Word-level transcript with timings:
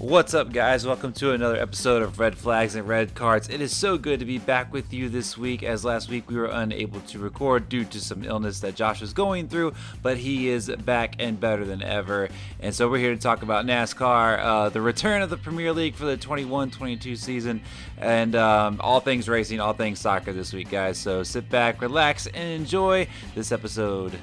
What's 0.00 0.34
up, 0.34 0.52
guys? 0.52 0.84
Welcome 0.84 1.12
to 1.14 1.30
another 1.30 1.56
episode 1.56 2.02
of 2.02 2.18
Red 2.18 2.36
Flags 2.36 2.74
and 2.74 2.86
Red 2.86 3.14
Cards. 3.14 3.48
It 3.48 3.60
is 3.60 3.74
so 3.74 3.96
good 3.96 4.18
to 4.18 4.26
be 4.26 4.38
back 4.38 4.72
with 4.72 4.92
you 4.92 5.08
this 5.08 5.38
week, 5.38 5.62
as 5.62 5.84
last 5.84 6.10
week 6.10 6.28
we 6.28 6.34
were 6.34 6.46
unable 6.46 7.00
to 7.02 7.20
record 7.20 7.68
due 7.68 7.84
to 7.84 8.00
some 8.00 8.24
illness 8.24 8.58
that 8.60 8.74
Josh 8.74 9.00
was 9.00 9.12
going 9.12 9.46
through, 9.46 9.72
but 10.02 10.16
he 10.16 10.48
is 10.48 10.68
back 10.68 11.14
and 11.20 11.38
better 11.38 11.64
than 11.64 11.80
ever. 11.80 12.28
And 12.58 12.74
so 12.74 12.90
we're 12.90 12.98
here 12.98 13.14
to 13.14 13.20
talk 13.20 13.42
about 13.42 13.66
NASCAR, 13.66 14.40
uh, 14.40 14.68
the 14.70 14.80
return 14.80 15.22
of 15.22 15.30
the 15.30 15.36
Premier 15.36 15.72
League 15.72 15.94
for 15.94 16.06
the 16.06 16.16
21 16.16 16.72
22 16.72 17.14
season, 17.14 17.60
and 17.96 18.34
um, 18.34 18.78
all 18.80 18.98
things 18.98 19.28
racing, 19.28 19.60
all 19.60 19.74
things 19.74 20.00
soccer 20.00 20.32
this 20.32 20.52
week, 20.52 20.70
guys. 20.70 20.98
So 20.98 21.22
sit 21.22 21.48
back, 21.48 21.80
relax, 21.80 22.26
and 22.26 22.60
enjoy 22.60 23.06
this 23.36 23.52
episode. 23.52 24.18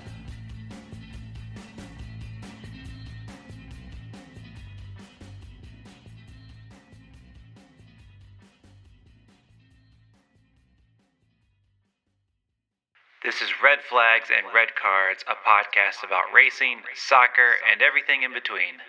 And 14.31 14.53
Red 14.53 14.76
Cards, 14.76 15.23
a 15.27 15.35
podcast 15.35 16.03
about 16.03 16.31
racing, 16.34 16.81
soccer, 16.95 17.55
and 17.72 17.81
everything 17.81 18.23
in 18.23 18.34
between. 18.34 18.80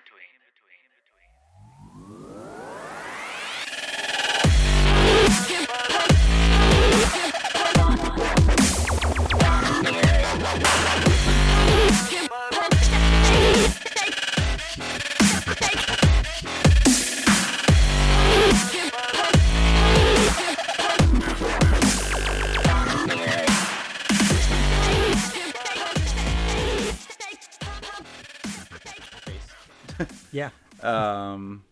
Yeah. 30.33 30.51
Um, 30.83 31.65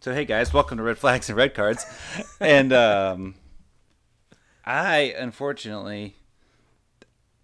so 0.00 0.12
hey 0.12 0.24
guys, 0.24 0.52
welcome 0.52 0.76
to 0.78 0.82
Red 0.84 0.98
Flags 0.98 1.28
and 1.28 1.36
Red 1.36 1.54
Cards, 1.54 1.84
and 2.40 2.72
um, 2.72 3.34
I 4.64 5.14
unfortunately 5.18 6.16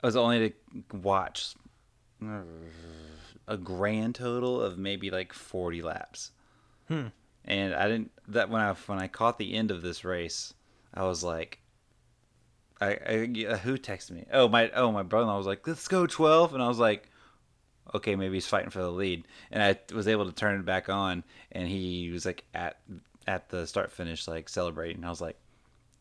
was 0.03 0.17
only 0.17 0.51
to 0.51 0.97
watch 0.99 1.55
a 3.49 3.57
grand 3.57 4.15
total 4.15 4.61
of 4.61 4.79
maybe 4.79 5.11
like 5.11 5.33
forty 5.33 5.83
laps, 5.83 6.31
Hmm. 6.89 7.07
and 7.45 7.75
I 7.75 7.89
didn't 7.89 8.13
that 8.29 8.51
when 8.51 8.61
I 8.61 8.73
when 8.87 8.99
I 8.99 9.09
caught 9.09 9.39
the 9.39 9.55
end 9.55 9.71
of 9.71 9.83
this 9.83 10.05
race, 10.05 10.55
I 10.93 11.05
was 11.05 11.25
like. 11.25 11.61
I, 12.81 12.99
I 13.07 13.17
who 13.63 13.79
texted 13.79 14.11
me? 14.11 14.27
Oh 14.33 14.49
my 14.49 14.69
oh 14.71 14.91
my 14.91 15.05
brother 15.05 15.27
was 15.33 15.47
like, 15.47 15.67
let's 15.67 15.87
go 15.89 16.07
twelve, 16.07 16.53
and 16.55 16.63
I 16.63 16.67
was 16.69 16.79
like, 16.81 17.09
okay, 17.95 18.17
maybe 18.17 18.35
he's 18.35 18.47
fighting 18.47 18.71
for 18.71 18.81
the 18.81 18.91
lead. 18.91 19.27
And 19.51 19.63
I 19.63 19.79
was 19.95 20.09
able 20.09 20.27
to 20.27 20.33
turn 20.33 20.59
it 20.59 20.65
back 20.65 20.89
on, 20.89 21.25
and 21.53 21.69
he 21.69 22.11
was 22.11 22.25
like 22.25 22.45
at 22.55 22.79
at 23.27 23.49
the 23.49 23.67
start 23.67 23.91
finish, 23.91 24.29
like 24.29 24.49
celebrating. 24.49 25.05
I 25.05 25.11
was 25.11 25.21
like, 25.21 25.37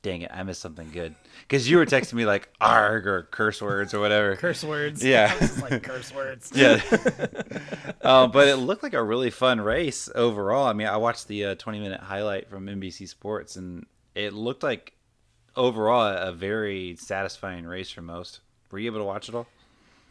dang 0.03 0.21
it, 0.21 0.31
I 0.33 0.43
missed 0.43 0.61
something 0.61 0.89
good. 0.91 1.15
Because 1.41 1.69
you 1.69 1.77
were 1.77 1.85
texting 1.85 2.13
me 2.13 2.25
like 2.25 2.49
arg 2.61 3.07
or 3.07 3.23
curse 3.31 3.61
words 3.61 3.93
or 3.93 3.99
whatever. 3.99 4.35
Curse 4.35 4.63
words. 4.63 5.03
Yeah. 5.03 5.31
I 5.31 5.39
was 5.39 5.49
just 5.49 5.61
like 5.61 5.81
curse 5.83 6.13
words. 6.13 6.51
Yeah. 6.55 6.81
um, 8.01 8.31
but 8.31 8.47
it 8.47 8.57
looked 8.57 8.83
like 8.83 8.93
a 8.93 9.01
really 9.03 9.31
fun 9.31 9.61
race 9.61 10.09
overall. 10.13 10.67
I 10.67 10.73
mean, 10.73 10.87
I 10.87 10.97
watched 10.97 11.27
the 11.27 11.45
uh, 11.45 11.55
20 11.55 11.79
minute 11.79 12.01
highlight 12.01 12.49
from 12.49 12.67
NBC 12.67 13.07
Sports, 13.07 13.55
and 13.55 13.85
it 14.13 14.33
looked 14.33 14.61
like 14.61 14.93
overall 15.55 16.05
a 16.05 16.33
very 16.33 16.95
satisfying 16.97 17.65
race 17.65 17.89
for 17.89 18.01
most. 18.01 18.41
Were 18.71 18.79
you 18.79 18.87
able 18.87 18.99
to 18.99 19.05
watch 19.05 19.29
it 19.29 19.35
all? 19.35 19.47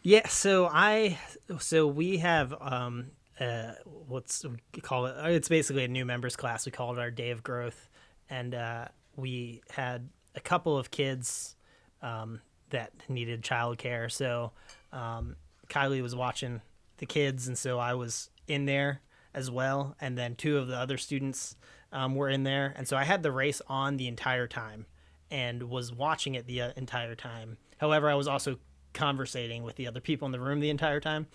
Yeah. 0.03 0.27
So 0.27 0.67
I, 0.67 1.17
so 1.59 1.87
we 1.87 2.17
have, 2.17 2.53
um, 2.59 3.11
uh, 3.39 3.71
what's 3.85 4.43
we 4.43 4.81
call 4.81 5.05
it? 5.05 5.15
It's 5.31 5.47
basically 5.47 5.85
a 5.85 5.87
new 5.87 6.05
members 6.05 6.35
class. 6.35 6.65
We 6.65 6.73
call 6.73 6.93
it 6.93 6.99
our 6.99 7.09
day 7.09 7.31
of 7.31 7.41
growth, 7.41 7.89
and 8.29 8.53
uh, 8.53 8.87
we 9.15 9.61
had 9.69 10.09
a 10.35 10.41
couple 10.41 10.77
of 10.77 10.91
kids 10.91 11.55
um, 12.01 12.41
that 12.69 12.91
needed 13.07 13.43
childcare. 13.43 14.11
So 14.11 14.51
um, 14.91 15.37
Kylie 15.69 16.01
was 16.01 16.15
watching 16.15 16.61
the 16.97 17.05
kids, 17.05 17.47
and 17.47 17.57
so 17.57 17.79
I 17.79 17.93
was 17.93 18.29
in 18.47 18.65
there 18.65 19.01
as 19.33 19.49
well. 19.49 19.95
And 20.01 20.17
then 20.17 20.35
two 20.35 20.57
of 20.57 20.67
the 20.67 20.77
other 20.77 20.97
students 20.97 21.55
um, 21.93 22.15
were 22.15 22.29
in 22.29 22.43
there, 22.43 22.73
and 22.75 22.87
so 22.87 22.97
I 22.97 23.05
had 23.05 23.23
the 23.23 23.31
race 23.31 23.61
on 23.67 23.95
the 23.95 24.09
entire 24.09 24.47
time 24.47 24.85
and 25.31 25.63
was 25.63 25.93
watching 25.93 26.35
it 26.35 26.45
the 26.45 26.61
uh, 26.61 26.71
entire 26.75 27.15
time. 27.15 27.57
However, 27.77 28.09
I 28.09 28.15
was 28.15 28.27
also 28.27 28.59
conversating 28.93 29.63
with 29.63 29.75
the 29.75 29.87
other 29.87 29.99
people 29.99 30.25
in 30.25 30.31
the 30.31 30.39
room 30.39 30.59
the 30.59 30.69
entire 30.69 30.99
time. 30.99 31.27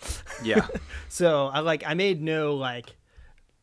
Yeah. 0.43 0.67
So 1.11 1.47
I 1.47 1.59
like 1.59 1.83
I 1.85 1.95
made 1.95 2.21
no 2.21 2.53
like 2.55 2.95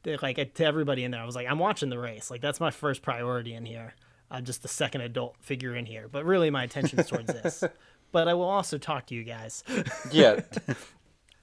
like 0.04 0.54
to 0.54 0.64
everybody 0.64 1.04
in 1.04 1.12
there. 1.12 1.20
I 1.20 1.24
was 1.24 1.36
like, 1.36 1.46
I'm 1.48 1.58
watching 1.60 1.90
the 1.90 1.98
race. 1.98 2.30
Like 2.30 2.40
that's 2.40 2.60
my 2.60 2.70
first 2.70 3.02
priority 3.02 3.54
in 3.54 3.64
here. 3.64 3.94
I'm 4.30 4.44
just 4.44 4.62
the 4.62 4.68
second 4.68 5.02
adult 5.02 5.36
figure 5.40 5.74
in 5.76 5.86
here, 5.86 6.08
but 6.10 6.24
really 6.24 6.50
my 6.50 6.64
attention 6.64 6.98
is 6.98 7.08
towards 7.08 7.26
this. 7.26 7.64
But 8.12 8.28
I 8.28 8.34
will 8.34 8.44
also 8.44 8.78
talk 8.78 9.06
to 9.06 9.14
you 9.14 9.24
guys. 9.24 9.64
yeah. 10.10 10.40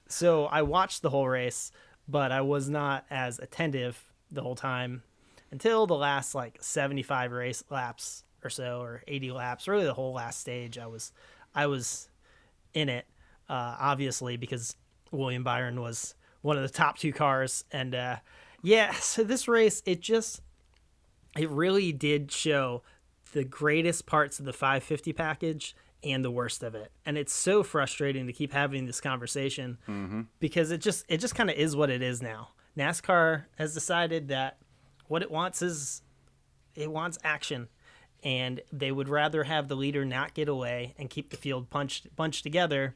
So 0.08 0.46
I 0.46 0.62
watched 0.62 1.02
the 1.02 1.10
whole 1.10 1.28
race, 1.28 1.72
but 2.08 2.30
I 2.30 2.40
was 2.40 2.68
not 2.68 3.04
as 3.10 3.38
attentive 3.38 4.04
the 4.30 4.42
whole 4.42 4.54
time 4.54 5.02
until 5.50 5.86
the 5.86 5.96
last 5.96 6.34
like 6.34 6.58
75 6.60 7.32
race 7.32 7.64
laps 7.70 8.24
or 8.44 8.50
so, 8.50 8.80
or 8.80 9.02
80 9.08 9.32
laps. 9.32 9.66
Really, 9.66 9.84
the 9.86 9.94
whole 9.94 10.12
last 10.12 10.40
stage, 10.40 10.78
I 10.78 10.86
was, 10.86 11.12
I 11.54 11.66
was 11.66 12.08
in 12.74 12.88
it, 12.88 13.06
uh, 13.48 13.76
obviously 13.78 14.36
because 14.36 14.76
William 15.10 15.44
Byron 15.44 15.80
was 15.80 16.14
one 16.42 16.56
of 16.56 16.62
the 16.62 16.68
top 16.68 16.98
two 16.98 17.12
cars, 17.12 17.64
and 17.72 17.94
uh, 17.94 18.16
yeah. 18.62 18.92
So 19.00 19.24
this 19.24 19.48
race, 19.48 19.82
it 19.86 20.00
just, 20.00 20.42
it 21.38 21.48
really 21.48 21.92
did 21.92 22.30
show 22.30 22.82
the 23.32 23.44
greatest 23.44 24.06
parts 24.06 24.38
of 24.38 24.44
the 24.44 24.52
550 24.52 25.12
package 25.12 25.74
and 26.02 26.24
the 26.24 26.30
worst 26.30 26.62
of 26.62 26.74
it. 26.74 26.92
And 27.06 27.16
it's 27.16 27.32
so 27.32 27.62
frustrating 27.62 28.26
to 28.26 28.32
keep 28.32 28.52
having 28.52 28.86
this 28.86 29.00
conversation 29.00 29.78
because 30.38 30.70
it 30.70 30.78
just 30.80 31.04
it 31.08 31.18
just 31.18 31.34
kind 31.34 31.50
of 31.50 31.56
is 31.56 31.74
what 31.74 31.90
it 31.90 32.02
is 32.02 32.20
now. 32.22 32.50
Nascar 32.76 33.44
has 33.56 33.72
decided 33.74 34.28
that 34.28 34.58
what 35.08 35.22
it 35.22 35.30
wants 35.30 35.62
is 35.62 36.02
it 36.74 36.90
wants 36.90 37.18
action 37.24 37.68
and 38.24 38.60
they 38.72 38.90
would 38.90 39.08
rather 39.08 39.44
have 39.44 39.68
the 39.68 39.76
leader 39.76 40.04
not 40.04 40.34
get 40.34 40.48
away 40.48 40.94
and 40.98 41.08
keep 41.10 41.30
the 41.30 41.36
field 41.36 41.68
punched 41.70 42.14
bunched 42.16 42.42
together 42.42 42.94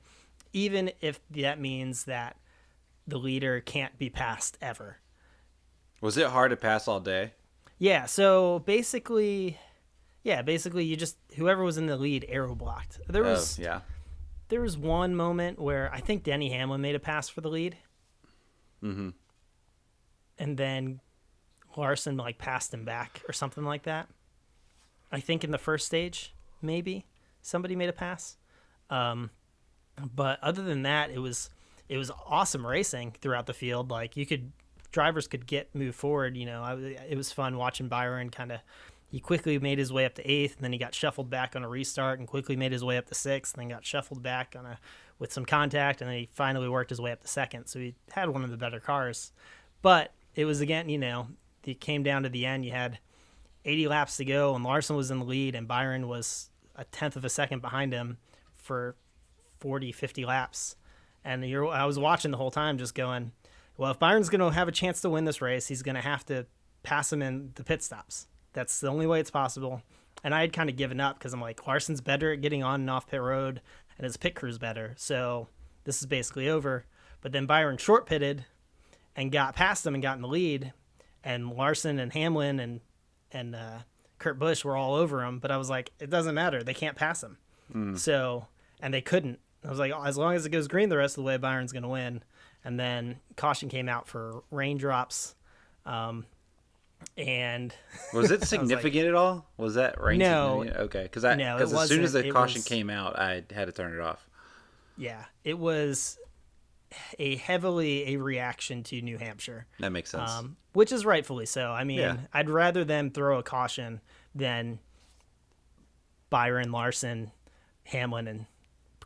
even 0.53 0.91
if 1.03 1.21
that 1.31 1.61
means 1.61 2.05
that 2.05 2.37
the 3.07 3.19
leader 3.19 3.61
can't 3.61 3.99
be 3.99 4.09
passed 4.11 4.57
ever 4.63 4.97
Was 6.01 6.17
it 6.17 6.29
hard 6.29 6.51
to 6.51 6.57
pass 6.57 6.89
all 6.89 7.01
day? 7.01 7.33
yeah, 7.79 8.07
so 8.07 8.59
basically, 8.61 9.59
yeah, 10.25 10.43
basically 10.43 10.85
you 10.85 10.97
just 10.97 11.17
whoever 11.37 11.63
was 11.63 11.77
in 11.79 11.87
the 11.87 11.97
lead 11.97 12.25
arrow 12.29 12.55
blocked. 12.55 12.99
There 13.09 13.23
was 13.23 13.59
oh, 13.59 13.63
yeah. 13.63 13.81
there 14.49 14.61
was 14.63 14.77
one 14.77 15.15
moment 15.15 15.59
where 15.61 15.93
I 15.93 16.01
think 16.01 16.23
Denny 16.25 16.49
Hamlin 16.51 16.81
made 16.81 16.95
a 16.97 16.99
pass 17.01 17.29
for 17.29 17.41
the 17.41 17.49
lead, 17.51 17.77
Mm-hmm. 18.83 19.11
and 20.39 20.57
then 20.57 21.01
Larson 21.77 22.17
like 22.17 22.39
passed 22.39 22.73
him 22.75 22.85
back 22.85 23.23
or 23.29 23.33
something 23.33 23.65
like 23.65 23.83
that. 23.85 24.09
I 25.11 25.21
think 25.21 25.45
in 25.45 25.51
the 25.51 25.59
first 25.59 25.87
stage, 25.87 26.35
maybe 26.61 27.07
somebody 27.43 27.77
made 27.77 27.89
a 27.89 27.93
pass. 27.93 28.37
Um, 28.91 29.31
but 30.15 30.39
other 30.43 30.63
than 30.63 30.83
that, 30.83 31.11
it 31.11 31.19
was 31.19 31.51
it 31.89 31.97
was 31.97 32.11
awesome 32.27 32.67
racing 32.67 33.17
throughout 33.21 33.47
the 33.47 33.55
field. 33.55 33.91
Like 33.91 34.17
you 34.17 34.27
could 34.27 34.53
drivers 34.93 35.27
could 35.27 35.47
get 35.47 35.75
move 35.75 35.95
forward. 35.95 36.37
You 36.37 36.47
know, 36.47 36.63
I, 36.63 36.75
it 37.09 37.17
was 37.17 37.33
fun 37.33 37.57
watching 37.57 37.89
Byron 37.89 38.31
kind 38.31 38.53
of. 38.53 38.61
He 39.11 39.21
quickly 39.21 39.59
made 39.59 39.79
his 39.79 39.91
way 39.91 40.05
up 40.05 40.15
to 40.17 40.31
eighth, 40.31 40.57
and 40.57 40.65
then 40.65 40.73
he 40.73 40.79
got 40.79 40.95
shuffled 40.95 41.31
back 41.31 41.57
on 41.57 41.65
a 41.65 41.69
restart, 41.69 42.19
and 42.19 42.29
quickly 42.29 42.57
made 42.57 42.73
his 42.73 42.85
way 42.85 42.99
up 42.99 43.07
to 43.07 43.15
sixth, 43.15 43.55
and 43.55 43.63
then 43.63 43.69
got 43.71 43.87
shuffled 43.87 44.23
back 44.23 44.55
on 44.57 44.67
a 44.67 44.79
with 45.19 45.33
some 45.33 45.47
contact, 45.47 46.03
and 46.03 46.11
then 46.11 46.19
he 46.19 46.29
finally 46.35 46.69
worked 46.69 46.91
his 46.91 47.01
way 47.01 47.11
up 47.11 47.23
to 47.23 47.29
second. 47.29 47.67
So 47.67 47.79
he 47.79 47.95
had 48.13 48.29
one 48.29 48.45
of 48.45 48.51
the 48.51 48.59
better 48.59 48.81
cars, 48.81 49.33
but 49.81 50.13
it 50.35 50.45
was 50.45 50.61
again, 50.61 50.91
you 50.91 50.99
know, 50.99 51.29
it 51.65 51.81
came 51.81 52.03
down 52.03 52.23
to 52.23 52.29
the 52.29 52.45
end. 52.45 52.67
You 52.67 52.73
had 52.73 52.99
80 53.69 53.89
laps 53.89 54.17
to 54.17 54.25
go, 54.25 54.55
and 54.55 54.65
Larson 54.65 54.97
was 54.97 55.11
in 55.11 55.19
the 55.19 55.25
lead, 55.25 55.55
and 55.55 55.69
Byron 55.69 56.09
was 56.09 56.51
a 56.75 56.85
tenth 56.85 57.17
of 57.17 57.25
a 57.25 57.29
second 57.29 57.61
behind 57.61 57.93
him 57.93 58.19
for 58.57 58.97
40, 59.59 59.93
50 59.93 60.25
laps. 60.25 60.77
And 61.25 61.45
you're, 61.45 61.69
I 61.69 61.85
was 61.85 61.99
watching 61.99 62.31
the 62.31 62.37
whole 62.37 62.51
time, 62.51 62.79
just 62.79 62.95
going, 62.95 63.33
well, 63.77 63.91
if 63.91 63.99
Byron's 63.99 64.29
going 64.29 64.41
to 64.41 64.51
have 64.51 64.69
a 64.69 64.73
chance 64.73 65.01
to 65.03 65.11
win 65.11 65.25
this 65.25 65.43
race, 65.43 65.69
he's 65.69 65.83
going 65.83 65.97
to 65.97 66.01
have 66.01 66.25
to 66.27 66.47
pass 66.83 67.13
him 67.13 67.21
in 67.23 67.53
the 67.55 67.65
pit 67.65 67.83
stops. 67.83 68.27
That's 68.53 68.81
the 68.81 68.89
only 68.89 69.07
way 69.07 69.21
it's 69.21 69.31
possible. 69.31 69.83
And 70.25 70.35
I 70.35 70.41
had 70.41 70.53
kind 70.53 70.71
of 70.71 70.77
given 70.77 71.01
up 71.01 71.19
because 71.19 71.33
I'm 71.33 71.41
like, 71.41 71.67
Larson's 71.67 72.01
better 72.01 72.33
at 72.33 72.41
getting 72.41 72.63
on 72.63 72.81
and 72.81 72.91
off 72.91 73.07
pit 73.07 73.21
road, 73.21 73.61
and 73.97 74.05
his 74.05 74.17
pit 74.17 74.35
crew's 74.35 74.59
better. 74.59 74.95
So 74.97 75.49
this 75.85 76.01
is 76.01 76.07
basically 76.07 76.49
over. 76.49 76.87
But 77.21 77.33
then 77.33 77.47
Byron 77.47 77.77
short 77.77 78.07
pitted 78.07 78.45
and 79.15 79.31
got 79.31 79.55
past 79.55 79.87
him 79.87 79.95
and 79.95 80.03
got 80.03 80.17
in 80.17 80.23
the 80.23 80.29
lead. 80.29 80.73
and 81.25 81.53
Larson 81.53 81.99
and 81.99 82.13
Hamlin 82.13 82.61
and 82.61 82.81
and 83.33 83.55
uh, 83.55 83.79
Kurt 84.19 84.39
Busch 84.39 84.65
were 84.65 84.77
all 84.77 84.95
over 84.95 85.23
him. 85.25 85.39
But 85.39 85.51
I 85.51 85.57
was 85.57 85.69
like, 85.71 85.91
it 85.99 86.11
doesn't 86.11 86.35
matter. 86.35 86.63
They 86.63 86.75
can't 86.75 86.97
pass 86.97 87.23
him. 87.23 87.39
So 87.97 88.47
and 88.81 88.95
they 88.95 89.01
couldn't. 89.03 89.41
I 89.65 89.69
was 89.71 89.79
like, 89.79 89.93
as 89.93 90.17
long 90.17 90.35
as 90.35 90.47
it 90.47 90.51
goes 90.51 90.69
green 90.69 90.89
the 90.89 90.97
rest 90.97 91.19
of 91.19 91.25
the 91.25 91.27
way, 91.27 91.37
Byron's 91.37 91.73
going 91.73 91.83
to 91.83 91.89
win. 91.89 92.23
And 92.65 92.79
then 92.81 93.21
caution 93.37 93.69
came 93.69 93.89
out 93.89 94.09
for 94.09 94.43
raindrops. 94.51 95.35
Um, 95.85 96.25
and 97.17 97.75
Was 98.15 98.31
it 98.31 98.43
significant 98.45 99.07
at 99.07 99.15
all? 99.15 99.47
Was 99.57 99.75
that 99.75 100.01
rain? 100.01 100.19
No. 100.19 100.65
Okay, 100.65 101.03
because 101.03 101.25
I 101.25 101.35
No, 101.35 101.59
as 101.59 101.89
soon 101.89 102.03
as 102.05 102.13
the 102.13 102.31
caution 102.31 102.59
was- 102.61 102.65
came 102.65 102.89
out, 102.91 103.19
I 103.19 103.45
had 103.53 103.67
to 103.67 103.73
turn 103.73 103.93
it 103.95 104.01
off. 104.01 104.27
yeah, 104.97 105.25
it 105.45 105.59
was 105.59 106.19
a 107.19 107.37
heavily 107.37 108.15
a 108.15 108.17
reaction 108.17 108.83
to 108.85 109.01
New 109.03 109.19
Hampshire. 109.19 109.67
That 109.81 109.91
makes 109.93 110.11
sense. 110.11 110.31
um, 110.31 110.57
which 110.73 110.93
is 110.93 111.05
rightfully 111.05 111.47
so. 111.47 111.71
I 111.71 111.85
mean, 111.85 111.99
Yeah. 111.99 112.17
I'd 112.33 112.49
rather 112.49 112.85
them 112.85 113.11
throw 113.11 113.39
a 113.39 113.43
caution 113.43 114.01
than 114.35 114.79
Byron 116.31 116.73
Larson, 116.73 117.31
Hamlin, 117.85 118.29
and 118.29 118.47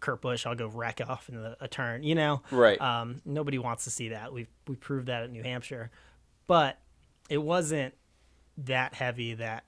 Kurt 0.01 0.21
Busch. 0.21 0.45
I'll 0.47 0.55
go 0.57 0.67
wreck 0.67 1.01
off 1.07 1.29
in 1.29 1.37
the, 1.37 1.57
a 1.61 1.69
turn. 1.69 2.03
You 2.03 2.15
know, 2.15 2.43
Right. 2.51 2.81
Um, 2.81 3.23
nobody 3.25 3.59
wants 3.59 3.85
to 3.85 3.91
see 3.91 4.09
that. 4.11 4.33
We 4.33 4.47
we 4.67 4.75
proved 4.77 5.07
that 5.07 5.23
at 5.23 5.31
New 5.31 5.43
Hampshire, 5.43 5.91
but 6.47 6.79
it 7.29 7.39
wasn't 7.39 7.95
that 8.59 8.95
heavy 8.95 9.35
that 9.35 9.65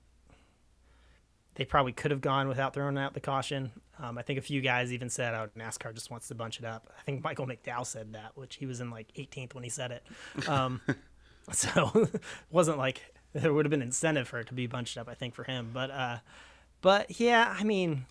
they 1.55 1.65
probably 1.65 1.93
could 1.93 2.11
have 2.11 2.21
gone 2.21 2.49
without 2.49 2.75
throwing 2.75 2.99
out 2.99 3.15
the 3.15 3.21
caution. 3.21 3.71
Um, 4.01 4.19
I 4.19 4.23
think 4.23 4.39
a 4.39 4.43
few 4.43 4.61
guys 4.61 4.93
even 4.93 5.09
said, 5.09 5.35
"Oh, 5.35 5.49
NASCAR 5.59 5.95
just 5.95 6.11
wants 6.11 6.29
to 6.29 6.35
bunch 6.35 6.59
it 6.59 6.65
up." 6.65 6.93
I 6.99 7.03
think 7.03 7.23
Michael 7.23 7.47
McDowell 7.47 7.87
said 7.87 8.13
that, 8.15 8.33
which 8.37 8.57
he 8.57 8.67
was 8.67 8.81
in 8.81 8.91
like 8.91 9.13
18th 9.17 9.55
when 9.55 9.63
he 9.65 9.71
said 9.71 9.91
it. 9.93 10.49
Um, 10.49 10.81
so 11.53 11.91
it 11.95 12.23
wasn't 12.51 12.79
like 12.79 13.03
there 13.33 13.53
would 13.53 13.65
have 13.67 13.71
been 13.71 13.83
incentive 13.83 14.27
for 14.29 14.39
it 14.41 14.49
to 14.49 14.55
be 14.55 14.67
bunched 14.67 14.99
up. 14.99 15.09
I 15.09 15.15
think 15.15 15.35
for 15.35 15.45
him, 15.45 15.71
but 15.73 15.91
uh, 15.91 16.19
but 16.81 17.21
yeah, 17.21 17.55
I 17.59 17.65
mean 17.65 18.07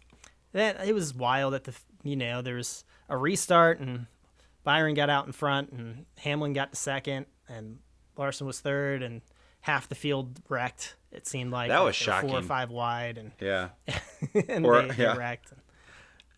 that 0.54 0.86
it 0.88 0.94
was 0.94 1.14
wild 1.14 1.54
at 1.54 1.64
the 1.66 1.74
you 2.04 2.16
know 2.16 2.42
there 2.42 2.56
was 2.56 2.84
a 3.10 3.18
restart 3.18 3.80
and 3.80 4.06
Byron 4.64 4.94
got 4.94 5.10
out 5.10 5.26
in 5.26 5.32
front 5.34 5.72
and 5.72 6.06
Hamlin 6.20 6.54
got 6.54 6.72
to 6.72 6.76
second 6.78 7.26
and 7.50 7.80
Larson 8.18 8.48
was 8.48 8.60
third 8.62 9.02
and 9.04 9.22
half 9.62 9.90
the 9.90 9.96
field 9.96 10.40
wrecked. 10.50 10.96
It 11.12 11.28
seemed 11.28 11.52
like 11.52 11.70
That 11.70 11.84
was 11.84 12.08
Like, 12.08 12.24
were 12.24 12.30
Four 12.30 12.40
or 12.40 12.42
five 12.44 12.70
wide 12.70 13.18
and 13.18 13.32
yeah. 13.40 13.70
and 14.50 14.66
Or- 14.66 14.82
they, 14.84 14.90
they 14.96 15.18
wrecked. 15.18 15.52
And 15.52 15.62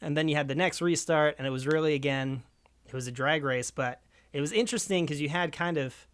then 0.01 0.27
you 0.27 0.35
had 0.35 0.47
the 0.47 0.55
next 0.55 0.81
restart, 0.81 1.35
and 1.37 1.47
it 1.47 1.51
was 1.51 1.67
really 1.67 1.93
again, 1.93 2.43
it 2.85 2.93
was 2.93 3.07
a 3.07 3.11
drag 3.11 3.43
race, 3.43 3.71
but 3.71 4.01
it 4.33 4.41
was 4.41 4.51
interesting 4.51 5.05
because 5.05 5.21
you 5.21 5.29
had 5.29 5.51
kind 5.51 5.77
of 5.77 6.07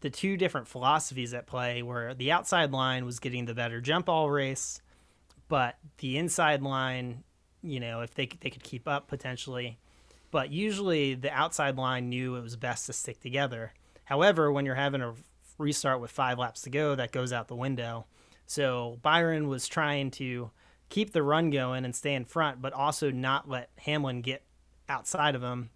the 0.00 0.10
two 0.10 0.36
different 0.36 0.68
philosophies 0.68 1.32
at 1.32 1.46
play, 1.46 1.82
where 1.82 2.14
the 2.14 2.30
outside 2.30 2.72
line 2.72 3.04
was 3.04 3.18
getting 3.18 3.46
the 3.46 3.54
better 3.54 3.80
jump 3.80 4.08
all 4.08 4.30
race, 4.30 4.82
but 5.48 5.76
the 5.98 6.18
inside 6.18 6.62
line, 6.62 7.24
you 7.62 7.80
know, 7.80 8.00
if 8.02 8.14
they 8.14 8.26
they 8.40 8.50
could 8.50 8.62
keep 8.62 8.86
up 8.86 9.08
potentially, 9.08 9.78
but 10.30 10.50
usually 10.50 11.14
the 11.14 11.32
outside 11.32 11.76
line 11.76 12.08
knew 12.08 12.36
it 12.36 12.42
was 12.42 12.56
best 12.56 12.86
to 12.86 12.92
stick 12.92 13.20
together. 13.20 13.72
However, 14.04 14.52
when 14.52 14.66
you're 14.66 14.74
having 14.74 15.00
a 15.00 15.14
restart 15.58 16.00
with 16.00 16.10
five 16.10 16.38
laps 16.38 16.62
to 16.62 16.70
go, 16.70 16.94
that 16.94 17.12
goes 17.12 17.32
out 17.32 17.48
the 17.48 17.56
window. 17.56 18.04
So 18.46 18.98
Byron 19.02 19.48
was 19.48 19.66
trying 19.66 20.10
to 20.12 20.50
keep 20.94 21.12
the 21.12 21.24
run 21.24 21.50
going 21.50 21.84
and 21.84 21.92
stay 21.92 22.14
in 22.14 22.24
front, 22.24 22.62
but 22.62 22.72
also 22.72 23.10
not 23.10 23.48
let 23.48 23.68
Hamlin 23.78 24.20
get 24.20 24.44
outside 24.88 25.34
of 25.34 25.42
him. 25.42 25.70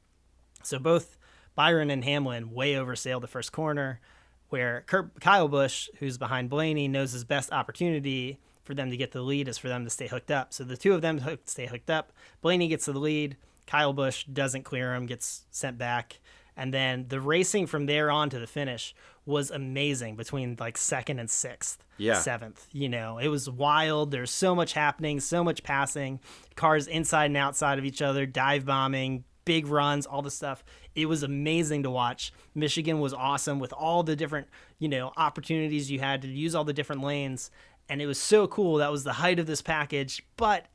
So 0.63 0.79
both 0.79 1.19
Byron 1.57 1.91
and 1.91 2.05
Hamlin 2.05 2.53
way 2.53 2.75
oversailed 2.75 3.23
the 3.23 3.27
first 3.27 3.51
corner, 3.51 4.01
where 4.49 4.85
Kurt, 4.87 5.21
Kyle 5.21 5.49
Busch, 5.49 5.89
who's 5.99 6.19
behind 6.19 6.51
Blaney, 6.51 6.87
knows 6.87 7.11
his 7.11 7.25
best 7.25 7.53
opportunity 7.53 8.39
for 8.63 8.75
them 8.75 8.91
to 8.91 8.97
get 8.97 9.11
the 9.11 9.21
lead 9.21 9.49
is 9.49 9.59
for 9.59 9.67
them 9.67 9.83
to 9.83 9.91
stay 9.91 10.07
hooked 10.07 10.31
up. 10.31 10.53
So 10.53 10.63
the 10.63 10.77
two 10.77 10.95
of 10.95 11.03
them 11.03 11.21
stay 11.47 11.67
hooked 11.67 11.91
up. 11.91 12.13
Blaney 12.41 12.69
gets 12.69 12.87
the 12.87 12.97
lead. 12.97 13.37
Kyle 13.67 13.93
Busch 13.93 14.23
doesn't 14.23 14.63
clear 14.63 14.95
him, 14.95 15.07
gets 15.07 15.47
sent 15.51 15.79
back. 15.79 16.21
And 16.59 16.75
then 16.75 17.07
the 17.09 17.21
racing 17.21 17.69
from 17.69 17.87
there 17.87 18.11
on 18.11 18.31
to 18.31 18.39
the 18.41 18.47
finish 18.49 18.93
was 19.25 19.51
amazing 19.53 20.17
between 20.17 20.57
like 20.59 20.77
second 20.77 21.21
and 21.21 21.31
sixth, 21.31 21.85
Yeah. 21.99 22.19
seventh. 22.19 22.67
You 22.73 22.89
know, 22.89 23.19
it 23.19 23.29
was 23.29 23.49
wild. 23.49 24.11
There's 24.11 24.33
so 24.33 24.57
much 24.57 24.73
happening, 24.73 25.21
so 25.21 25.45
much 25.45 25.63
passing, 25.63 26.19
cars 26.57 26.89
inside 26.89 27.27
and 27.27 27.37
outside 27.37 27.79
of 27.79 27.85
each 27.85 28.03
other, 28.03 28.27
dive 28.27 28.67
bombing, 28.67 29.23
big 29.45 29.69
runs, 29.69 30.05
all 30.05 30.21
the 30.21 30.33
stuff. 30.33 30.65
It 30.97 31.07
was 31.07 31.23
amazing 31.23 31.85
to 31.85 31.91
watch. 31.91 32.33
Michigan 32.57 32.99
was 32.99 33.15
awesome 33.15 33.61
with 33.61 33.73
all 33.73 34.03
the 34.03 34.17
different, 34.17 34.49
you 34.81 34.89
know, 34.89 35.13
opportunities 35.17 35.91
you 35.93 36.01
had 36.01 36.23
to 36.23 36.29
use 36.29 36.57
all 36.57 36.65
the 36.65 36.73
different 36.73 37.03
lanes. 37.05 37.53
And 37.89 38.03
it 38.03 38.07
was 38.07 38.21
so 38.21 38.49
cool. 38.49 38.79
That 38.79 38.91
was 38.91 39.05
the 39.05 39.13
height 39.15 39.39
of 39.39 39.47
this 39.47 39.63
package. 39.63 40.25
But 40.37 40.67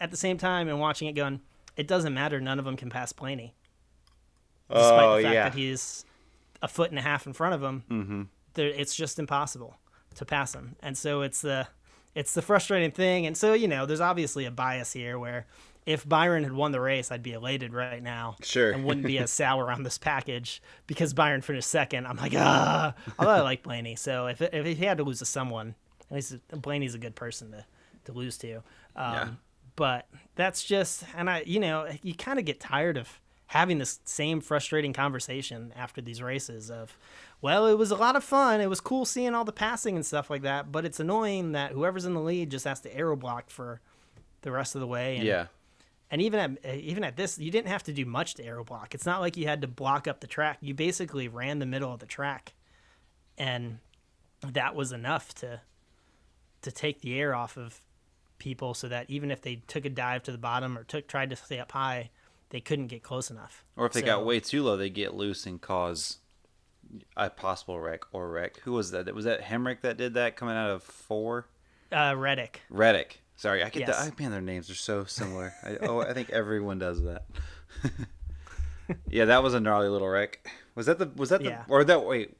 at 0.00 0.10
the 0.10 0.16
same 0.16 0.38
time, 0.38 0.66
and 0.66 0.80
watching 0.80 1.08
it 1.08 1.12
going, 1.12 1.40
it 1.76 1.86
doesn't 1.86 2.14
matter. 2.14 2.40
None 2.40 2.58
of 2.58 2.64
them 2.64 2.76
can 2.76 2.88
pass 2.88 3.12
Blaney 3.12 3.54
despite 4.70 5.02
Oh 5.04 5.16
the 5.16 5.22
fact 5.22 5.34
yeah. 5.34 5.48
that 5.48 5.54
he's 5.54 6.04
a 6.62 6.68
foot 6.68 6.90
and 6.90 6.98
a 6.98 7.02
half 7.02 7.26
in 7.26 7.32
front 7.32 7.54
of 7.54 7.62
him. 7.62 7.84
Mm-hmm. 7.90 8.22
It's 8.56 8.94
just 8.94 9.18
impossible 9.18 9.76
to 10.16 10.24
pass 10.24 10.54
him, 10.54 10.76
and 10.82 10.96
so 10.98 11.22
it's 11.22 11.40
the 11.40 11.68
it's 12.14 12.34
the 12.34 12.42
frustrating 12.42 12.90
thing. 12.90 13.26
And 13.26 13.36
so 13.36 13.54
you 13.54 13.68
know, 13.68 13.86
there's 13.86 14.00
obviously 14.00 14.44
a 14.44 14.50
bias 14.50 14.92
here 14.92 15.18
where 15.18 15.46
if 15.86 16.06
Byron 16.06 16.42
had 16.44 16.52
won 16.52 16.72
the 16.72 16.80
race, 16.80 17.10
I'd 17.10 17.22
be 17.22 17.32
elated 17.32 17.72
right 17.72 18.02
now, 18.02 18.36
Sure. 18.42 18.70
and 18.72 18.84
wouldn't 18.84 19.06
be 19.06 19.18
as 19.18 19.30
sour 19.40 19.70
on 19.72 19.82
this 19.82 19.96
package 19.98 20.60
because 20.86 21.14
Byron 21.14 21.40
finished 21.40 21.68
second. 21.68 22.06
I'm 22.06 22.16
like 22.16 22.34
ah, 22.36 22.94
although 23.18 23.30
I 23.32 23.40
like 23.40 23.62
Blaney, 23.62 23.96
so 23.96 24.26
if 24.26 24.42
if 24.42 24.66
he 24.78 24.84
had 24.84 24.98
to 24.98 25.04
lose 25.04 25.20
to 25.20 25.24
someone, 25.24 25.74
at 26.10 26.14
least 26.16 26.36
Blaney's 26.50 26.94
a 26.94 26.98
good 26.98 27.14
person 27.14 27.52
to 27.52 27.64
to 28.04 28.12
lose 28.12 28.36
to. 28.38 28.56
Um, 28.56 28.62
Yeah. 29.14 29.28
But 29.76 30.08
that's 30.34 30.62
just, 30.64 31.04
and 31.16 31.30
I, 31.30 31.42
you 31.46 31.58
know, 31.58 31.88
you 32.02 32.12
kind 32.14 32.38
of 32.38 32.44
get 32.44 32.60
tired 32.60 32.98
of 32.98 33.08
having 33.50 33.78
this 33.78 33.98
same 34.04 34.40
frustrating 34.40 34.92
conversation 34.92 35.72
after 35.74 36.00
these 36.00 36.22
races 36.22 36.70
of, 36.70 36.96
well, 37.40 37.66
it 37.66 37.76
was 37.76 37.90
a 37.90 37.96
lot 37.96 38.14
of 38.14 38.22
fun. 38.22 38.60
It 38.60 38.68
was 38.68 38.80
cool 38.80 39.04
seeing 39.04 39.34
all 39.34 39.44
the 39.44 39.50
passing 39.50 39.96
and 39.96 40.06
stuff 40.06 40.30
like 40.30 40.42
that, 40.42 40.70
but 40.70 40.84
it's 40.84 41.00
annoying 41.00 41.50
that 41.50 41.72
whoever's 41.72 42.04
in 42.04 42.14
the 42.14 42.20
lead 42.20 42.48
just 42.48 42.64
has 42.64 42.78
to 42.82 42.96
arrow 42.96 43.16
block 43.16 43.50
for 43.50 43.80
the 44.42 44.52
rest 44.52 44.76
of 44.76 44.80
the 44.80 44.86
way. 44.86 45.16
And, 45.16 45.26
Yeah. 45.26 45.46
and 46.12 46.22
even 46.22 46.58
at 46.64 46.76
even 46.76 47.02
at 47.02 47.16
this, 47.16 47.40
you 47.40 47.50
didn't 47.50 47.66
have 47.66 47.82
to 47.82 47.92
do 47.92 48.04
much 48.06 48.34
to 48.34 48.44
arrow 48.44 48.62
block. 48.62 48.94
It's 48.94 49.04
not 49.04 49.20
like 49.20 49.36
you 49.36 49.48
had 49.48 49.62
to 49.62 49.66
block 49.66 50.06
up 50.06 50.20
the 50.20 50.28
track. 50.28 50.58
You 50.60 50.72
basically 50.72 51.26
ran 51.26 51.58
the 51.58 51.66
middle 51.66 51.92
of 51.92 51.98
the 51.98 52.06
track, 52.06 52.52
and 53.36 53.78
that 54.46 54.76
was 54.76 54.92
enough 54.92 55.34
to 55.36 55.60
to 56.62 56.70
take 56.70 57.00
the 57.00 57.18
air 57.18 57.34
off 57.34 57.56
of 57.56 57.80
people, 58.38 58.74
so 58.74 58.86
that 58.86 59.10
even 59.10 59.32
if 59.32 59.42
they 59.42 59.56
took 59.66 59.84
a 59.84 59.90
dive 59.90 60.22
to 60.22 60.30
the 60.30 60.38
bottom 60.38 60.78
or 60.78 60.84
took 60.84 61.08
tried 61.08 61.30
to 61.30 61.36
stay 61.36 61.58
up 61.58 61.72
high, 61.72 62.10
they 62.50 62.60
couldn't 62.60 62.88
get 62.88 63.02
close 63.02 63.30
enough. 63.30 63.64
Or 63.76 63.86
if 63.86 63.92
they 63.92 64.00
So- 64.00 64.06
got 64.06 64.24
way 64.24 64.40
too 64.40 64.62
low, 64.62 64.76
they 64.76 64.90
get 64.90 65.14
loose 65.14 65.46
and 65.46 65.60
cause 65.60 66.18
a 67.16 67.30
possible 67.30 67.80
wreck 67.80 68.02
or 68.12 68.28
wreck. 68.28 68.58
Who 68.60 68.72
was 68.72 68.90
that? 68.90 69.12
Was 69.14 69.24
that 69.24 69.42
Hemric 69.42 69.80
that 69.82 69.96
did 69.96 70.14
that 70.14 70.36
coming 70.36 70.56
out 70.56 70.70
of 70.70 70.82
four? 70.82 71.46
Uh, 71.92 72.14
Reddick. 72.16 72.60
Reddick. 72.68 73.22
Sorry, 73.36 73.62
I 73.62 73.70
get 73.70 73.88
Yes. 73.88 74.04
the. 74.06 74.12
I 74.12 74.20
man, 74.20 74.30
their 74.32 74.40
names 74.40 74.68
are 74.70 74.74
so 74.74 75.04
similar. 75.04 75.54
I, 75.62 75.76
oh, 75.82 76.00
I 76.00 76.12
think 76.12 76.30
everyone 76.30 76.78
does 76.78 77.02
that. 77.02 77.24
yeah, 79.08 79.24
that 79.26 79.42
was 79.42 79.54
a 79.54 79.60
gnarly 79.60 79.88
little 79.88 80.08
wreck. 80.08 80.46
Was 80.74 80.86
that 80.86 80.98
the? 80.98 81.06
Was 81.16 81.30
that 81.30 81.42
the? 81.42 81.48
Yeah. 81.50 81.64
Or 81.68 81.82
that? 81.84 82.04
Wait, 82.04 82.36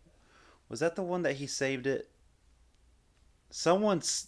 was 0.69 0.81
that 0.81 0.97
the 0.97 1.03
one 1.03 1.23
that 1.23 1.35
he 1.37 1.47
saved 1.47 1.87
it? 1.87 2.11
Someone's. 3.51 4.27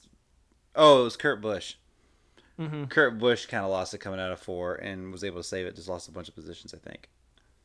Oh, 0.74 1.02
it 1.02 1.04
was 1.04 1.16
Kurt 1.16 1.40
Busch. 1.42 1.74
Mm-hmm. 2.59 2.85
Kurt 2.85 3.18
Busch 3.18 3.47
kind 3.47 3.64
of 3.64 3.71
lost 3.71 3.94
it 3.94 3.99
coming 3.99 4.21
out 4.21 4.30
of 4.30 4.40
four 4.40 4.75
and 4.75 5.11
was 5.11 5.25
able 5.25 5.38
to 5.38 5.44
save 5.44 5.66
it. 5.66 5.75
Just 5.75 5.88
lost 5.88 6.09
a 6.09 6.12
bunch 6.12 6.28
of 6.28 6.35
positions, 6.35 6.75
I 6.75 6.78
think. 6.78 7.09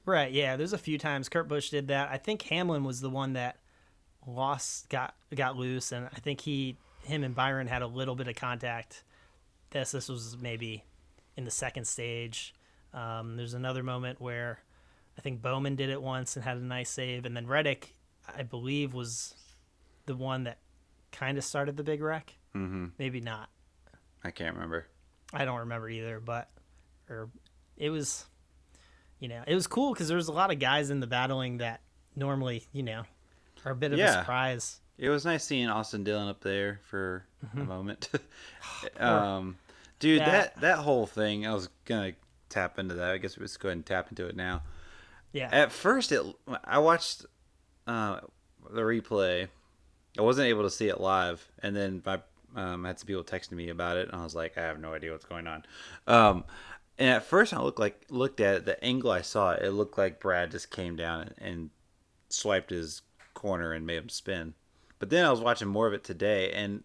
Right. 0.06 0.32
Yeah. 0.32 0.56
There's 0.56 0.74
a 0.74 0.78
few 0.78 0.98
times 0.98 1.30
Kurt 1.30 1.48
Busch 1.48 1.70
did 1.70 1.90
that. 1.90 2.10
I 2.10 2.18
think 2.18 2.42
Hamlin 2.44 2.84
was 2.84 3.02
the 3.02 3.10
one 3.10 3.34
that 3.34 3.58
lost, 4.26 4.90
got 4.90 5.16
got 5.34 5.56
loose, 5.56 5.92
and 5.92 6.06
I 6.06 6.20
think 6.20 6.42
he, 6.42 6.78
him, 7.04 7.24
and 7.24 7.36
Byron 7.36 7.68
had 7.68 7.82
a 7.82 7.88
little 7.88 8.16
bit 8.16 8.28
of 8.28 8.36
contact. 8.36 9.04
This 9.72 9.92
this 9.92 10.10
was 10.10 10.38
maybe 10.40 10.84
in 11.36 11.46
the 11.46 11.52
second 11.52 11.86
stage. 11.86 12.54
Um, 12.94 13.36
there's 13.36 13.54
another 13.54 13.84
moment 13.84 14.22
where 14.22 14.60
I 15.18 15.22
think 15.22 15.42
Bowman 15.42 15.76
did 15.76 15.90
it 15.90 16.02
once 16.02 16.36
and 16.36 16.46
had 16.46 16.58
a 16.58 16.62
nice 16.62 16.90
save, 16.90 17.26
and 17.26 17.36
then 17.36 17.48
Reddick, 17.48 17.96
I 18.36 18.44
believe, 18.44 18.94
was 18.94 19.34
the 20.06 20.16
one 20.16 20.44
that 20.46 20.60
kind 21.12 21.38
of 21.38 21.44
started 21.44 21.78
the 21.78 21.84
big 21.84 22.02
wreck. 22.02 22.36
Mm-hmm. 22.56 22.88
Maybe 22.98 23.20
not. 23.22 23.50
I 24.28 24.32
can't 24.32 24.56
remember. 24.56 24.86
I 25.34 25.46
don't 25.46 25.60
remember 25.60 25.90
either, 25.90 26.20
but 26.20 26.50
or 27.10 27.30
it 27.78 27.90
was, 27.90 28.26
you 29.20 29.28
know, 29.30 29.42
it 29.48 29.56
was 29.56 29.68
cool 29.68 29.94
because 29.94 30.08
there 30.10 30.18
was 30.18 30.28
a 30.28 30.34
lot 30.34 30.52
of 30.52 30.60
guys 30.60 30.90
in 30.90 31.00
the 31.00 31.08
battling 31.08 31.58
that 31.60 31.82
normally, 32.16 32.66
you 32.74 32.84
know, 32.84 33.04
are 33.66 33.72
a 33.72 33.76
bit 33.76 33.94
of 33.94 34.00
a 34.00 34.20
surprise. 34.20 34.80
It 34.98 35.10
was 35.10 35.26
nice 35.26 35.44
seeing 35.44 35.70
Austin 35.70 36.04
Dillon 36.04 36.28
up 36.28 36.42
there 36.42 36.80
for 36.90 37.26
a 37.56 37.60
moment. 37.60 38.10
Um, 39.00 39.58
dude, 40.00 40.22
That- 40.22 40.56
that 40.56 40.62
that 40.62 40.78
whole 40.80 41.08
thing, 41.08 41.48
I 41.48 41.54
was 41.54 41.70
gonna 41.86 42.14
tap 42.50 42.78
into 42.80 42.96
that. 42.96 43.12
I 43.12 43.18
guess 43.18 43.38
let's 43.38 43.58
go 43.58 43.70
ahead 43.70 43.78
and 43.78 43.86
tap 43.86 44.10
into 44.10 44.28
it 44.28 44.36
now. 44.36 44.62
Yeah, 45.32 45.50
At 45.52 45.72
first, 45.72 46.12
it 46.12 46.22
I 46.64 46.80
watched 46.80 47.26
uh, 47.86 48.22
the 48.70 48.82
replay, 48.82 49.48
I 50.18 50.22
wasn't 50.22 50.48
able 50.48 50.64
to 50.64 50.70
see 50.70 50.88
it 50.90 51.00
live, 51.00 51.48
and 51.62 51.76
then 51.76 52.02
my 52.06 52.20
um, 52.56 52.86
I 52.86 52.90
had 52.90 53.00
some 53.00 53.08
people 53.08 53.24
texting 53.24 53.54
me 53.54 53.70
about 53.70 53.98
it, 53.98 54.10
and 54.10 54.20
I 54.20 54.24
was 54.24 54.36
like, 54.36 54.58
I 54.58 54.62
have 54.62 54.80
no 54.80 54.94
idea 54.94 55.12
what's 55.12 55.26
going 55.26 55.48
on. 55.48 55.64
Um, 56.08 56.46
and 56.98 57.10
at 57.10 57.24
first, 57.24 57.54
I 57.54 57.62
looked 57.62 57.80
like 57.80 58.06
looked 58.10 58.40
at 58.40 58.56
it, 58.56 58.66
the 58.66 58.84
angle 58.84 59.12
I 59.12 59.22
saw 59.22 59.52
it, 59.52 59.64
it 59.64 59.72
looked 59.72 59.98
like 59.98 60.20
Brad 60.20 60.52
just 60.52 60.72
came 60.72 60.96
down 60.96 61.22
and, 61.22 61.36
and 61.40 61.70
swiped 62.30 62.72
his 62.72 63.02
corner 63.34 63.74
and 63.74 63.86
made 63.86 63.98
him 63.98 64.10
spin. 64.10 64.54
But 65.00 65.10
then 65.10 65.26
I 65.26 65.32
was 65.32 65.42
watching 65.42 65.68
more 65.68 65.88
of 65.88 65.94
it 65.94 66.04
today, 66.04 66.52
and 66.52 66.84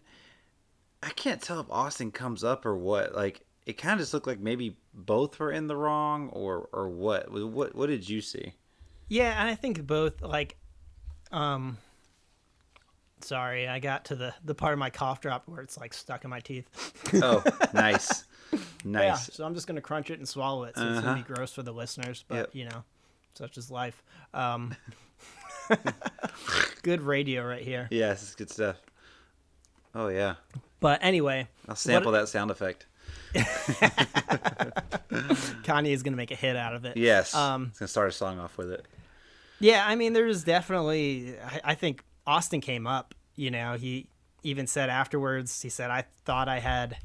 I 1.01 1.09
can't 1.09 1.41
tell 1.41 1.59
if 1.59 1.69
Austin 1.69 2.11
comes 2.11 2.43
up 2.43 2.65
or 2.65 2.77
what. 2.77 3.15
Like 3.15 3.45
it 3.65 3.73
kind 3.73 3.93
of 3.93 3.99
just 3.99 4.13
looked 4.13 4.27
like 4.27 4.39
maybe 4.39 4.77
both 4.93 5.39
were 5.39 5.51
in 5.51 5.67
the 5.67 5.75
wrong, 5.75 6.29
or 6.29 6.69
or 6.71 6.89
what. 6.89 7.31
What 7.31 7.73
what 7.73 7.87
did 7.87 8.07
you 8.07 8.21
see? 8.21 8.53
Yeah, 9.09 9.39
and 9.39 9.49
I 9.49 9.55
think 9.55 9.85
both 9.87 10.21
like 10.21 10.57
um 11.31 11.77
sorry, 13.23 13.67
I 13.67 13.79
got 13.79 14.05
to 14.05 14.15
the 14.15 14.33
the 14.43 14.53
part 14.55 14.73
of 14.73 14.79
my 14.79 14.89
cough 14.89 15.21
drop 15.21 15.47
where 15.47 15.61
it's 15.61 15.77
like 15.77 15.93
stuck 15.93 16.23
in 16.23 16.29
my 16.29 16.39
teeth. 16.39 16.67
Oh, 17.21 17.43
nice. 17.73 18.25
Nice. 18.85 19.03
Yeah, 19.03 19.15
so 19.15 19.45
I'm 19.45 19.55
just 19.55 19.65
gonna 19.65 19.81
crunch 19.81 20.11
it 20.11 20.19
and 20.19 20.27
swallow 20.29 20.65
it. 20.65 20.75
So 20.77 20.87
it's 20.87 20.99
gonna 21.01 21.15
be 21.15 21.21
Uh-huh. 21.21 21.33
gross 21.35 21.51
for 21.53 21.63
the 21.63 21.71
listeners, 21.71 22.23
but 22.27 22.35
Yep. 22.35 22.49
you 22.53 22.65
know, 22.65 22.83
such 23.33 23.57
is 23.57 23.71
life. 23.71 24.03
Um, 24.31 24.75
good 26.83 27.01
radio 27.01 27.43
right 27.47 27.63
here. 27.63 27.87
Yes, 27.89 28.21
it's 28.21 28.35
good 28.35 28.51
stuff. 28.51 28.75
Oh 29.95 30.09
yeah, 30.09 30.35
But 30.81 30.99
anyway, 31.03 31.47
I'll 31.67 31.75
sample 31.75 32.11
that 32.11 32.27
sound 32.29 32.51
effect. 32.51 32.85
Kanye 35.63 35.91
is 35.93 36.03
gonna 36.03 36.17
make 36.17 36.31
a 36.31 36.35
hit 36.35 36.55
out 36.55 36.75
of 36.75 36.85
it. 36.85 36.97
Yes, 36.97 37.33
Um, 37.33 37.67
it's 37.69 37.79
gonna 37.79 37.87
start 37.87 38.09
a 38.09 38.11
song 38.11 38.39
off 38.39 38.57
with 38.57 38.71
it. 38.71 38.85
Yeah, 39.59 39.83
I 39.87 39.95
mean, 39.95 40.13
there's 40.13 40.43
definitely. 40.43 41.35
I, 41.39 41.61
I 41.71 41.75
think 41.75 42.03
Austin 42.25 42.61
came 42.61 42.87
up. 42.87 43.13
You 43.35 43.51
know, 43.51 43.73
he 43.73 44.07
even 44.43 44.67
said 44.67 44.89
afterwards. 44.89 45.61
He 45.61 45.69
said, 45.69 45.89
"I 45.91 46.05
thought 46.25 46.47
I 46.47 46.59
had 46.59 46.97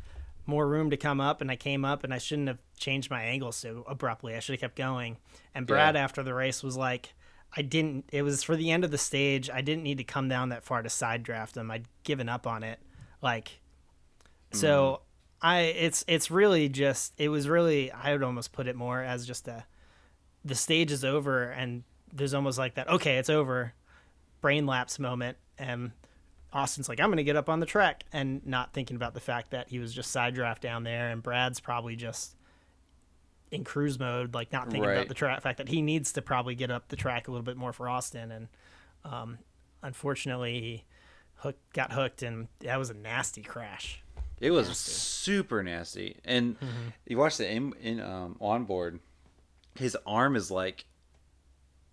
more 0.46 0.66
room 0.66 0.90
to 0.90 0.96
come 0.96 1.20
up, 1.20 1.40
and 1.40 1.50
I 1.50 1.56
came 1.56 1.84
up, 1.84 2.04
and 2.04 2.12
I 2.12 2.18
shouldn't 2.18 2.48
have 2.48 2.58
changed 2.78 3.10
my 3.10 3.22
angle 3.22 3.52
so 3.52 3.84
abruptly. 3.88 4.34
I 4.34 4.40
should 4.40 4.54
have 4.54 4.60
kept 4.60 4.76
going." 4.76 5.16
And 5.54 5.66
Brad, 5.66 5.94
Yeah. 5.94 6.02
after 6.04 6.22
the 6.22 6.34
race, 6.34 6.62
was 6.62 6.76
like, 6.76 7.14
"I 7.56 7.62
didn't. 7.62 8.08
It 8.12 8.22
was 8.22 8.42
for 8.42 8.56
the 8.56 8.70
end 8.70 8.84
of 8.84 8.90
the 8.90 8.98
stage. 8.98 9.48
I 9.50 9.60
didn't 9.60 9.82
need 9.84 9.98
to 9.98 10.04
come 10.04 10.28
down 10.28 10.50
that 10.50 10.64
far 10.64 10.82
to 10.82 10.90
side 10.90 11.22
draft 11.22 11.56
him. 11.56 11.70
I'd 11.70 11.86
given 12.04 12.28
up 12.28 12.46
on 12.46 12.62
it. 12.62 12.80
Like, 13.22 13.60
so." 14.52 15.00
Mm. 15.02 15.04
I 15.40 15.60
it's 15.60 16.04
it's 16.08 16.32
really 16.32 16.68
just 16.68 17.12
it 17.16 17.28
was 17.28 17.48
really 17.48 17.92
I 17.92 18.10
would 18.10 18.24
almost 18.24 18.50
put 18.50 18.66
it 18.66 18.74
more 18.74 19.00
as 19.00 19.24
just 19.24 19.46
a 19.46 19.64
the 20.44 20.56
stage 20.56 20.90
is 20.90 21.04
over 21.04 21.44
and 21.44 21.84
there's 22.12 22.34
almost 22.34 22.58
like 22.58 22.74
that 22.74 22.88
okay 22.88 23.18
it's 23.18 23.30
over 23.30 23.72
brain 24.40 24.66
lapse 24.66 24.98
moment 24.98 25.36
and 25.58 25.90
austin's 26.52 26.88
like 26.88 27.00
i'm 27.00 27.10
gonna 27.10 27.22
get 27.22 27.36
up 27.36 27.48
on 27.48 27.60
the 27.60 27.66
track 27.66 28.04
and 28.12 28.44
not 28.46 28.72
thinking 28.72 28.96
about 28.96 29.12
the 29.14 29.20
fact 29.20 29.50
that 29.50 29.68
he 29.68 29.78
was 29.78 29.92
just 29.92 30.10
side 30.10 30.34
draft 30.34 30.62
down 30.62 30.82
there 30.84 31.08
and 31.10 31.22
brad's 31.22 31.60
probably 31.60 31.94
just 31.96 32.34
in 33.50 33.64
cruise 33.64 33.98
mode 33.98 34.34
like 34.34 34.52
not 34.52 34.64
thinking 34.70 34.82
Right. 34.82 34.96
about 34.96 35.08
the 35.08 35.14
track 35.14 35.40
fact 35.42 35.58
that 35.58 35.68
he 35.68 35.82
needs 35.82 36.12
to 36.12 36.22
probably 36.22 36.54
get 36.54 36.70
up 36.70 36.88
the 36.88 36.96
track 36.96 37.28
a 37.28 37.30
little 37.30 37.44
bit 37.44 37.56
more 37.56 37.72
for 37.72 37.88
austin 37.88 38.30
and 38.30 38.48
um, 39.04 39.38
unfortunately 39.82 40.60
he 40.60 40.84
hook, 41.36 41.56
got 41.72 41.92
hooked 41.92 42.22
and 42.22 42.48
that 42.60 42.78
was 42.78 42.90
a 42.90 42.94
nasty 42.94 43.42
crash 43.42 44.02
It 44.40 44.50
was 44.50 44.68
super 44.76 45.62
nasty, 45.62 46.16
and 46.24 46.58
Mm-hmm. 46.60 46.88
you 47.06 47.16
watch 47.18 47.36
the 47.38 47.50
in, 47.50 47.72
in 47.82 48.00
um, 48.00 48.36
onboard. 48.40 49.00
His 49.74 49.96
arm 50.06 50.36
is 50.36 50.50
like 50.50 50.84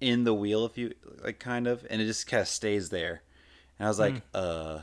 in 0.05 0.23
the 0.23 0.33
wheel, 0.33 0.65
if 0.65 0.77
you 0.77 0.93
like, 1.23 1.39
kind 1.39 1.65
of, 1.67 1.85
and 1.89 2.01
it 2.01 2.05
just 2.05 2.27
kind 2.27 2.41
of 2.41 2.47
stays 2.47 2.89
there. 2.89 3.21
And 3.79 3.85
I 3.87 3.89
was 3.89 3.97
Mm. 3.97 4.01
like, 4.01 4.21
"Uh, 4.33 4.79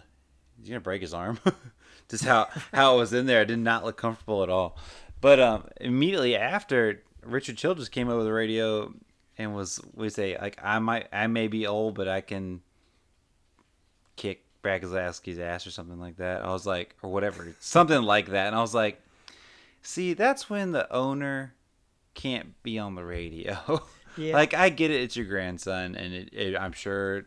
is 0.61 0.67
he 0.67 0.71
gonna 0.73 0.81
break 0.81 1.01
his 1.03 1.15
arm?" 1.15 1.39
just 2.09 2.25
how 2.25 2.49
how 2.75 2.95
it 2.97 2.99
was 2.99 3.13
in 3.13 3.27
there, 3.27 3.43
it 3.43 3.47
did 3.47 3.59
not 3.59 3.85
look 3.85 3.97
comfortable 3.97 4.43
at 4.43 4.49
all. 4.51 4.77
But 5.21 5.39
um, 5.41 5.69
immediately 5.81 6.35
after, 6.37 7.03
Richard 7.23 7.57
Childress 7.57 7.89
came 7.89 8.09
over 8.09 8.25
the 8.25 8.33
radio 8.33 8.93
and 9.39 9.55
was 9.55 9.81
we 9.95 10.09
say 10.11 10.37
like, 10.39 10.59
"I 10.63 10.79
might, 10.81 11.09
I 11.13 11.27
may 11.29 11.47
be 11.49 11.67
old, 11.67 11.95
but 11.95 12.09
I 12.09 12.21
can 12.21 12.61
kick 14.17 14.45
Brad 14.63 14.83
Keselowski's 14.83 15.39
ass 15.39 15.67
or 15.67 15.71
something 15.71 15.99
like 16.01 16.17
that. 16.17 16.45
I 16.45 16.51
was 16.53 16.67
like, 16.67 16.97
or 17.03 17.11
whatever, 17.13 17.55
something 17.61 18.03
like 18.03 18.27
that. 18.29 18.49
And 18.49 18.57
I 18.57 18.61
was 18.61 18.75
like, 18.75 19.01
see, 19.83 20.15
that's 20.15 20.51
when 20.51 20.73
the 20.73 20.93
owner 20.93 21.55
can't 22.15 22.61
be 22.63 22.79
on 22.79 22.95
the 22.95 23.05
radio. 23.05 23.57
Yeah. 24.17 24.35
like 24.35 24.55
I 24.55 24.69
get 24.69 24.91
it, 24.91 25.01
it's 25.03 25.17
your 25.17 25.27
grandson, 25.27 25.95
and 25.95 26.13
it, 26.15 26.29
it, 26.33 26.57
I'm 26.57 26.73
sure 26.73 27.25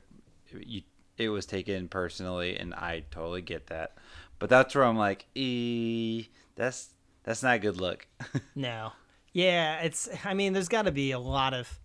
you 0.59 0.81
it 1.17 1.29
was 1.29 1.45
taken 1.45 1.87
personally, 1.87 2.57
and 2.57 2.73
I 2.73 3.03
totally 3.11 3.41
get 3.41 3.67
that. 3.67 3.97
But 4.37 4.49
that's 4.49 4.75
where 4.75 4.83
I'm 4.83 4.97
like, 4.97 5.25
e, 5.33 6.27
that's 6.55 6.89
that's 7.23 7.41
not 7.41 7.55
a 7.55 7.59
good 7.59 7.77
look. 7.79 8.07
No. 8.55 8.91
Yeah, 9.33 9.81
it's. 9.81 10.07
I 10.23 10.33
mean, 10.33 10.53
there's 10.53 10.69
got 10.69 10.83
to 10.83 10.91
be 10.91 11.11
a 11.11 11.19
lot 11.19 11.53
of. 11.53 11.79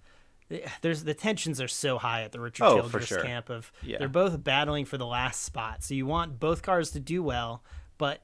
There's 0.83 1.05
the 1.05 1.15
tensions 1.15 1.61
are 1.61 1.69
so 1.69 1.97
high 1.99 2.23
at 2.23 2.33
the 2.33 2.41
Richard 2.41 2.65
Oh, 2.65 2.81
Childress 2.81 3.07
sure. 3.07 3.23
camp 3.23 3.51
of 3.51 3.71
Yeah. 3.83 3.99
they're 3.99 4.09
both 4.09 4.43
battling 4.43 4.85
for 4.85 4.99
the 4.99 5.07
last 5.07 5.43
spot. 5.45 5.85
So 5.85 5.95
you 5.95 6.07
want 6.07 6.41
both 6.41 6.63
cars 6.63 6.91
to 6.93 7.01
do 7.01 7.23
well, 7.23 7.63
but 7.99 8.23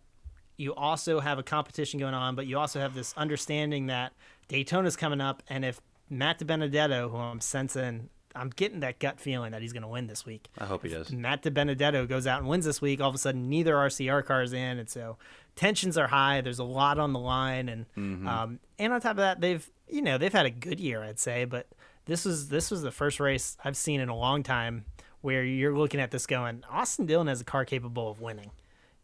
you 0.56 0.74
also 0.74 1.20
have 1.20 1.38
a 1.38 1.42
competition 1.44 2.00
going 2.00 2.14
on. 2.14 2.34
But 2.34 2.46
you 2.48 2.58
also 2.58 2.80
have 2.80 2.94
this 2.94 3.14
understanding 3.16 3.86
that 3.86 4.12
Daytona's 4.48 4.96
coming 4.96 5.20
up, 5.20 5.42
and 5.48 5.64
if 5.64 5.80
Matt 6.08 6.38
DiBenedetto, 6.40 7.10
who 7.10 7.16
I'm 7.16 7.40
sensing, 7.40 8.08
I'm 8.34 8.50
getting 8.50 8.80
that 8.80 8.98
gut 8.98 9.18
feeling 9.18 9.52
that 9.52 9.62
he's 9.62 9.72
going 9.72 9.82
to 9.82 9.88
win 9.88 10.06
this 10.06 10.26
week. 10.26 10.48
I 10.58 10.66
hope 10.66 10.82
he 10.84 10.88
does. 10.90 11.10
Matt 11.10 11.42
DiBenedetto 11.42 12.06
goes 12.08 12.26
out 12.26 12.40
and 12.40 12.48
wins 12.48 12.64
this 12.64 12.80
week, 12.82 13.00
all 13.00 13.08
of 13.08 13.14
a 13.14 13.18
sudden 13.18 13.48
neither 13.48 13.74
RCR 13.74 14.24
car 14.24 14.42
is 14.42 14.52
in, 14.52 14.78
and 14.78 14.88
so 14.90 15.16
tensions 15.56 15.96
are 15.96 16.08
high. 16.08 16.40
There's 16.42 16.58
a 16.58 16.64
lot 16.64 16.98
on 16.98 17.12
the 17.12 17.18
line, 17.18 17.68
and 17.68 17.86
Mm-hmm. 17.96 18.28
um, 18.28 18.60
and 18.78 18.92
on 18.92 19.00
top 19.00 19.12
of 19.12 19.16
that, 19.18 19.40
they've 19.40 19.68
you 19.88 20.02
know 20.02 20.18
they've 20.18 20.32
had 20.32 20.46
a 20.46 20.50
good 20.50 20.80
year, 20.80 21.02
I'd 21.02 21.18
say, 21.18 21.44
but 21.44 21.66
this 22.04 22.24
was 22.24 22.48
this 22.50 22.70
was 22.70 22.82
the 22.82 22.90
first 22.92 23.18
race 23.20 23.56
I've 23.64 23.76
seen 23.76 24.00
in 24.00 24.08
a 24.08 24.16
long 24.16 24.42
time 24.42 24.84
where 25.22 25.42
you're 25.42 25.76
looking 25.76 25.98
at 25.98 26.10
this 26.12 26.26
going, 26.26 26.62
Austin 26.70 27.06
Dillon 27.06 27.26
has 27.26 27.40
a 27.40 27.44
car 27.44 27.64
capable 27.64 28.08
of 28.10 28.20
winning. 28.20 28.50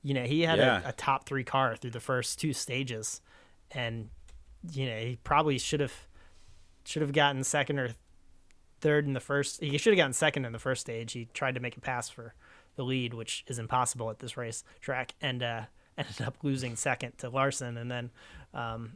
You 0.04 0.14
know, 0.14 0.24
he 0.24 0.42
had 0.42 0.58
Yeah. 0.58 0.82
a, 0.84 0.90
a 0.90 0.92
top 0.92 1.24
three 1.26 1.42
car 1.42 1.74
through 1.74 1.90
the 1.92 2.00
first 2.00 2.38
two 2.38 2.52
stages, 2.52 3.20
and 3.70 4.10
you 4.72 4.86
know 4.86 4.98
he 4.98 5.16
probably 5.24 5.58
should 5.58 5.80
have 5.80 5.94
should 6.84 7.02
have 7.02 7.12
gotten 7.12 7.44
second 7.44 7.78
or 7.78 7.90
third 8.80 9.06
in 9.06 9.12
the 9.12 9.20
first. 9.20 9.60
He 9.60 9.78
should 9.78 9.92
have 9.92 9.98
gotten 9.98 10.12
second 10.12 10.44
in 10.44 10.52
the 10.52 10.58
first 10.58 10.80
stage. 10.80 11.12
He 11.12 11.28
tried 11.32 11.54
to 11.54 11.60
make 11.60 11.76
a 11.76 11.80
pass 11.80 12.08
for 12.08 12.34
the 12.76 12.84
lead, 12.84 13.14
which 13.14 13.44
is 13.46 13.58
impossible 13.58 14.10
at 14.10 14.18
this 14.18 14.36
race 14.36 14.64
track, 14.80 15.14
and 15.20 15.42
uh, 15.42 15.62
ended 15.98 16.22
up 16.22 16.36
losing 16.42 16.76
second 16.76 17.16
to 17.18 17.30
Larson, 17.30 17.76
and 17.76 17.90
then 17.90 18.10
um, 18.54 18.92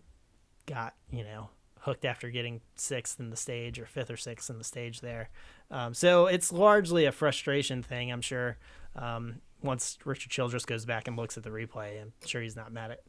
got 0.66 0.94
you 1.10 1.24
know 1.24 1.50
hooked 1.80 2.04
after 2.04 2.30
getting 2.30 2.60
sixth 2.74 3.20
in 3.20 3.30
the 3.30 3.36
stage 3.36 3.78
or 3.78 3.86
fifth 3.86 4.10
or 4.10 4.16
sixth 4.16 4.50
in 4.50 4.58
the 4.58 4.64
stage 4.64 5.00
there. 5.00 5.30
Um, 5.70 5.94
so 5.94 6.26
it's 6.26 6.52
largely 6.52 7.04
a 7.04 7.12
frustration 7.12 7.82
thing, 7.82 8.10
I'm 8.10 8.20
sure. 8.20 8.58
Um, 8.96 9.36
once 9.62 9.98
Richard 10.04 10.30
Childress 10.30 10.64
goes 10.64 10.84
back 10.84 11.06
and 11.06 11.16
looks 11.16 11.36
at 11.36 11.44
the 11.44 11.50
replay, 11.50 12.00
I'm 12.00 12.12
sure 12.24 12.42
he's 12.42 12.56
not 12.56 12.72
mad 12.72 12.90
at 12.90 13.02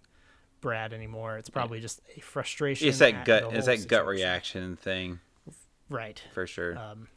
Brad 0.61 0.93
anymore. 0.93 1.37
It's 1.37 1.49
probably 1.49 1.79
just 1.79 2.01
a 2.15 2.19
frustration. 2.19 2.87
It's 2.87 2.99
that 2.99 3.25
gut. 3.25 3.53
It's 3.53 3.67
that 3.67 3.87
gut 3.87 4.05
reaction 4.05 4.75
thing 4.75 5.19
right? 5.89 6.21
for 6.33 6.47
sure. 6.47 6.77
Um, 6.77 7.07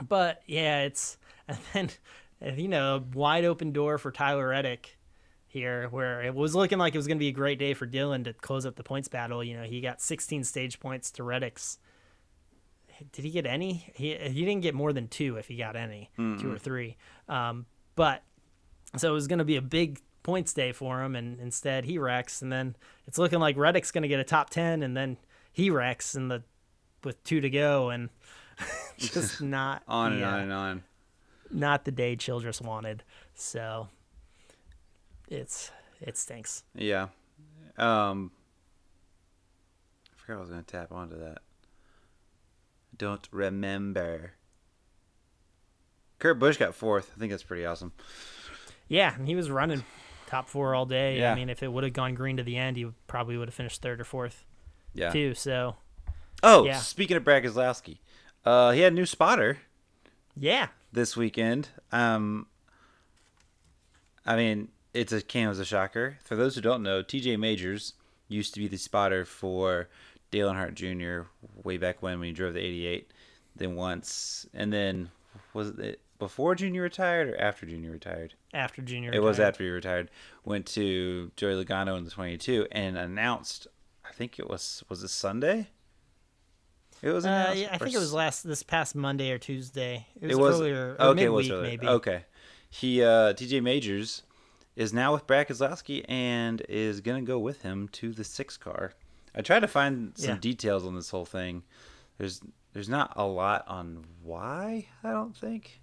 but 0.00 0.42
yeah, 0.46 0.82
it's 0.82 1.18
and 1.74 1.96
then 2.40 2.58
you 2.58 2.68
know 2.68 3.04
wide 3.14 3.44
open 3.44 3.72
door 3.72 3.98
for 3.98 4.10
Tyler 4.10 4.48
Reddick 4.48 4.96
here, 5.46 5.88
where 5.90 6.22
it 6.22 6.34
was 6.34 6.54
looking 6.54 6.78
like 6.78 6.94
it 6.94 6.98
was 6.98 7.06
going 7.06 7.18
to 7.18 7.20
be 7.20 7.28
a 7.28 7.32
great 7.32 7.58
day 7.58 7.74
for 7.74 7.86
Dillon 7.86 8.24
to 8.24 8.32
close 8.32 8.64
up 8.64 8.76
the 8.76 8.84
points 8.84 9.08
battle. 9.08 9.42
You 9.42 9.56
know, 9.56 9.64
he 9.64 9.80
got 9.80 10.00
16 10.00 10.44
stage 10.44 10.78
points 10.80 11.10
to 11.12 11.24
Reddick's. 11.24 11.78
Did 13.12 13.24
he 13.24 13.30
get 13.30 13.46
any? 13.46 13.90
He 13.94 14.14
he 14.14 14.44
didn't 14.44 14.60
get 14.60 14.74
more 14.74 14.92
than 14.92 15.08
two 15.08 15.36
if 15.36 15.48
he 15.48 15.56
got 15.56 15.74
any, 15.74 16.10
two 16.38 16.52
or 16.52 16.58
three. 16.58 16.96
Um, 17.28 17.66
but 17.96 18.22
so 18.96 19.08
it 19.08 19.12
was 19.12 19.26
going 19.26 19.38
to 19.38 19.44
be 19.44 19.56
a 19.56 19.62
big 19.62 20.00
points 20.22 20.52
day 20.52 20.72
for 20.72 21.02
him, 21.02 21.14
and 21.16 21.38
instead 21.40 21.84
he 21.84 21.98
wrecks, 21.98 22.42
and 22.42 22.52
then 22.52 22.76
it's 23.06 23.18
looking 23.18 23.38
like 23.38 23.56
Reddick's 23.56 23.90
going 23.90 24.02
to 24.02 24.08
get 24.08 24.20
a 24.20 24.24
top 24.24 24.50
10, 24.50 24.82
and 24.82 24.96
then 24.96 25.16
he 25.52 25.70
wrecks 25.70 26.14
in 26.14 26.28
the 26.28 26.42
with 27.02 27.22
two 27.24 27.40
to 27.40 27.50
go, 27.50 27.90
and 27.90 28.10
just 28.98 29.40
not 29.42 29.82
on 29.88 30.12
and 30.12 30.20
yeah, 30.20 30.34
on 30.34 30.40
and 30.40 30.52
on. 30.52 30.82
not 31.50 31.84
the 31.84 31.92
day 31.92 32.16
Childress 32.16 32.60
wanted. 32.60 33.02
So 33.34 33.88
it's 35.28 35.70
it 36.00 36.16
stinks. 36.16 36.64
Yeah. 36.74 37.08
Um 37.78 38.32
I 40.12 40.16
forgot 40.20 40.36
I 40.36 40.40
was 40.40 40.50
gonna 40.50 40.62
tap 40.62 40.92
onto 40.92 41.18
that. 41.18 41.38
Don't 42.96 43.26
remember. 43.32 44.32
Kurt 46.18 46.38
Busch 46.38 46.58
got 46.58 46.74
fourth. 46.74 47.10
I 47.16 47.18
think 47.18 47.30
that's 47.30 47.42
pretty 47.42 47.64
awesome. 47.64 47.92
Yeah, 48.88 49.14
and 49.14 49.26
he 49.26 49.34
was 49.34 49.50
running 49.50 49.84
top 50.30 50.48
four 50.48 50.74
all 50.74 50.86
day. 50.86 51.18
Yeah. 51.18 51.32
I 51.32 51.34
mean, 51.34 51.48
if 51.50 51.62
it 51.62 51.68
would 51.72 51.84
have 51.84 51.92
gone 51.92 52.14
green 52.14 52.36
to 52.38 52.42
the 52.42 52.56
end, 52.56 52.76
he 52.76 52.86
probably 53.06 53.36
would 53.36 53.48
have 53.48 53.54
finished 53.54 53.82
third 53.82 54.00
or 54.00 54.04
fourth 54.04 54.44
Yeah. 54.94 55.10
too. 55.10 55.34
So 55.34 55.76
Oh, 56.42 56.64
Yeah. 56.64 56.78
speaking 56.78 57.16
of 57.16 57.24
Brad 57.24 57.42
Keselowski, 57.44 57.98
uh, 58.44 58.70
he 58.70 58.80
had 58.80 58.92
a 58.92 58.96
new 58.96 59.04
spotter 59.06 59.58
yeah, 60.36 60.68
this 60.92 61.16
weekend. 61.16 61.68
Um, 61.92 62.46
I 64.24 64.36
mean, 64.36 64.68
it's 64.94 65.12
a 65.12 65.20
came 65.20 65.48
as 65.48 65.58
a 65.58 65.64
shocker. 65.64 66.18
For 66.24 66.36
those 66.36 66.54
who 66.54 66.60
don't 66.60 66.82
know, 66.82 67.02
TJ 67.02 67.38
Majors 67.38 67.94
used 68.28 68.54
to 68.54 68.60
be 68.60 68.68
the 68.68 68.76
spotter 68.78 69.24
for 69.24 69.88
Dale 70.30 70.50
Earnhardt 70.50 70.74
Jr. 70.74 71.28
way 71.64 71.76
back 71.76 72.02
when 72.02 72.18
when 72.20 72.28
he 72.28 72.32
drove 72.32 72.54
the 72.54 72.60
88. 72.60 73.10
Then 73.56 73.74
once, 73.74 74.46
and 74.54 74.72
then 74.72 75.10
was 75.52 75.70
it 75.70 76.00
before 76.20 76.54
Junior 76.54 76.82
retired 76.82 77.28
or 77.28 77.36
after 77.40 77.66
Junior 77.66 77.90
retired? 77.90 78.34
After 78.54 78.80
Junior, 78.82 79.10
retired. 79.10 79.22
It 79.22 79.26
was 79.26 79.40
after 79.40 79.64
he 79.64 79.70
retired. 79.70 80.10
Went 80.44 80.66
to 80.66 81.32
Joey 81.36 81.64
Logano 81.64 81.98
in 81.98 82.04
the 82.04 82.10
22 82.12 82.68
and 82.70 82.96
announced. 82.96 83.66
I 84.08 84.12
think 84.12 84.38
it 84.38 84.48
was 84.48 84.84
was 84.88 85.02
it 85.02 85.08
Sunday. 85.08 85.68
It 87.02 87.10
was 87.10 87.24
Uh, 87.24 87.54
yeah, 87.56 87.68
I 87.72 87.78
think 87.78 87.94
it 87.94 87.98
was 87.98 88.12
last 88.12 88.42
this 88.46 88.62
past 88.62 88.94
Monday 88.94 89.30
or 89.32 89.38
Tuesday. 89.38 90.06
It 90.20 90.26
was, 90.28 90.36
it 90.36 90.40
was 90.40 90.60
earlier, 90.60 90.96
or 90.98 91.06
okay. 91.06 91.24
It 91.24 91.28
was 91.30 91.50
earlier. 91.50 91.62
maybe. 91.62 91.86
Okay, 91.88 92.24
he 92.68 93.02
uh, 93.02 93.32
TJ 93.32 93.62
Majors 93.62 94.22
is 94.76 94.92
now 94.92 95.12
with 95.12 95.26
Brad 95.26 95.48
Keselowski 95.48 96.04
and 96.08 96.60
is 96.68 97.00
gonna 97.00 97.22
go 97.22 97.38
with 97.38 97.62
him 97.62 97.88
to 97.88 98.12
the 98.12 98.24
six 98.24 98.56
car. 98.56 98.92
I 99.34 99.40
tried 99.42 99.60
to 99.60 99.68
find 99.68 100.12
some 100.16 100.30
Yeah. 100.34 100.40
details 100.40 100.84
on 100.84 100.94
this 100.94 101.10
whole 101.10 101.24
thing. 101.24 101.62
There's 102.18 102.40
there's 102.72 102.88
not 102.88 103.12
a 103.16 103.24
lot 103.24 103.64
on 103.66 104.04
why. 104.22 104.88
I 105.02 105.10
don't 105.10 105.34
think. 105.36 105.80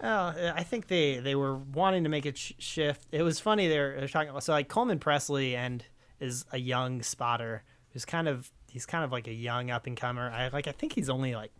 Oh, 0.00 0.32
I 0.54 0.62
think 0.62 0.86
they 0.86 1.18
they 1.18 1.34
were 1.34 1.56
wanting 1.56 2.04
to 2.04 2.08
make 2.08 2.24
a 2.24 2.34
sh- 2.34 2.54
shift. 2.58 3.06
It 3.10 3.22
was 3.22 3.40
funny 3.40 3.68
they're, 3.68 4.06
talking 4.06 4.30
about 4.30 4.44
so 4.44 4.52
like 4.52 4.68
Coleman 4.68 4.98
Pressley 4.98 5.56
and 5.56 5.84
is 6.20 6.44
a 6.52 6.58
young 6.58 7.02
spotter 7.02 7.64
who's 7.92 8.04
kind 8.04 8.28
of 8.28 8.50
he's 8.68 8.86
kind 8.86 9.04
of 9.04 9.10
like 9.10 9.26
a 9.26 9.32
young 9.32 9.70
up 9.70 9.86
and 9.86 9.96
comer. 9.96 10.30
I 10.30 10.48
like 10.48 10.68
I 10.68 10.72
think 10.72 10.92
he's 10.92 11.10
only 11.10 11.34
like 11.34 11.50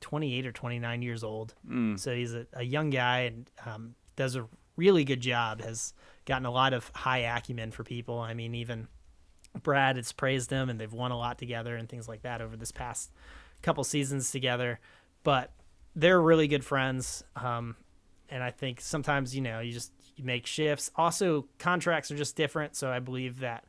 28 0.00 0.46
or 0.46 0.52
29 0.52 1.02
years 1.02 1.24
old. 1.24 1.54
So 1.96 2.14
he's 2.14 2.34
a, 2.34 2.46
a 2.52 2.62
young 2.62 2.90
guy 2.90 3.20
and 3.20 3.50
um, 3.66 3.94
does 4.16 4.36
a 4.36 4.46
really 4.76 5.04
good 5.04 5.20
job. 5.20 5.60
Has 5.62 5.94
gotten 6.26 6.46
a 6.46 6.50
lot 6.50 6.72
of 6.74 6.90
high 6.94 7.18
acumen 7.36 7.70
for 7.72 7.84
people. 7.84 8.18
I 8.18 8.34
mean, 8.34 8.54
even 8.54 8.88
Brad 9.62 9.96
has 9.96 10.12
praised 10.12 10.50
him, 10.50 10.68
and 10.68 10.80
they've 10.80 10.92
won 10.92 11.10
a 11.10 11.18
lot 11.18 11.38
together 11.38 11.76
and 11.76 11.88
things 11.88 12.08
like 12.08 12.22
that 12.22 12.40
over 12.40 12.56
this 12.56 12.72
past 12.72 13.10
couple 13.62 13.82
seasons 13.84 14.30
together. 14.30 14.80
But 15.22 15.52
they're 15.96 16.20
really 16.20 16.48
good 16.48 16.64
friends. 16.64 17.24
Um, 17.36 17.76
and 18.28 18.42
I 18.42 18.50
think 18.50 18.80
sometimes 18.80 19.34
you 19.34 19.42
know 19.42 19.60
you 19.60 19.72
just 19.72 19.92
you 20.16 20.24
make 20.24 20.46
shifts. 20.46 20.90
Also, 20.96 21.46
contracts 21.58 22.10
are 22.10 22.16
just 22.16 22.36
different. 22.36 22.76
So 22.76 22.90
I 22.90 22.98
believe 22.98 23.40
that 23.40 23.64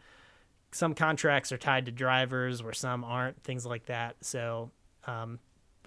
some 0.72 0.94
contracts 0.94 1.52
are 1.52 1.58
tied 1.58 1.86
to 1.86 1.92
drivers, 1.92 2.62
where 2.64 2.74
some 2.74 3.04
aren't. 3.04 3.42
Things 3.44 3.66
like 3.66 3.86
that. 3.86 4.18
So 4.22 4.72
um, 5.08 5.40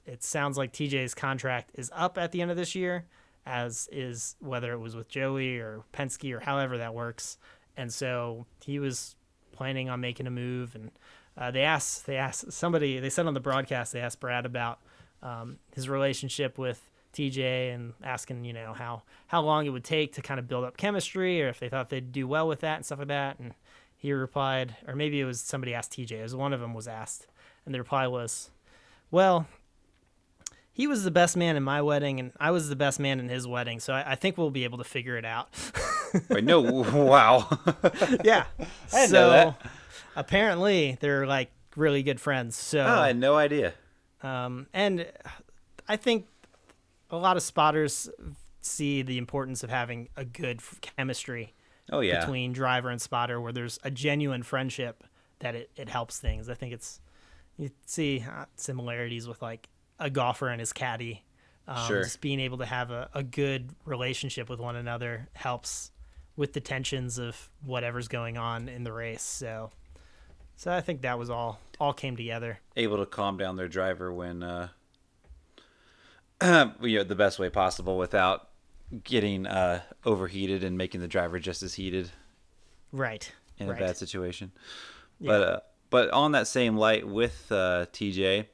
it 0.06 0.22
sounds 0.22 0.56
like 0.56 0.72
TJ's 0.72 1.14
contract 1.14 1.72
is 1.74 1.90
up 1.94 2.18
at 2.18 2.32
the 2.32 2.40
end 2.40 2.50
of 2.50 2.56
this 2.56 2.74
year, 2.74 3.04
as 3.44 3.88
is 3.92 4.36
whether 4.40 4.72
it 4.72 4.78
was 4.78 4.96
with 4.96 5.08
Joey 5.08 5.58
or 5.58 5.82
Penske 5.92 6.32
or 6.34 6.40
however 6.40 6.78
that 6.78 6.94
works. 6.94 7.38
And 7.76 7.92
so 7.92 8.46
he 8.64 8.78
was 8.78 9.16
planning 9.52 9.88
on 9.88 10.00
making 10.00 10.26
a 10.26 10.30
move, 10.30 10.74
and 10.74 10.90
uh, 11.36 11.50
they 11.50 11.62
asked 11.62 12.06
they 12.06 12.16
asked 12.16 12.52
somebody 12.52 12.98
they 12.98 13.10
said 13.10 13.26
on 13.26 13.34
the 13.34 13.40
broadcast 13.40 13.92
they 13.92 14.00
asked 14.00 14.20
Brad 14.20 14.46
about 14.46 14.80
um, 15.22 15.58
his 15.74 15.88
relationship 15.88 16.58
with 16.58 16.88
TJ 17.12 17.74
and 17.74 17.94
asking 18.02 18.44
you 18.44 18.52
know 18.52 18.72
how 18.72 19.02
how 19.26 19.42
long 19.42 19.66
it 19.66 19.70
would 19.70 19.84
take 19.84 20.14
to 20.14 20.22
kind 20.22 20.38
of 20.38 20.46
build 20.46 20.64
up 20.64 20.76
chemistry 20.76 21.42
or 21.42 21.48
if 21.48 21.58
they 21.58 21.68
thought 21.68 21.88
they'd 21.88 22.12
do 22.12 22.26
well 22.26 22.46
with 22.46 22.60
that 22.60 22.76
and 22.76 22.86
stuff 22.86 22.98
like 22.98 23.08
that. 23.08 23.38
And 23.38 23.54
he 23.96 24.12
replied, 24.12 24.76
or 24.86 24.94
maybe 24.94 25.20
it 25.20 25.24
was 25.24 25.40
somebody 25.40 25.74
asked 25.74 25.92
TJ. 25.92 26.12
It 26.12 26.22
was 26.22 26.36
one 26.36 26.52
of 26.52 26.60
them 26.60 26.74
was 26.74 26.86
asked, 26.86 27.26
and 27.66 27.74
the 27.74 27.78
reply 27.78 28.06
was, 28.06 28.50
"Well." 29.10 29.46
He 30.70 30.86
was 30.86 31.02
the 31.02 31.10
best 31.10 31.36
man 31.36 31.56
in 31.56 31.64
my 31.64 31.82
wedding, 31.82 32.20
and 32.20 32.30
I 32.38 32.52
was 32.52 32.68
the 32.68 32.76
best 32.76 33.00
man 33.00 33.18
in 33.18 33.28
his 33.28 33.48
wedding. 33.48 33.80
So 33.80 33.92
I, 33.92 34.12
I 34.12 34.14
think 34.14 34.38
we'll 34.38 34.52
be 34.52 34.62
able 34.62 34.78
to 34.78 34.84
figure 34.84 35.16
it 35.16 35.24
out. 35.24 35.48
Wait, 36.28 36.44
no, 36.44 36.60
wow. 36.60 37.48
yeah. 38.24 38.44
So 38.86 39.06
know 39.10 39.30
that. 39.30 39.70
apparently 40.14 40.96
they're 41.00 41.26
like 41.26 41.50
really 41.74 42.04
good 42.04 42.20
friends. 42.20 42.54
So 42.54 42.78
oh, 42.78 43.00
I 43.00 43.08
had 43.08 43.16
no 43.16 43.34
idea. 43.34 43.74
Um, 44.22 44.66
and 44.72 45.06
I 45.88 45.96
think 45.96 46.26
a 47.10 47.16
lot 47.16 47.36
of 47.36 47.42
spotters 47.42 48.08
see 48.60 49.02
the 49.02 49.18
importance 49.18 49.62
of 49.62 49.70
having 49.70 50.08
a 50.16 50.24
good 50.24 50.60
chemistry 50.80 51.54
Oh 51.90 52.00
yeah. 52.00 52.20
between 52.20 52.52
driver 52.52 52.90
and 52.90 53.00
spotter, 53.00 53.40
where 53.40 53.52
there's 53.52 53.78
a 53.82 53.90
genuine 53.90 54.42
friendship 54.42 55.04
that 55.38 55.54
it, 55.54 55.70
it 55.76 55.88
helps 55.88 56.18
things. 56.18 56.48
I 56.48 56.54
think 56.54 56.72
it's 56.74 57.00
you 57.56 57.70
see 57.86 58.24
uh, 58.28 58.44
similarities 58.56 59.26
with 59.26 59.40
like 59.40 59.68
a 59.98 60.10
golfer 60.10 60.48
and 60.48 60.60
his 60.60 60.72
caddy. 60.72 61.24
Um, 61.66 61.86
Sure. 61.86 62.02
Just 62.02 62.20
being 62.20 62.40
able 62.40 62.58
to 62.58 62.66
have 62.66 62.90
a, 62.90 63.08
a 63.14 63.22
good 63.22 63.70
relationship 63.84 64.48
with 64.48 64.58
one 64.60 64.76
another 64.76 65.28
helps 65.34 65.90
with 66.36 66.52
the 66.52 66.60
tensions 66.60 67.18
of 67.18 67.50
whatever's 67.64 68.08
going 68.08 68.38
on 68.38 68.68
in 68.68 68.84
the 68.84 68.92
race. 68.92 69.22
So, 69.22 69.70
so 70.58 70.70
I 70.72 70.80
think 70.82 71.00
that 71.02 71.18
was 71.18 71.30
all 71.30 71.58
all 71.80 71.92
came 71.94 72.16
together. 72.16 72.58
able 72.76 72.98
to 72.98 73.06
calm 73.06 73.38
down 73.38 73.56
their 73.56 73.68
driver 73.68 74.12
when 74.12 74.42
uh 74.42 74.68
you 76.80 76.98
know 76.98 77.04
the 77.04 77.14
best 77.16 77.38
way 77.38 77.48
possible 77.50 77.96
without 77.98 78.48
getting 79.04 79.46
uh 79.46 79.80
overheated 80.04 80.62
and 80.64 80.76
making 80.78 81.00
the 81.00 81.08
driver 81.08 81.38
just 81.38 81.62
as 81.62 81.74
heated 81.74 82.10
Right. 82.92 83.30
in 83.58 83.68
right. 83.68 83.76
a 83.80 83.84
bad 83.84 83.96
situation 83.96 84.52
Yeah. 85.18 85.28
but 85.30 85.42
uh 85.42 85.60
but 85.90 86.10
on 86.10 86.32
that 86.32 86.46
same 86.46 86.76
light 86.76 87.06
with 87.06 87.50
uh 87.50 87.86
TJ 87.92 88.46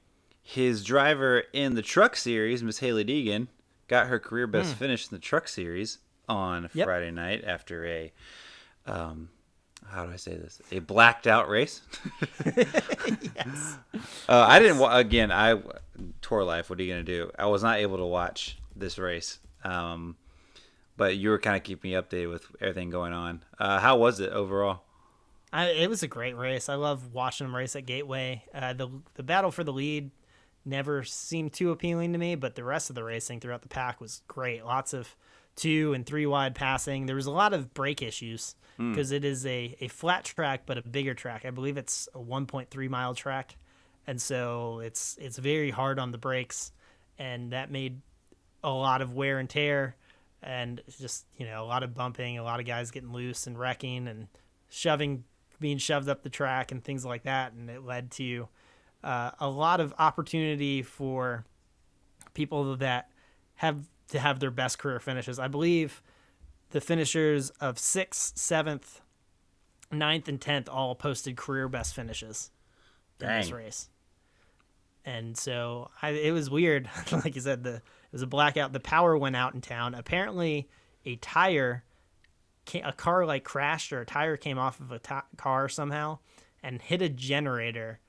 his 0.42 0.84
driver 0.84 1.44
in 1.52 1.74
the 1.74 1.82
truck 1.82 2.16
series 2.16 2.62
Miss 2.62 2.78
Hailie 2.80 3.04
Deegan 3.04 3.48
got 3.88 4.06
her 4.08 4.18
career 4.18 4.46
best 4.46 4.74
finish 4.74 5.04
in 5.04 5.14
the 5.14 5.20
truck 5.20 5.46
series 5.48 5.98
on. 6.28 6.68
Yep. 6.72 6.86
Friday 6.86 7.10
night 7.10 7.44
after 7.46 7.86
a 7.86 8.12
um 8.86 9.28
how 9.88 10.06
do 10.06 10.12
I 10.12 10.16
say 10.16 10.34
this? 10.34 10.60
A 10.72 10.80
blacked 10.80 11.26
out 11.26 11.48
race. 11.48 11.82
yes. 12.46 13.78
Uh, 14.28 14.44
I 14.48 14.58
didn't. 14.58 14.82
Again, 14.82 15.30
I 15.30 15.60
tour 16.20 16.44
life. 16.44 16.70
What 16.70 16.78
are 16.78 16.82
you 16.82 16.92
gonna 16.92 17.02
do? 17.04 17.30
I 17.38 17.46
was 17.46 17.62
not 17.62 17.78
able 17.78 17.98
to 17.98 18.04
watch 18.04 18.58
this 18.74 18.98
race. 18.98 19.38
Um, 19.62 20.16
but 20.96 21.16
you 21.16 21.30
were 21.30 21.38
kind 21.38 21.56
of 21.56 21.62
keeping 21.62 21.90
me 21.90 21.96
updated 21.96 22.30
with 22.30 22.46
everything 22.60 22.90
going 22.90 23.12
on. 23.12 23.42
Uh, 23.58 23.78
how 23.80 23.96
was 23.96 24.20
it 24.20 24.30
overall? 24.30 24.82
I, 25.52 25.66
it 25.68 25.88
was 25.88 26.02
a 26.02 26.08
great 26.08 26.36
race. 26.36 26.68
I 26.68 26.74
love 26.74 27.12
watching 27.12 27.46
them 27.46 27.54
race 27.54 27.76
at 27.76 27.86
Gateway. 27.86 28.44
Uh, 28.52 28.72
the 28.72 28.88
the 29.14 29.22
battle 29.22 29.50
for 29.50 29.64
the 29.64 29.72
lead 29.72 30.10
never 30.64 31.04
seemed 31.04 31.52
too 31.52 31.70
appealing 31.70 32.12
to 32.12 32.18
me, 32.18 32.34
but 32.34 32.54
the 32.54 32.64
rest 32.64 32.90
of 32.90 32.96
the 32.96 33.04
racing 33.04 33.40
throughout 33.40 33.62
the 33.62 33.68
pack 33.68 34.00
was 34.00 34.22
great. 34.26 34.64
Lots 34.64 34.92
of 34.92 35.14
two 35.56 35.92
and 35.94 36.04
three 36.04 36.26
wide 36.26 36.54
passing. 36.54 37.06
There 37.06 37.16
was 37.16 37.26
a 37.26 37.30
lot 37.30 37.52
of 37.52 37.72
brake 37.74 38.02
issues 38.02 38.56
because 38.76 39.12
it 39.12 39.24
is 39.24 39.46
a, 39.46 39.76
a 39.80 39.88
flat 39.88 40.24
track 40.24 40.62
but 40.66 40.78
a 40.78 40.82
bigger 40.82 41.14
track. 41.14 41.44
I 41.44 41.50
believe 41.50 41.76
it's 41.76 42.08
a 42.14 42.18
1.3 42.18 42.88
mile 42.88 43.14
track, 43.14 43.56
and 44.06 44.20
so 44.20 44.80
it's 44.80 45.16
it's 45.20 45.38
very 45.38 45.70
hard 45.70 45.98
on 45.98 46.10
the 46.10 46.18
brakes, 46.18 46.72
and 47.18 47.52
that 47.52 47.70
made 47.70 48.00
a 48.64 48.70
lot 48.70 49.00
of 49.00 49.14
wear 49.14 49.38
and 49.38 49.48
tear, 49.48 49.94
and 50.42 50.82
just 50.98 51.26
you 51.36 51.46
know 51.46 51.62
a 51.62 51.66
lot 51.66 51.82
of 51.84 51.94
bumping, 51.94 52.38
a 52.38 52.42
lot 52.42 52.58
of 52.58 52.66
guys 52.66 52.90
getting 52.90 53.12
loose 53.12 53.46
and 53.46 53.58
wrecking 53.58 54.08
and 54.08 54.26
shoving, 54.70 55.22
being 55.60 55.78
shoved 55.78 56.08
up 56.08 56.22
the 56.22 56.30
track 56.30 56.72
and 56.72 56.82
things 56.82 57.04
like 57.04 57.22
that, 57.22 57.52
and 57.52 57.70
it 57.70 57.84
led 57.84 58.10
to 58.10 58.48
uh, 59.04 59.30
a 59.38 59.48
lot 59.48 59.80
of 59.80 59.94
opportunity 59.98 60.82
for 60.82 61.44
people 62.32 62.74
that 62.76 63.10
have 63.56 63.84
to 64.08 64.18
have 64.18 64.40
their 64.40 64.50
best 64.50 64.78
career 64.78 65.00
finishes. 65.00 65.38
I 65.38 65.48
believe 65.48 66.02
the 66.70 66.80
finishers 66.80 67.50
of 67.60 67.78
sixth, 67.78 68.38
seventh, 68.38 69.00
ninth, 69.90 70.28
and 70.28 70.40
tenth 70.40 70.68
all 70.68 70.94
posted 70.94 71.36
career 71.36 71.68
best 71.68 71.94
finishes 71.94 72.50
in 73.20 73.28
this 73.28 73.52
race. 73.52 73.88
And 75.04 75.36
so 75.36 75.90
I, 76.00 76.10
it 76.10 76.32
was 76.32 76.50
weird. 76.50 76.88
like 77.12 77.34
you 77.34 77.40
said, 77.40 77.62
the 77.62 77.74
it 77.74 78.12
was 78.12 78.22
a 78.22 78.26
blackout. 78.26 78.72
The 78.72 78.80
power 78.80 79.16
went 79.16 79.36
out 79.36 79.54
in 79.54 79.60
town. 79.60 79.94
Apparently, 79.94 80.68
a 81.04 81.16
tire, 81.16 81.84
a 82.72 82.92
car 82.92 83.26
like 83.26 83.44
crashed 83.44 83.92
or 83.92 84.00
a 84.00 84.06
tire 84.06 84.36
came 84.36 84.58
off 84.58 84.80
of 84.80 84.92
a 84.92 85.00
car 85.36 85.68
somehow 85.68 86.18
and 86.62 86.80
hit 86.80 87.02
a 87.02 87.08
generator 87.08 88.00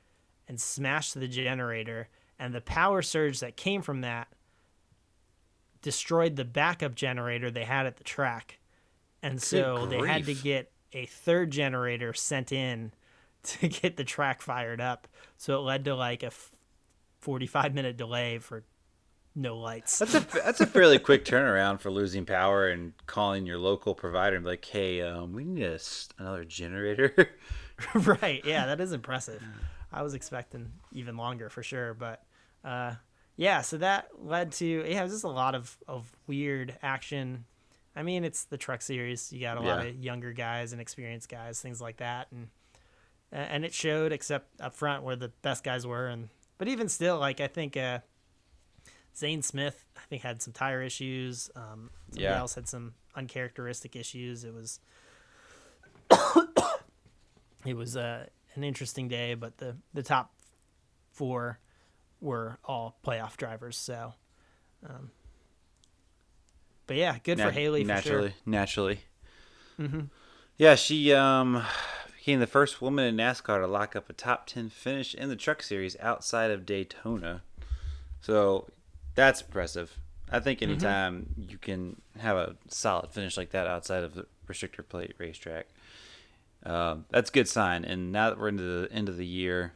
and 0.47 0.61
smashed 0.61 1.19
the 1.19 1.27
generator. 1.27 2.07
And 2.37 2.53
the 2.53 2.61
power 2.61 3.01
surge 3.01 3.39
that 3.39 3.57
came 3.57 3.81
from 3.81 4.01
that 4.01 4.27
destroyed 5.85 6.35
the 6.35 6.43
backup 6.43 6.95
generator 6.95 7.51
they 7.51 7.63
had 7.63 7.85
at 7.85 7.97
the 7.97 8.03
track. 8.03 8.57
And 9.21 9.39
so 9.39 9.85
they 9.85 9.99
had 9.99 10.25
to 10.25 10.33
get 10.33 10.71
a 10.93 11.05
third 11.05 11.51
generator 11.51 12.11
sent 12.11 12.51
in 12.51 12.91
to 13.43 13.67
get 13.67 13.95
the 13.95 14.03
track 14.03 14.41
fired 14.41 14.81
up. 14.81 15.07
So 15.37 15.59
it 15.59 15.61
led 15.61 15.85
to 15.85 15.95
like 15.95 16.23
a 16.23 16.31
45 17.19 17.75
minute 17.75 17.97
delay 17.97 18.39
for 18.39 18.63
no 19.35 19.59
lights. 19.59 19.99
That's 19.99 20.15
a 20.15 20.21
that's 20.21 20.59
a 20.59 20.65
fairly 20.65 20.97
quick 20.97 21.23
turnaround 21.23 21.81
for 21.81 21.91
losing 21.91 22.25
power 22.25 22.67
and 22.67 22.93
calling 23.05 23.45
your 23.45 23.59
local 23.59 23.93
provider 23.93 24.37
and 24.37 24.43
be 24.43 24.49
like, 24.49 24.65
hey, 24.65 25.03
um, 25.03 25.33
we 25.33 25.43
need 25.43 25.65
a 25.65 25.79
another 26.17 26.45
generator. 26.45 27.29
right. 27.93 28.43
Yeah, 28.43 28.65
that 28.65 28.81
is 28.81 28.91
impressive. 28.91 29.43
I 29.93 30.01
was 30.01 30.15
expecting 30.15 30.71
even 30.93 31.15
longer 31.15 31.49
for 31.49 31.61
sure, 31.61 31.93
but 31.93 32.23
uh, 32.63 32.95
yeah. 33.37 33.61
So 33.61 33.77
that 33.77 34.09
led 34.17 34.51
to 34.53 34.65
yeah, 34.65 34.99
it 34.99 35.03
was 35.03 35.11
just 35.11 35.23
a 35.23 35.29
lot 35.29 35.55
of 35.55 35.77
of 35.87 36.11
weird 36.27 36.77
action. 36.81 37.45
I 37.95 38.03
mean, 38.03 38.23
it's 38.25 38.43
the 38.43 38.57
truck 38.57 38.81
series. 38.81 39.31
You 39.31 39.39
got 39.39 39.57
a 39.57 39.61
lot 39.61 39.83
Yeah. 39.83 39.89
of 39.89 39.95
younger 39.95 40.33
guys 40.33 40.71
and 40.73 40.81
experienced 40.81 41.29
guys, 41.29 41.61
things 41.61 41.79
like 41.81 41.97
that, 41.97 42.27
and 42.31 42.49
and 43.31 43.63
it 43.65 43.73
showed. 43.73 44.11
Except 44.11 44.47
up 44.61 44.73
front, 44.75 45.03
where 45.03 45.15
the 45.15 45.29
best 45.41 45.63
guys 45.63 45.85
were, 45.87 46.07
and 46.07 46.29
but 46.57 46.67
even 46.67 46.89
still, 46.89 47.19
like 47.19 47.39
I 47.41 47.47
think 47.47 47.77
uh, 47.77 47.99
Zane 49.15 49.41
Smith, 49.41 49.85
I 49.97 50.01
think 50.09 50.21
had 50.23 50.41
some 50.41 50.51
tire 50.53 50.81
issues. 50.81 51.49
Um, 51.55 51.89
somebody 52.09 52.23
Yeah. 52.23 52.37
else 52.39 52.55
had 52.55 52.67
some 52.67 52.93
uncharacteristic 53.15 53.95
issues. 53.95 54.43
It 54.43 54.53
was 54.53 54.79
it 57.65 57.75
was 57.75 57.97
uh, 57.97 58.25
an 58.55 58.63
interesting 58.63 59.07
day, 59.07 59.33
but 59.33 59.57
the 59.57 59.75
the 59.93 60.03
top 60.03 60.33
four 61.11 61.59
were 62.21 62.57
all 62.63 62.97
playoff 63.05 63.37
drivers. 63.37 63.77
So, 63.77 64.13
um, 64.87 65.11
but 66.87 66.97
yeah, 66.97 67.17
good 67.23 67.37
for 67.39 67.45
Nat- 67.45 67.53
Hailie 67.53 67.83
for 67.83 67.87
naturally, 67.87 68.29
sure. 68.29 68.37
naturally. 68.45 68.99
hmm 69.77 70.01
Yeah, 70.57 70.75
she 70.75 71.13
um 71.13 71.63
became 72.17 72.39
the 72.39 72.47
first 72.47 72.81
woman 72.81 73.05
in 73.05 73.15
NASCAR 73.17 73.59
to 73.59 73.67
lock 73.67 73.95
up 73.95 74.09
a 74.09 74.13
top 74.13 74.47
ten 74.47 74.69
finish 74.69 75.13
in 75.13 75.29
the 75.29 75.35
Truck 75.35 75.61
Series 75.61 75.95
outside 75.99 76.51
of 76.51 76.65
Daytona. 76.65 77.43
So 78.21 78.67
that's 79.13 79.41
impressive. 79.41 79.99
I 80.31 80.39
think 80.39 80.63
Mm-hmm. 80.63 80.69
anytime 80.69 81.35
you 81.37 81.57
can 81.59 82.01
have 82.17 82.35
a 82.35 82.55
solid 82.67 83.11
finish 83.11 83.37
like 83.37 83.51
that 83.51 83.67
outside 83.67 84.03
of 84.03 84.15
the 84.15 84.25
restrictor 84.47 84.87
plate 84.87 85.13
racetrack, 85.19 85.67
um, 86.65 87.05
that's 87.11 87.29
a 87.29 87.33
good 87.33 87.47
sign. 87.47 87.85
And 87.85 88.11
now 88.11 88.29
that 88.31 88.39
we're 88.39 88.47
into 88.47 88.63
the 88.63 88.91
end 88.91 89.07
of 89.07 89.17
the 89.17 89.25
year, 89.25 89.73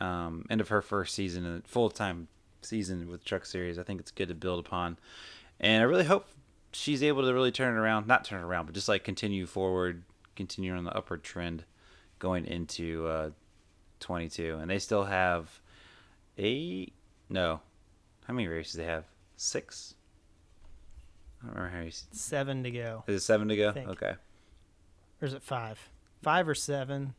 um, 0.00 0.44
end 0.50 0.60
of 0.60 0.68
her 0.68 0.82
first 0.82 1.14
season, 1.14 1.62
full 1.66 1.90
time 1.90 2.28
season 2.62 3.08
with 3.08 3.24
Truck 3.24 3.46
Series, 3.46 3.78
I 3.78 3.82
think 3.82 4.00
it's 4.00 4.10
good 4.10 4.28
to 4.28 4.34
build 4.34 4.58
upon. 4.64 4.98
And 5.60 5.82
I 5.82 5.84
really 5.86 6.04
hope 6.04 6.26
she's 6.72 7.02
able 7.02 7.22
to 7.22 7.32
really 7.32 7.52
turn 7.52 7.74
it 7.74 7.78
around, 7.78 8.06
not 8.06 8.24
turn 8.24 8.40
it 8.40 8.44
around, 8.46 8.66
but 8.66 8.74
just 8.74 8.88
like 8.88 9.04
continue 9.04 9.46
forward, 9.46 10.02
continue 10.34 10.74
on 10.76 10.84
the 10.84 10.94
upward 10.96 11.22
trend 11.22 11.64
going 12.18 12.44
into 12.46 13.06
uh, 13.06 13.30
22. 14.00 14.58
And 14.60 14.70
they 14.70 14.78
still 14.78 15.04
have 15.04 15.60
eight, 16.38 16.92
no, 17.30 17.60
how 18.26 18.34
many 18.34 18.48
races 18.48 18.74
they 18.74 18.84
have? 18.84 19.04
Six? 19.36 19.94
I 21.42 21.46
don't 21.46 21.56
remember 21.56 21.78
how. 21.78 21.84
Is 21.84 22.04
Seven 22.12 22.62
to 22.64 22.70
go, 22.70 23.04
Is 23.06 23.16
it 23.22 23.24
seven 23.24 23.48
to 23.48 23.56
go? 23.56 23.68
Okay. 23.68 24.14
or 25.20 25.26
is 25.26 25.34
it 25.34 25.42
five? 25.42 25.78
Five 26.22 26.48
or 26.48 26.54
seven? 26.54 27.14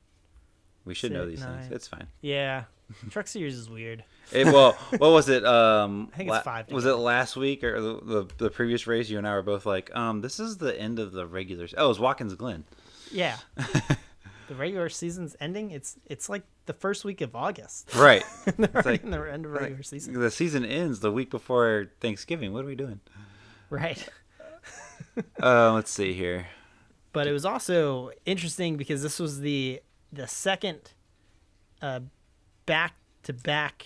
We 0.88 0.94
should 0.96 1.12
know 1.12 1.28
Six, 1.30 1.42
these 1.42 1.46
things. 1.50 1.72
It's 1.72 1.88
fine. 1.88 2.08
Yeah, 2.22 2.64
Truck 3.10 3.28
Series 3.28 3.56
is 3.58 3.70
weird. 3.70 4.04
It, 4.32 4.46
well, 4.48 4.74
what 4.98 5.12
was 5.12 5.30
it? 5.30 5.46
Um, 5.46 6.10
I 6.14 6.18
think 6.18 6.30
it's 6.32 6.40
five 6.44 6.72
Was 6.72 6.86
it 6.86 6.94
last 6.96 7.36
week 7.36 7.64
or 7.64 7.80
the, 7.80 8.00
the 8.02 8.28
the 8.38 8.50
previous 8.50 8.88
race? 8.88 9.10
You 9.10 9.18
and 9.18 9.28
I 9.28 9.34
were 9.34 9.42
both 9.42 9.66
like, 9.66 9.94
um, 9.96 10.22
this 10.22 10.40
is 10.40 10.58
the 10.58 10.80
end 10.80 11.00
of 11.00 11.12
the 11.12 11.26
regular. 11.28 11.68
Oh, 11.78 11.86
it 11.86 11.88
was 11.90 12.00
Watkins 12.00 12.34
Glen. 12.36 12.64
Yeah, 13.12 13.38
the 13.56 14.56
regular 14.56 14.90
season's 14.90 15.36
ending. 15.40 15.72
It's 15.72 15.96
it's 16.06 16.28
like 16.30 16.44
the 16.66 16.74
first 16.74 17.06
week 17.06 17.22
of 17.22 17.36
August. 17.36 17.94
Right. 17.96 18.24
They're 18.58 18.70
like- 18.84 19.04
in 19.04 19.12
the 19.12 19.22
end 19.22 19.46
of 19.46 19.52
regular 19.52 19.84
season. 19.84 20.20
The 20.20 20.32
season 20.32 20.66
ends 20.66 21.00
the 21.02 21.12
week 21.12 21.30
before 21.30 21.88
Thanksgiving. 22.02 22.52
What 22.54 22.64
are 22.66 22.68
we 22.68 22.76
doing? 22.76 23.00
Right. 23.70 24.08
Uh, 25.42 25.74
let's 25.74 25.92
see 25.92 26.14
here. 26.14 26.48
but 27.12 27.28
it 27.28 27.32
was 27.32 27.46
also 27.46 28.12
interesting 28.26 28.78
because 28.78 29.02
this 29.02 29.20
was 29.20 29.40
the 29.40 29.82
the 30.12 30.28
second 30.28 30.94
uh, 31.82 32.00
back 32.66 32.96
to 33.24 33.34
back 33.34 33.86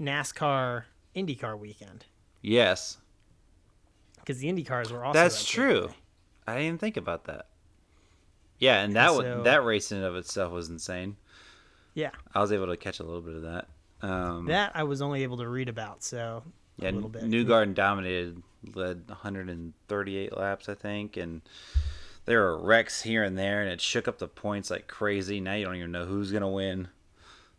NASCAR 0.00 0.84
IndyCar 1.16 1.58
weekend 1.58 2.06
Yes, 2.40 2.98
because 4.18 4.38
the 4.38 4.48
IndyCars 4.48 4.90
were 4.90 5.04
also 5.04 5.18
that's 5.18 5.44
true. 5.44 5.88
day. 5.88 5.94
I 6.46 6.58
didn't 6.58 6.80
think 6.80 6.96
about 6.96 7.24
that. 7.24 7.46
Yeah, 8.58 8.82
and 8.82 8.94
that 8.96 9.12
wa- 9.14 9.20
so- 9.22 9.42
that 9.44 9.64
race 9.64 9.92
in 9.92 9.98
and 9.98 10.06
of 10.06 10.16
itself 10.16 10.52
was 10.52 10.68
insane. 10.68 11.16
Yeah, 11.94 12.10
I 12.34 12.40
was 12.40 12.50
able 12.52 12.66
to 12.68 12.76
catch 12.76 13.00
a 13.00 13.04
little 13.04 13.20
bit 13.22 13.34
of 13.36 13.42
that. 13.42 13.68
Um, 14.02 14.46
that 14.46 14.72
I 14.74 14.82
was 14.82 15.00
only 15.02 15.22
able 15.22 15.36
to 15.38 15.48
read 15.48 15.68
about. 15.68 16.02
So 16.02 16.42
Yeah, 16.78 16.90
a 16.90 16.92
little 16.92 17.08
bit. 17.08 17.22
Newgarden 17.24 17.74
dominated, 17.74 18.42
led 18.74 19.06
138 19.08 20.36
laps, 20.36 20.68
I 20.68 20.74
think, 20.74 21.16
and 21.16 21.42
there 22.24 22.40
were 22.40 22.58
wrecks 22.58 23.02
here 23.02 23.22
and 23.22 23.36
there, 23.36 23.60
and 23.60 23.70
it 23.70 23.80
shook 23.80 24.06
up 24.06 24.18
the 24.18 24.28
points 24.28 24.70
like 24.70 24.86
crazy. 24.86 25.40
Now 25.40 25.54
you 25.54 25.64
don't 25.64 25.76
even 25.76 25.92
know 25.92 26.06
who's 26.06 26.32
gonna 26.32 26.48
win. 26.48 26.88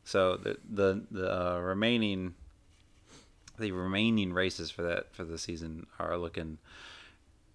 So 0.03 0.37
the 0.37 0.57
the 0.69 1.03
the 1.11 1.55
uh, 1.55 1.59
remaining 1.59 2.35
the 3.59 3.71
remaining 3.71 4.33
races 4.33 4.71
for 4.71 4.81
that 4.83 5.13
for 5.13 5.23
the 5.23 5.37
season 5.37 5.85
are 5.99 6.17
looking 6.17 6.57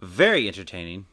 very 0.00 0.46
entertaining. 0.46 1.06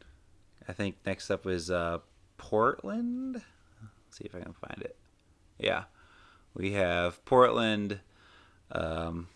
I 0.68 0.74
think 0.74 0.96
next 1.06 1.30
up 1.30 1.46
is 1.46 1.70
uh, 1.72 2.00
Portland. 2.38 3.36
Let's 3.36 4.18
see 4.18 4.26
if 4.26 4.36
I 4.36 4.40
can 4.40 4.54
find 4.54 4.82
it. 4.82 4.96
Yeah, 5.58 5.84
we 6.54 6.74
have 6.74 7.24
Portland. 7.26 8.00
Um, 8.72 9.28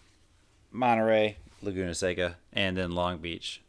Monterey, 0.72 1.38
Laguna 1.62 1.96
Seca, 1.96 2.38
and 2.54 2.78
then 2.78 2.92
Long 2.92 3.18
Beach. 3.18 3.62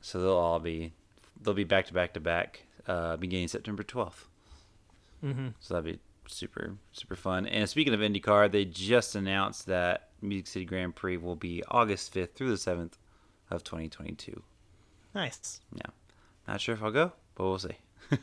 So 0.00 0.20
they'll 0.20 0.32
all 0.32 0.58
be 0.58 0.92
they'll 1.42 1.54
be 1.54 1.64
back 1.64 1.86
to 1.86 1.94
back 1.94 2.14
to 2.14 2.20
back 2.20 2.64
uh, 2.86 3.16
beginning 3.16 3.48
September 3.48 3.82
12th. 3.82 4.24
hmm 5.20 5.48
So 5.60 5.74
that'd 5.74 5.94
be 5.94 6.00
super 6.26 6.76
super 6.92 7.16
fun. 7.16 7.46
And 7.46 7.68
speaking 7.68 7.94
of 7.94 8.00
IndyCar, 8.00 8.50
they 8.50 8.64
just 8.64 9.14
announced 9.14 9.66
that 9.66 10.10
Music 10.20 10.46
City 10.46 10.64
Grand 10.64 10.94
Prix 10.94 11.16
will 11.16 11.36
be 11.36 11.62
August 11.68 12.14
5th 12.14 12.32
through 12.34 12.50
the 12.50 12.56
7th 12.56 12.92
of 13.50 13.64
2022. 13.64 14.42
Nice. 15.14 15.60
Yeah, 15.74 15.90
not 16.48 16.60
sure 16.60 16.74
if 16.74 16.82
I'll 16.82 16.90
go, 16.90 17.12
but 17.34 17.44
we'll 17.44 17.58
see. 17.58 17.76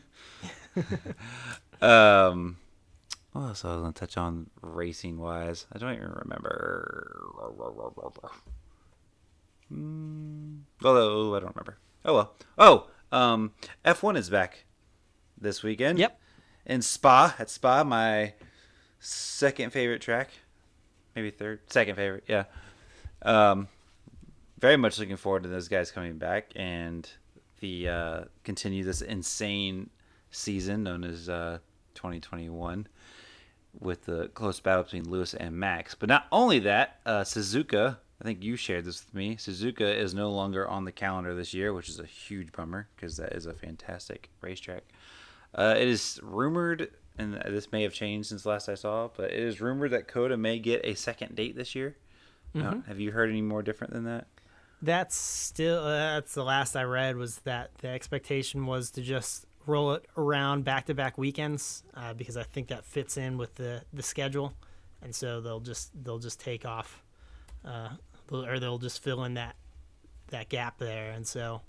um, 1.81 2.57
what 3.31 3.41
else 3.41 3.65
I 3.65 3.69
was 3.69 3.81
gonna 3.81 3.93
touch 3.93 4.17
on 4.17 4.49
racing 4.61 5.17
wise? 5.17 5.67
I 5.71 5.77
don't 5.77 5.93
even 5.93 6.09
remember. 6.09 7.23
Mm, 9.71 10.61
although 10.83 11.35
I 11.35 11.39
don't 11.39 11.55
remember. 11.55 11.77
Oh 12.05 12.13
well. 12.15 12.33
Oh, 12.57 12.87
um, 13.11 13.51
F1 13.85 14.17
is 14.17 14.29
back 14.29 14.65
this 15.39 15.63
weekend. 15.63 15.99
Yep. 15.99 16.19
In 16.65 16.81
Spa 16.81 17.35
at 17.39 17.49
Spa, 17.49 17.83
my 17.83 18.33
second 18.99 19.71
favorite 19.71 20.01
track, 20.01 20.29
maybe 21.15 21.31
third, 21.31 21.61
second 21.71 21.95
favorite. 21.95 22.23
Yeah. 22.27 22.45
Um, 23.21 23.67
very 24.59 24.77
much 24.77 24.99
looking 24.99 25.17
forward 25.17 25.43
to 25.43 25.49
those 25.49 25.67
guys 25.67 25.91
coming 25.91 26.17
back 26.17 26.51
and 26.55 27.09
the 27.59 27.89
uh, 27.89 28.23
continue 28.43 28.83
this 28.83 29.01
insane 29.01 29.89
season 30.31 30.83
known 30.83 31.03
as 31.03 31.29
uh, 31.29 31.59
2021 31.95 32.87
with 33.79 34.05
the 34.05 34.27
close 34.29 34.59
battle 34.59 34.83
between 34.83 35.09
Lewis 35.09 35.33
and 35.33 35.55
Max. 35.55 35.95
But 35.95 36.09
not 36.09 36.27
only 36.31 36.59
that, 36.59 36.99
uh, 37.05 37.21
Suzuka. 37.21 37.97
I 38.21 38.25
think 38.25 38.43
you 38.43 38.55
shared 38.55 38.85
this 38.85 39.05
with 39.05 39.13
me. 39.13 39.37
Suzuka 39.37 39.95
is 39.95 40.13
no 40.13 40.29
longer 40.31 40.67
on 40.67 40.83
the 40.83 40.91
calendar 40.91 41.33
this 41.33 41.53
year, 41.53 41.73
which 41.73 41.87
is 41.87 41.99
a 41.99 42.05
huge 42.05 42.51
bummer 42.51 42.87
because 42.95 43.17
that 43.17 43.33
is 43.33 43.45
a 43.45 43.53
fantastic 43.53 44.29
racetrack. 44.41 44.83
Uh, 45.55 45.75
it 45.77 45.87
is 45.87 46.19
rumored, 46.21 46.91
and 47.17 47.33
this 47.33 47.71
may 47.71 47.83
have 47.83 47.93
changed 47.93 48.29
since 48.29 48.45
last 48.45 48.69
I 48.69 48.75
saw, 48.75 49.09
but 49.15 49.31
it 49.31 49.39
is 49.39 49.61
rumored 49.61 49.91
that 49.91 50.07
COTA 50.07 50.37
may 50.37 50.59
get 50.59 50.81
a 50.83 50.95
second 50.95 51.35
date 51.35 51.55
this 51.55 51.75
year. 51.75 51.95
Uh, 52.55 52.81
have 52.87 52.99
you 52.99 53.11
heard 53.11 53.29
any 53.29 53.41
more 53.41 53.61
different 53.61 53.93
than 53.93 54.05
that? 54.05 54.27
That's 54.81 55.15
still 55.15 55.83
uh, 55.83 56.15
that's 56.15 56.33
the 56.33 56.43
last 56.43 56.75
I 56.75 56.83
read 56.83 57.15
was 57.15 57.37
that 57.39 57.75
the 57.79 57.89
expectation 57.89 58.65
was 58.65 58.91
to 58.91 59.01
just 59.01 59.45
roll 59.65 59.93
it 59.93 60.05
around 60.17 60.63
back 60.63 60.85
to 60.87 60.93
back 60.93 61.17
weekends 61.17 61.83
uh, 61.93 62.13
because 62.13 62.37
I 62.37 62.43
think 62.43 62.69
that 62.69 62.85
fits 62.85 63.17
in 63.17 63.37
with 63.37 63.55
the 63.55 63.83
the 63.93 64.01
schedule, 64.01 64.53
and 65.01 65.13
so 65.13 65.41
they'll 65.41 65.59
just 65.59 65.91
they'll 66.03 66.17
just 66.19 66.39
take 66.39 66.65
off, 66.65 67.03
uh, 67.65 67.89
or 68.31 68.59
they'll 68.59 68.77
just 68.77 69.01
fill 69.03 69.23
in 69.23 69.33
that 69.35 69.55
that 70.27 70.49
gap 70.49 70.77
there, 70.77 71.11
and 71.11 71.25
so 71.27 71.61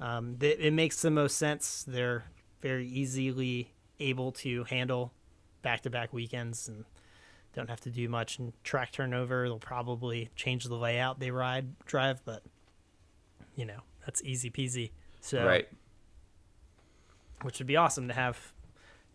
um, 0.00 0.36
th- 0.38 0.58
it 0.58 0.72
makes 0.72 1.00
the 1.02 1.10
most 1.10 1.36
sense. 1.36 1.84
They're 1.86 2.24
very 2.60 2.86
easily 2.88 3.72
able 4.00 4.32
to 4.32 4.64
handle 4.64 5.12
back 5.62 5.82
to 5.82 5.90
back 5.90 6.12
weekends 6.12 6.68
and 6.68 6.84
don't 7.54 7.68
have 7.70 7.80
to 7.80 7.90
do 7.90 8.08
much 8.08 8.38
and 8.38 8.52
track 8.64 8.92
turnover. 8.92 9.44
They'll 9.48 9.58
probably 9.58 10.30
change 10.36 10.64
the 10.64 10.74
layout 10.76 11.18
they 11.20 11.30
ride 11.30 11.78
drive, 11.84 12.24
but 12.24 12.42
you 13.56 13.64
know 13.64 13.80
that's 14.04 14.22
easy 14.24 14.50
peasy. 14.50 14.90
So 15.20 15.44
Right. 15.44 15.68
which 17.42 17.58
would 17.58 17.66
be 17.66 17.76
awesome 17.76 18.08
to 18.08 18.14
have 18.14 18.52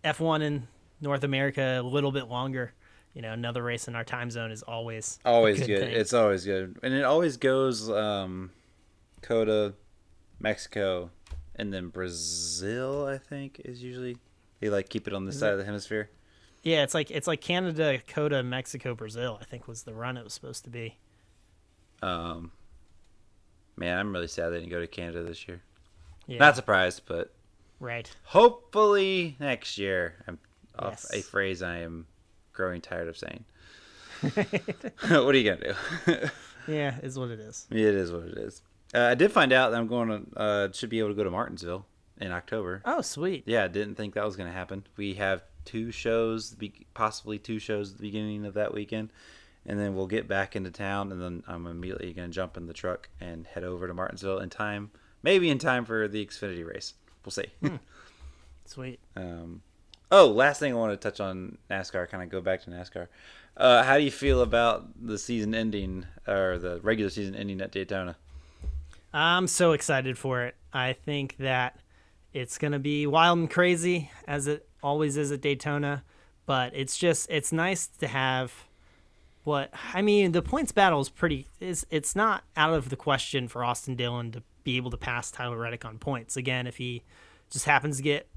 F1 0.04 0.42
in 0.42 0.68
North 1.02 1.24
America 1.24 1.80
a 1.80 1.84
little 1.84 2.12
bit 2.12 2.28
longer. 2.28 2.74
You 3.14 3.22
know, 3.22 3.32
another 3.32 3.62
race 3.62 3.88
in 3.88 3.96
our 3.96 4.04
time 4.04 4.32
zone 4.32 4.52
is 4.52 4.64
always 4.64 5.20
Always 5.24 5.60
good. 5.60 5.82
thing. 5.82 5.90
It's 5.92 6.14
always 6.14 6.46
good, 6.46 6.78
and 6.82 6.94
it 6.94 7.04
always 7.04 7.38
goes 7.38 7.90
um, 7.90 8.50
COTA, 9.22 9.74
Mexico, 10.40 11.12
and 11.56 11.72
then 11.72 11.90
Brazil. 11.90 13.06
I 13.06 13.18
think 13.20 13.62
is 13.66 13.84
usually 13.84 14.18
they 14.60 14.70
like 14.70 14.90
keep 14.90 15.08
it 15.08 15.14
on 15.14 15.26
this 15.26 15.36
Is 15.36 15.42
side 15.42 15.50
it- 15.50 15.54
of 15.54 15.60
the 15.60 15.66
hemisphere. 15.66 16.10
yeah, 16.64 16.82
it's 16.84 16.94
like 16.96 17.12
it's 17.12 17.28
like 17.28 17.40
Canada, 17.42 18.00
COTA, 18.08 18.42
Mexico, 18.42 18.96
Brazil. 18.96 19.38
I 19.40 19.46
think 19.46 19.68
was 19.68 19.84
the 19.84 19.94
run 19.94 20.18
it 20.18 20.24
was 20.24 20.34
supposed 20.34 20.64
to 20.64 20.70
be. 20.72 20.98
Um, 22.02 22.52
man, 23.78 23.98
I'm 24.00 24.12
really 24.12 24.28
sad 24.28 24.50
they 24.50 24.58
didn't 24.60 24.72
go 24.72 24.80
to 24.80 24.88
Canada 24.88 25.24
this 25.24 25.48
year. 25.48 25.62
Yeah. 26.26 26.40
Not 26.40 26.56
surprised, 26.56 27.04
but 27.06 27.34
right. 27.80 28.10
hopefully 28.24 29.36
next 29.40 29.78
year. 29.78 30.16
I'm 30.28 30.40
off 30.80 31.06
Yes. 31.12 31.14
a 31.14 31.22
phrase 31.22 31.62
I 31.62 31.80
am 31.80 32.08
growing 32.54 32.82
tired 32.82 33.08
of 33.08 33.18
saying. 33.18 33.46
what 34.22 35.36
are 35.36 35.38
you 35.38 35.52
gonna 35.52 35.74
do? 36.06 36.30
Yeah, 36.66 36.96
is 37.04 37.20
what 37.20 37.30
it 37.30 37.42
is. 37.42 37.68
it 37.70 37.78
is 37.78 38.10
what 38.10 38.24
it 38.24 38.38
is. 38.38 38.62
Uh, 38.96 39.02
I 39.02 39.16
did 39.16 39.34
find 39.34 39.52
out 39.52 39.72
that 39.72 39.78
I'm 39.80 39.88
going 39.88 40.08
to 40.32 40.40
uh, 40.40 40.72
should 40.72 40.90
be 40.90 41.00
able 41.00 41.10
to 41.10 41.14
go 41.16 41.26
to 41.26 41.30
Martinsville 41.30 41.86
in 42.22 42.32
October. 42.32 42.82
Oh, 42.86 43.02
sweet. 43.02 43.44
Yeah, 43.46 43.68
didn't 43.68 43.96
think 43.96 44.14
that 44.14 44.24
was 44.24 44.38
going 44.38 44.48
to 44.48 44.56
happen. 44.56 44.86
We 44.96 45.16
have 45.16 45.44
two 45.66 45.92
shows, 45.92 46.56
possibly 46.94 47.38
two 47.38 47.60
shows 47.60 47.92
at 47.92 47.98
the 47.98 48.02
beginning 48.04 48.46
of 48.46 48.54
that 48.54 48.74
weekend, 48.74 49.10
and 49.66 49.78
then 49.78 49.94
we'll 49.94 50.08
get 50.08 50.30
back 50.30 50.56
into 50.56 50.72
town, 50.72 51.12
and 51.12 51.22
then 51.22 51.44
I'm 51.48 51.68
immediately 51.68 52.14
going 52.14 52.30
to 52.30 52.34
jump 52.34 52.56
in 52.56 52.68
the 52.68 52.74
truck 52.74 53.10
and 53.20 53.46
head 53.46 53.66
over 53.66 53.86
to 53.86 53.94
Martinsville 53.94 54.40
in 54.40 54.50
time, 54.50 54.92
maybe 55.22 55.50
in 55.50 55.58
time 55.60 55.84
for 55.84 56.08
the 56.08 56.26
Xfinity 56.26 56.66
race. 56.66 56.94
We'll 57.26 57.32
see. 57.32 57.52
Sweet. 58.66 59.02
um, 59.18 59.64
oh, 60.12 60.28
last 60.28 60.60
thing 60.60 60.74
I 60.74 60.76
want 60.76 60.92
to 60.92 60.98
touch 60.98 61.20
on 61.20 61.58
NASCAR, 61.70 62.10
kind 62.10 62.24
of 62.24 62.30
go 62.30 62.42
back 62.42 62.64
to 62.64 62.70
NASCAR. 62.70 63.08
Uh, 63.56 63.84
how 63.84 63.98
do 63.98 64.04
you 64.04 64.12
feel 64.12 64.42
about 64.42 64.88
the 65.00 65.18
season 65.18 65.54
ending 65.54 66.06
or 66.28 66.58
the 66.58 66.80
regular 66.82 67.10
season 67.10 67.36
ending 67.36 67.62
at 67.62 67.72
Daytona? 67.72 68.16
I'm 69.14 69.48
so 69.48 69.74
excited 69.74 70.18
for 70.18 70.44
it. 70.44 70.56
I 70.74 70.94
think 70.94 71.38
that 71.38 71.80
it's 72.34 72.58
going 72.58 72.72
to 72.72 72.80
be 72.80 73.06
wild 73.06 73.38
and 73.38 73.50
crazy 73.50 74.10
as 74.28 74.48
it 74.48 74.68
always 74.82 75.18
is 75.18 75.32
at 75.32 75.42
Daytona, 75.42 76.04
but 76.48 76.76
it's 76.76 76.98
just 76.98 77.30
it's 77.30 77.52
nice 77.52 77.86
to 77.86 78.08
have 78.08 78.66
what 79.44 79.72
I 79.94 80.02
mean, 80.02 80.32
the 80.32 80.42
points 80.42 80.72
battle 80.72 81.02
is 81.02 81.10
pretty 81.10 81.48
is 81.60 81.86
it's 81.92 82.16
not 82.16 82.44
out 82.58 82.74
of 82.74 82.90
the 82.90 82.96
question 82.96 83.48
for 83.48 83.64
Austin 83.64 83.96
Dillon 83.96 84.32
to 84.32 84.44
be 84.64 84.78
able 84.78 84.92
to 84.92 84.98
pass 84.98 85.30
Tyler 85.30 85.58
Reddick 85.58 85.86
on 85.86 86.00
points. 86.00 86.38
Again, 86.38 86.66
if 86.66 86.78
he 86.78 87.04
just 87.52 87.66
happens 87.66 87.98
to 87.98 88.04
get 88.04 88.28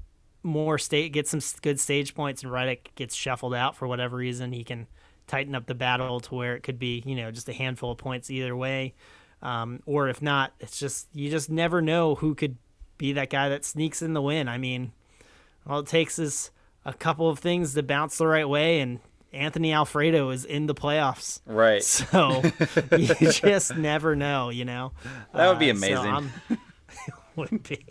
more 0.47 0.79
state 0.79 1.13
get 1.13 1.27
some 1.27 1.41
good 1.61 1.79
stage 1.79 2.15
points 2.15 2.41
and 2.41 2.51
Reddick 2.51 2.91
gets 2.95 3.13
shuffled 3.13 3.53
out 3.53 3.75
for 3.75 3.87
whatever 3.87 4.17
reason, 4.17 4.51
he 4.51 4.63
can 4.63 4.87
tighten 5.27 5.53
up 5.53 5.67
the 5.67 5.75
battle 5.75 6.19
to 6.21 6.33
where 6.35 6.55
it 6.55 6.63
could 6.63 6.79
be, 6.79 7.03
you 7.05 7.15
know, 7.15 7.29
just 7.31 7.49
a 7.49 7.53
handful 7.53 7.91
of 7.91 7.97
points 7.97 8.31
either 8.31 8.55
way. 8.55 8.95
Um, 9.41 9.81
or 9.85 10.09
if 10.09 10.21
not, 10.21 10.53
it's 10.59 10.79
just 10.79 11.07
you 11.13 11.29
just 11.29 11.49
never 11.49 11.81
know 11.81 12.15
who 12.15 12.33
could 12.33 12.57
be 12.97 13.13
that 13.13 13.29
guy 13.29 13.49
that 13.49 13.63
sneaks 13.63 14.01
in 14.01 14.13
the 14.13 14.21
win. 14.21 14.47
I 14.47 14.57
mean, 14.57 14.93
all 15.67 15.79
it 15.79 15.87
takes 15.87 16.17
is 16.17 16.49
a 16.85 16.93
couple 16.93 17.29
of 17.29 17.37
things 17.37 17.75
to 17.75 17.83
bounce 17.83 18.17
the 18.17 18.25
right 18.25 18.47
way, 18.49 18.79
and 18.79 18.99
Anthony 19.31 19.73
Alfredo 19.73 20.29
is 20.31 20.45
in 20.45 20.65
the 20.65 20.73
playoffs. 20.73 21.41
Right. 21.45 21.83
So 21.83 22.41
you 22.97 23.31
just 23.31 23.75
never 23.75 24.15
know, 24.15 24.49
you 24.49 24.65
know. 24.65 24.93
That 25.35 25.49
would 25.49 25.59
be 25.59 25.69
Uh, 25.69 25.75
so 25.75 26.03
amazing. 26.03 26.31
would 27.37 27.63
be 27.63 27.85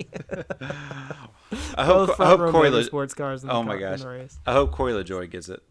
I 1.77 1.85
hope, 1.85 2.19
I 2.21 2.27
hope 2.27 2.51
Corey. 2.51 2.71
Le- 2.71 2.85
sports 2.85 3.15
cars. 3.15 3.43
In 3.43 3.49
the 3.49 3.55
oh 3.55 3.59
car- 3.59 3.65
my 3.65 3.75
in 3.77 3.81
gosh. 3.81 4.31
I 4.47 4.53
hope 4.53 4.73
Corey 4.73 4.93
LaJoie 4.93 5.31
gets 5.31 5.49
it 5.49 5.63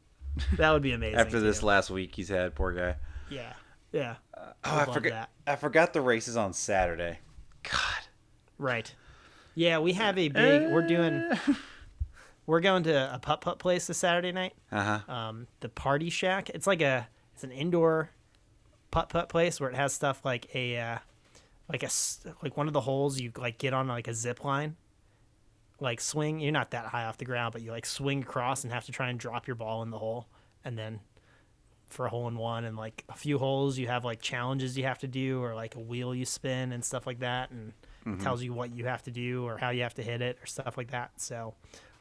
that 0.57 0.71
would 0.71 0.81
be 0.81 0.91
amazing. 0.91 1.15
after 1.19 1.39
this 1.39 1.63
last 1.63 1.89
week 1.89 2.13
he's 2.15 2.29
had. 2.29 2.55
Poor 2.55 2.73
guy. 2.73 2.95
yeah, 3.29 3.53
yeah, 3.93 4.15
Oh, 4.37 4.51
I 4.63 4.85
forgot. 4.85 5.03
that. 5.03 5.29
I 5.47 5.55
forgot 5.55 5.93
the 5.93 6.01
races 6.01 6.35
on 6.35 6.53
Saturday. 6.53 7.19
God. 7.63 8.03
right. 8.57 8.93
Yeah, 9.57 9.79
we 9.79 9.93
have 9.93 10.17
a 10.17 10.27
big. 10.27 10.71
We're 10.71 10.85
doing. 10.85 11.23
We're 12.45 12.59
going 12.59 12.83
to 12.83 13.15
a 13.15 13.17
putt 13.19 13.39
putt 13.41 13.57
place 13.59 13.87
this 13.87 13.97
Saturday 13.97 14.31
night. 14.33 14.53
Uh 14.71 14.99
huh. 14.99 15.11
um, 15.13 15.47
the 15.61 15.69
Party 15.69 16.09
Shack. 16.09 16.49
It's 16.49 16.67
like 16.67 16.81
a 16.81 17.07
it's 17.33 17.43
an 17.45 17.51
indoor 17.51 18.09
putt 18.91 19.07
putt 19.09 19.29
place 19.29 19.59
where 19.61 19.69
it 19.69 19.75
has 19.75 19.93
stuff 19.93 20.23
like 20.25 20.53
a 20.53 20.77
uh, 20.77 20.97
like 21.69 21.83
a 21.83 21.89
like 22.43 22.57
one 22.57 22.67
of 22.67 22.73
the 22.73 22.81
holes 22.81 23.19
you 23.19 23.31
like 23.37 23.57
get 23.57 23.73
on 23.73 23.87
like 23.87 24.07
a 24.07 24.13
zip 24.13 24.43
line, 24.43 24.75
like 25.79 25.99
swing. 26.01 26.39
You're 26.39 26.51
not 26.51 26.71
that 26.71 26.85
high 26.87 27.05
off 27.05 27.17
the 27.17 27.25
ground, 27.25 27.53
but 27.53 27.61
you 27.61 27.71
like 27.71 27.85
swing 27.85 28.21
across 28.21 28.63
and 28.63 28.71
have 28.73 28.85
to 28.85 28.91
try 28.91 29.09
and 29.09 29.19
drop 29.19 29.47
your 29.47 29.55
ball 29.55 29.81
in 29.83 29.89
the 29.89 29.97
hole, 29.99 30.27
and 30.63 30.77
then 30.77 30.99
for 31.87 32.07
a 32.07 32.09
hole 32.09 32.27
in 32.27 32.35
one 32.35 32.65
and 32.65 32.75
like 32.75 33.03
a 33.09 33.13
few 33.15 33.37
holes 33.37 33.77
you 33.77 33.87
have 33.87 34.03
like 34.03 34.19
challenges 34.19 34.75
you 34.75 34.83
have 34.83 34.97
to 34.97 35.07
do 35.07 35.39
or 35.41 35.53
like 35.53 35.75
a 35.75 35.79
wheel 35.79 36.15
you 36.15 36.25
spin 36.25 36.71
and 36.71 36.83
stuff 36.83 37.05
like 37.05 37.19
that 37.19 37.51
and 37.51 37.73
it 38.07 38.19
tells 38.21 38.41
you 38.41 38.51
what 38.53 38.75
you 38.75 38.85
have 38.85 39.03
to 39.03 39.11
do 39.11 39.45
or 39.45 39.57
how 39.59 39.69
you 39.69 39.83
have 39.83 39.93
to 39.93 40.01
hit 40.01 40.19
it 40.19 40.35
or 40.41 40.47
stuff 40.47 40.77
like 40.77 40.89
that 40.89 41.11
so 41.17 41.53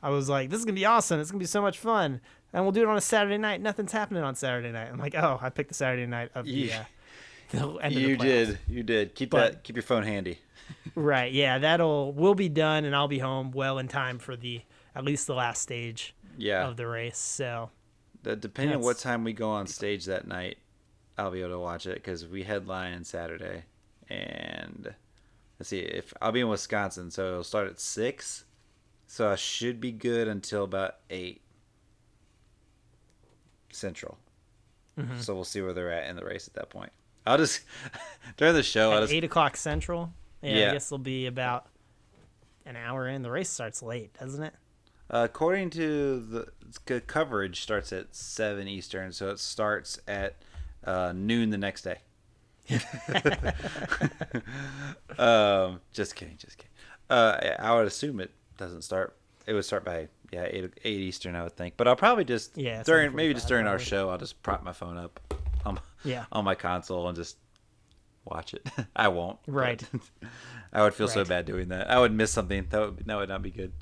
i 0.02 0.08
was 0.08 0.26
like 0.26 0.48
this 0.48 0.58
is 0.58 0.64
gonna 0.64 0.74
be 0.74 0.86
awesome 0.86 1.20
it's 1.20 1.30
gonna 1.30 1.38
be 1.38 1.44
so 1.44 1.60
much 1.60 1.78
fun 1.78 2.18
and 2.54 2.64
we'll 2.64 2.72
do 2.72 2.80
it 2.80 2.88
on 2.88 2.96
a 2.96 3.00
saturday 3.00 3.36
night 3.36 3.60
nothing's 3.60 3.92
happening 3.92 4.22
on 4.22 4.34
saturday 4.34 4.72
night 4.72 4.88
i'm 4.90 4.98
like 4.98 5.14
oh 5.14 5.38
i 5.42 5.50
picked 5.50 5.68
the 5.68 5.74
saturday 5.74 6.06
night 6.06 6.30
of 6.34 6.46
Yeah. 6.46 6.76
uh, 6.76 6.78
the 6.78 6.80
of 6.80 6.86
You 7.90 8.16
did. 8.16 8.58
You 8.68 8.82
did. 8.82 9.14
Keep 9.14 9.30
But- 9.30 9.52
that. 9.52 9.64
Keep 9.64 9.76
your 9.76 9.82
phone 9.82 10.02
handy. 10.04 10.38
right 10.94 11.30
yeah 11.34 11.58
that'll 11.58 12.10
we'll 12.14 12.34
be 12.34 12.48
done 12.48 12.86
and 12.86 12.96
i'll 12.96 13.06
be 13.08 13.18
home 13.18 13.50
well 13.50 13.78
in 13.78 13.86
time 13.86 14.18
for 14.18 14.34
the 14.34 14.62
at 14.94 15.04
least 15.04 15.26
the 15.26 15.34
last 15.34 15.60
stage 15.60 16.14
Yeah. 16.38 16.66
of 16.66 16.78
the 16.78 16.86
race 16.86 17.18
so 17.18 17.68
The- 18.22 18.34
depending 18.36 18.76
on 18.76 18.82
what 18.82 18.96
time 18.98 19.24
we 19.24 19.34
go 19.34 19.50
on 19.50 19.66
stage 19.66 20.06
that 20.06 20.26
night, 20.26 20.56
I'll 21.18 21.30
be 21.30 21.40
able 21.40 21.50
to 21.50 21.58
watch 21.58 21.84
it 21.86 21.96
because 21.96 22.26
we 22.26 22.44
headline 22.44 23.04
Saturday, 23.04 23.64
and 24.08 24.94
let's 25.58 25.68
see 25.68 25.80
if 25.80 26.14
I'll 26.22 26.32
be 26.32 26.40
in 26.40 26.48
Wisconsin, 26.48 27.10
so 27.10 27.26
it'll 27.28 27.44
start 27.44 27.68
at 27.68 27.78
six, 27.78 28.44
so 29.06 29.30
I 29.30 29.34
should 29.36 29.80
be 29.82 29.92
good 29.92 30.28
until 30.28 30.64
about 30.64 30.96
eight 31.10 31.42
central. 33.70 34.16
Mm-hmm. 34.98 35.18
So 35.20 35.34
we'll 35.34 35.44
see 35.44 35.60
where 35.60 35.72
they're 35.74 35.92
at 35.92 36.08
in 36.08 36.16
the 36.16 36.24
race 36.24 36.46
at 36.48 36.54
that 36.54 36.70
point. 36.70 36.92
I'll 37.26 37.38
just 37.38 37.60
during 38.36 38.54
the 38.54 38.62
show. 38.62 38.90
I'll 38.90 38.98
at 38.98 39.00
just 39.02 39.12
eight 39.12 39.24
o'clock 39.24 39.56
central 39.56 40.12
yeah, 40.42 40.56
Yeah. 40.56 40.70
i 40.70 40.72
guess 40.74 40.88
it'll 40.88 40.98
be 40.98 41.26
about 41.26 41.66
an 42.66 42.76
hour 42.76 43.08
in 43.08 43.22
the 43.22 43.30
race 43.30 43.48
starts 43.48 43.82
late 43.82 44.12
doesn't 44.18 44.42
it 44.42 44.54
Uh, 45.10 45.26
according 45.30 45.70
to 45.70 46.46
the 46.88 47.00
coverage, 47.00 47.60
starts 47.60 47.92
at 47.92 48.14
seven 48.14 48.66
Eastern, 48.66 49.12
so 49.12 49.30
it 49.30 49.38
starts 49.38 49.98
at 50.08 50.34
uh, 50.84 51.12
noon 51.14 51.50
the 51.50 51.58
next 51.58 51.82
day. 51.82 51.98
um, 55.18 55.80
just 55.92 56.16
kidding, 56.16 56.36
just 56.38 56.56
kidding. 56.58 56.70
Uh, 57.10 57.54
I- 57.60 57.74
would 57.76 57.86
assume 57.86 58.20
it 58.20 58.30
doesn't 58.56 58.82
start. 58.82 59.14
It 59.46 59.52
would 59.52 59.64
start 59.64 59.84
by 59.84 60.08
yeah 60.32 60.46
eight 60.48 60.72
eight 60.84 61.00
Eastern, 61.00 61.36
I 61.36 61.42
would 61.42 61.54
think. 61.56 61.74
But 61.76 61.86
I'll 61.86 61.96
probably 61.96 62.24
just 62.24 62.56
Yeah, 62.56 62.82
during 62.82 63.14
maybe 63.14 63.34
just 63.34 63.46
7:45 63.46 63.48
during 63.48 63.66
our 63.66 63.78
show, 63.78 64.08
I'll 64.08 64.18
just 64.18 64.42
prop 64.42 64.64
my 64.64 64.72
phone 64.72 64.96
up 64.96 65.20
on, 65.66 65.80
Yeah. 66.04 66.24
on 66.32 66.44
my 66.44 66.54
console 66.54 67.08
and 67.08 67.16
just 67.16 67.36
watch 68.24 68.54
it. 68.54 68.66
I 68.96 69.08
won't. 69.08 69.38
Right. 69.46 69.82
I 70.72 70.82
would 70.82 70.94
feel 70.94 71.08
so 71.08 71.24
bad 71.24 71.46
doing 71.46 71.68
that. 71.68 71.90
I 71.90 71.98
would 72.00 72.12
miss 72.12 72.30
something. 72.32 72.66
That 72.70 72.80
would 72.80 73.06
that 73.06 73.16
would 73.16 73.28
not 73.28 73.42
be 73.42 73.50
good. 73.50 73.72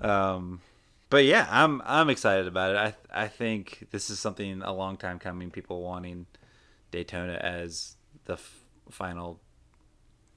Um, 0.00 0.60
but 1.10 1.24
yeah, 1.24 1.46
I'm 1.50 1.80
I'm 1.84 2.10
excited 2.10 2.46
about 2.48 2.72
it. 2.72 2.96
I 3.12 3.24
I 3.24 3.28
think 3.28 3.86
this 3.92 4.10
is 4.10 4.18
something 4.18 4.62
a 4.62 4.72
long 4.72 4.96
time 4.96 5.18
coming. 5.18 5.50
People 5.50 5.82
wanting 5.82 6.26
Daytona 6.90 7.34
as 7.34 7.94
the 8.24 8.32
f- 8.34 8.64
final 8.90 9.40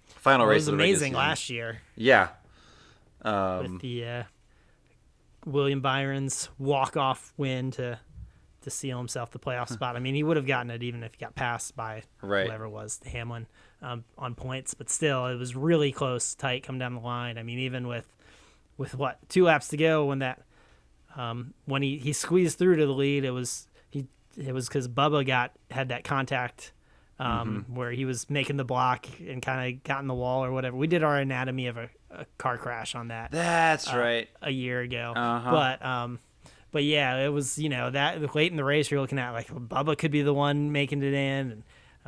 final 0.06 0.46
it 0.46 0.50
race. 0.50 0.56
was 0.62 0.68
of 0.70 0.78
the 0.78 0.84
amazing 0.84 1.14
last 1.14 1.50
year 1.50 1.82
Yeah. 1.96 2.30
with 3.24 3.26
Um, 3.34 3.80
the 3.82 4.06
uh, 4.06 4.24
William 5.46 5.82
Byron's 5.82 6.50
walk 6.60 6.96
off 6.98 7.34
win 7.38 7.72
to 7.72 8.00
to 8.68 8.72
seal 8.72 8.98
himself 8.98 9.32
the 9.32 9.40
playoff 9.40 9.70
spot. 9.70 9.96
I 9.96 10.00
mean, 10.00 10.14
he 10.16 10.24
would 10.24 10.38
have 10.38 10.46
gotten 10.46 10.70
it 10.70 10.84
even 10.84 11.02
if 11.04 11.14
he 11.16 11.20
got 11.20 11.36
passed 11.36 11.76
by 11.76 12.04
Right. 12.22 12.46
whoever 12.48 12.66
it 12.66 12.70
was, 12.70 13.00
Hamlin, 13.06 13.48
um, 13.82 14.04
on 14.18 14.36
points. 14.36 14.74
But 14.74 14.90
still, 14.90 15.26
it 15.28 15.36
was 15.36 15.56
really 15.56 15.92
close, 15.92 16.36
tight, 16.36 16.64
come 16.64 16.78
down 16.78 16.94
the 16.94 17.02
line. 17.02 17.38
I 17.38 17.44
mean, 17.44 17.60
even 17.60 17.88
with 17.88 18.14
with 18.78 18.94
what 18.96 19.18
two 19.30 19.46
laps 19.46 19.70
to 19.70 19.78
go 19.78 20.06
when 20.06 20.20
that 20.20 20.44
um, 21.16 21.54
when 21.66 21.82
he, 21.82 21.98
he 21.98 22.14
squeezed 22.14 22.58
through 22.60 22.76
to 22.76 22.86
the 22.86 22.94
lead, 22.94 23.26
it 23.26 23.32
was 23.32 23.68
he 23.90 24.06
it 24.38 24.54
was 24.54 24.68
because 24.68 24.88
Bubba 24.88 25.26
got 25.26 25.54
had 25.72 25.90
that 25.90 26.04
contact. 26.04 26.74
Um, 27.20 27.66
Mm-hmm. 27.66 27.76
where 27.76 27.90
he 27.90 28.06
was 28.06 28.30
making 28.30 28.58
the 28.58 28.64
block 28.64 29.08
and 29.28 29.42
kind 29.42 29.74
of 29.74 29.84
got 29.84 30.02
in 30.02 30.08
the 30.08 30.14
wall 30.14 30.46
or 30.46 30.52
whatever. 30.52 30.78
We 30.78 30.86
did 30.86 31.02
our 31.04 31.18
anatomy 31.18 31.66
of 31.66 31.76
a, 31.76 31.90
a 32.12 32.28
car 32.38 32.60
crash 32.60 32.94
on 32.94 33.08
that 33.08 33.32
that's 33.32 33.92
uh, 33.92 33.98
right. 33.98 34.30
a 34.44 34.52
year 34.52 34.82
ago. 34.82 35.14
Uh-huh. 35.16 35.50
But 35.50 35.84
um, 35.84 36.20
but 36.72 36.84
yeah, 36.84 37.18
it 37.26 37.30
was 37.30 37.58
you 37.58 37.70
know 37.70 37.90
that 37.92 38.36
late 38.36 38.52
in 38.52 38.58
the 38.58 38.64
race 38.64 38.90
you're 38.92 39.02
looking 39.02 39.20
at 39.20 39.32
like 39.32 39.48
Bubba 39.48 39.98
could 39.98 40.12
be 40.12 40.22
the 40.22 40.34
one 40.34 40.72
making 40.72 41.02
it 41.04 41.14
in, 41.14 41.52
and 41.52 41.64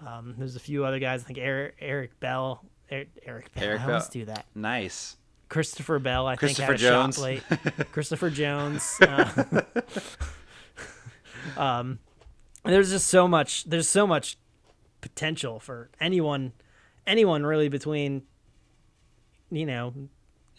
um, 0.07 0.35
there's 0.37 0.55
a 0.55 0.59
few 0.59 0.85
other 0.85 0.99
guys. 0.99 1.21
I 1.23 1.27
think 1.27 1.39
Eric, 1.39 1.75
Eric 1.79 2.19
Bell, 2.19 2.63
Eric, 2.89 3.09
Eric 3.25 3.53
Bell. 3.53 3.63
Eric 3.63 3.81
I 3.81 3.85
always 3.85 4.03
Bell. 4.03 4.11
do 4.11 4.25
that. 4.25 4.45
Nice. 4.55 5.15
Christopher 5.49 5.97
Bell, 5.99 6.27
I 6.27 6.35
Christopher 6.35 6.77
think, 6.77 6.81
had 6.81 6.89
a 6.89 6.91
Jones. 7.03 7.15
shot 7.15 7.23
late. 7.23 7.43
Christopher 7.91 8.29
Jones. 8.29 8.97
Uh, 9.01 9.61
um, 11.57 11.99
there's 12.63 12.91
just 12.91 13.07
so 13.07 13.27
much. 13.27 13.63
There's 13.65 13.87
so 13.87 14.05
much 14.05 14.37
potential 15.01 15.59
for 15.59 15.89
anyone, 15.99 16.51
anyone 17.07 17.45
really 17.45 17.69
between, 17.69 18.23
you 19.49 19.65
know, 19.65 19.93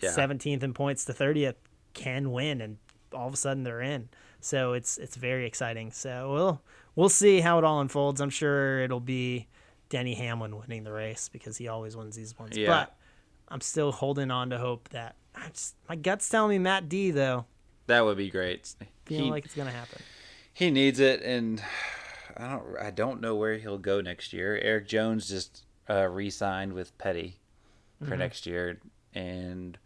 Yeah. 0.01 0.11
17th 0.11 0.63
in 0.63 0.73
points 0.75 1.05
to 1.05 1.13
30th 1.13 1.55
can 1.95 2.33
win, 2.33 2.61
and 2.61 2.79
all 3.15 3.29
of 3.29 3.35
a 3.35 3.37
sudden 3.37 3.63
they're 3.65 3.81
in. 3.81 4.09
So 4.41 4.73
it's 4.73 4.99
it's 4.99 5.17
very 5.17 5.47
exciting. 5.47 5.93
So 5.93 6.33
we'll 6.33 6.63
we'll 6.97 7.09
see 7.09 7.41
how 7.41 7.59
it 7.59 7.65
all 7.65 7.81
unfolds. 7.81 8.21
I'm 8.21 8.31
sure 8.31 8.81
it'll 8.81 9.01
be 9.01 9.49
Denny 9.89 10.15
Hamlin 10.15 10.57
winning 10.57 10.85
the 10.85 10.93
race 10.93 11.29
because 11.29 11.57
he 11.57 11.69
always 11.69 11.97
wins 11.97 12.17
these 12.17 12.39
ones. 12.39 12.57
Yeah. 12.57 12.87
I'm 13.49 13.61
still 13.61 13.91
holding 13.93 14.31
on 14.31 14.51
to 14.51 14.59
hope 14.59 14.89
that 14.91 15.17
I 15.35 15.49
just 15.49 15.75
my 15.89 15.97
gut's 15.97 16.29
telling 16.29 16.51
me 16.51 16.59
Matt 16.59 16.89
D 16.89 17.11
though. 17.11 17.47
That 17.87 18.05
would 18.05 18.17
be 18.17 18.31
great. 18.31 18.73
Feeling 19.05 19.25
He, 19.25 19.31
like 19.31 19.45
it's 19.45 19.55
gonna 19.55 19.73
happen. 19.73 20.01
he 20.55 20.71
needs 20.71 21.01
it, 21.01 21.23
and 21.23 21.61
I 22.37 22.49
don't. 22.49 22.77
I 22.81 22.91
don't 22.93 23.21
know 23.21 23.35
where 23.35 23.59
he'll 23.59 23.79
go 23.79 24.01
next 24.01 24.33
year. 24.33 24.57
Erik 24.59 24.87
Jones 24.87 25.29
just 25.29 25.65
uh, 25.89 26.07
re-signed 26.07 26.73
with 26.73 26.97
Petty 26.99 27.41
for 28.07 28.17
next 28.17 28.47
year, 28.47 28.79
and 29.13 29.77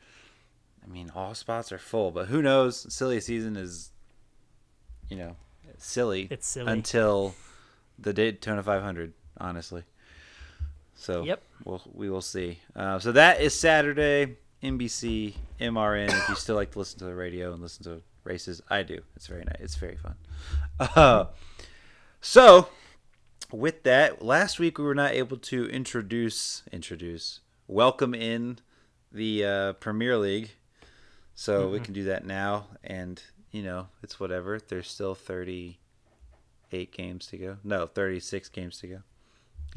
I 0.84 0.88
mean 0.90 1.10
all 1.14 1.34
spots 1.34 1.72
are 1.72 1.78
full, 1.78 2.10
but 2.10 2.26
who 2.26 2.42
knows? 2.42 2.92
Silly 2.92 3.20
season 3.20 3.56
is, 3.56 3.90
you 5.08 5.16
know, 5.16 5.36
silly. 5.78 6.28
It's 6.30 6.46
silly. 6.46 6.70
until 6.70 7.34
the 7.98 8.12
Daytona 8.12 8.62
500. 8.62 9.12
Honestly, 9.38 9.82
so 10.94 11.24
Yep. 11.24 11.42
we'll 11.64 11.82
we 11.92 12.08
will 12.08 12.20
see. 12.20 12.60
Uh, 12.76 12.98
so 13.00 13.10
that 13.12 13.40
is 13.40 13.58
Saturday, 13.58 14.36
NBC, 14.62 15.34
MRN. 15.60 16.08
if 16.08 16.28
you 16.28 16.34
still 16.36 16.54
like 16.54 16.70
to 16.72 16.78
listen 16.78 17.00
to 17.00 17.04
the 17.06 17.14
radio 17.14 17.52
and 17.52 17.60
listen 17.60 17.82
to 17.84 18.02
races, 18.22 18.62
I 18.70 18.84
do. 18.84 19.00
It's 19.16 19.26
very 19.26 19.42
nice. 19.44 19.56
It's 19.60 19.74
very 19.76 19.96
fun. 19.96 20.14
Uh, 20.78 21.26
so 22.20 22.68
with 23.50 23.82
that, 23.82 24.22
last 24.22 24.58
week 24.60 24.78
we 24.78 24.84
were 24.84 24.94
not 24.94 25.12
able 25.12 25.36
to 25.38 25.66
introduce 25.68 26.62
introduce 26.72 27.40
welcome 27.66 28.14
in 28.14 28.58
the 29.10 29.44
uh, 29.44 29.72
Premier 29.74 30.16
League, 30.16 30.52
so 31.34 31.68
we 31.68 31.80
can 31.80 31.94
do 31.94 32.04
that 32.04 32.24
now. 32.26 32.66
And 32.82 33.22
you 33.50 33.62
know, 33.62 33.88
it's 34.02 34.18
whatever. 34.18 34.58
There's 34.58 34.88
still 34.88 35.14
38 35.14 36.92
games 36.92 37.26
to 37.28 37.36
go. 37.36 37.56
No, 37.62 37.86
36 37.86 38.48
games 38.48 38.78
to 38.80 38.86
go. 38.88 38.98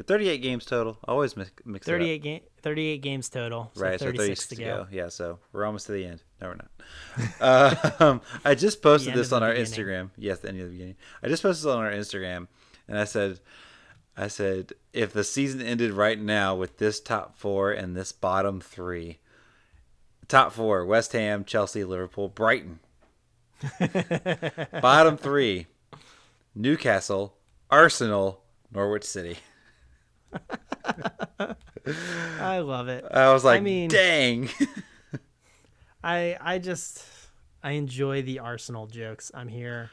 38 0.03 0.37
games 0.39 0.65
total. 0.65 0.97
I 1.05 1.11
always 1.11 1.35
mix, 1.35 1.51
mix 1.65 1.87
it 1.87 1.91
up. 1.91 1.99
38 1.99 2.21
game 2.21 2.41
38 2.61 3.01
games 3.01 3.29
total. 3.29 3.71
So 3.73 3.81
right, 3.81 3.99
36 3.99 4.17
so 4.17 4.23
36 4.23 4.47
to 4.47 4.55
go. 4.55 4.87
Yeah, 4.91 5.09
so 5.09 5.39
we're 5.51 5.65
almost 5.65 5.87
to 5.87 5.93
the 5.93 6.05
end. 6.05 6.21
No, 6.39 6.49
we're 6.49 6.57
not. 7.41 8.01
um, 8.01 8.21
I 8.45 8.53
just 8.53 8.81
posted 8.81 9.15
this 9.15 9.31
on 9.31 9.41
our 9.41 9.53
beginning. 9.53 9.71
Instagram. 9.71 10.09
Yes, 10.17 10.39
the 10.39 10.49
end 10.49 10.59
of 10.59 10.67
the 10.67 10.71
beginning. 10.71 10.95
I 11.23 11.27
just 11.27 11.41
posted 11.41 11.65
this 11.65 11.73
on 11.73 11.83
our 11.83 11.91
Instagram, 11.91 12.47
and 12.87 12.99
I 12.99 13.05
said, 13.05 13.39
I 14.15 14.27
said, 14.27 14.73
if 14.93 15.13
the 15.13 15.23
season 15.23 15.61
ended 15.61 15.91
right 15.91 16.19
now 16.19 16.55
with 16.55 16.77
this 16.77 16.99
top 16.99 17.35
four 17.35 17.71
and 17.71 17.95
this 17.95 18.11
bottom 18.11 18.61
three, 18.61 19.19
top 20.27 20.51
four: 20.51 20.85
West 20.85 21.13
Ham, 21.13 21.45
Chelsea, 21.45 21.83
Liverpool, 21.83 22.29
Brighton. 22.29 22.79
bottom 24.81 25.17
three: 25.17 25.67
Newcastle, 26.55 27.37
Arsenal, 27.69 28.43
Norwich 28.71 29.03
City. 29.03 29.37
I 32.39 32.59
love 32.59 32.87
it. 32.89 33.05
I 33.09 33.31
was 33.33 33.43
like, 33.43 33.57
I 33.59 33.63
mean- 33.63 33.89
dang. 33.89 34.49
I 36.03 36.37
I 36.39 36.59
just 36.59 37.03
I 37.63 37.71
enjoy 37.71 38.21
the 38.21 38.39
Arsenal 38.39 38.87
jokes. 38.87 39.31
I'm 39.33 39.47
here 39.47 39.89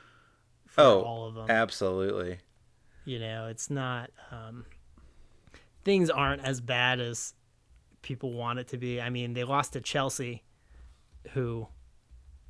for 0.67 0.83
oh, 0.83 1.03
all 1.03 1.27
of 1.27 1.35
them. 1.35 1.51
absolutely. 1.51 2.39
you 3.05 3.19
know, 3.19 3.47
it's 3.47 3.71
not 3.71 4.11
um 4.31 4.65
things 5.85 6.11
aren't 6.11 6.43
as 6.45 6.61
bad 6.61 7.01
as 7.01 7.35
people 8.05 8.33
want 8.33 8.61
it 8.61 8.69
to 8.69 8.79
be. 8.79 9.01
I 9.01 9.11
mean, 9.11 9.35
they 9.35 9.43
lost 9.43 9.73
to 9.73 9.81
Chelsea 9.81 10.45
who 11.33 11.67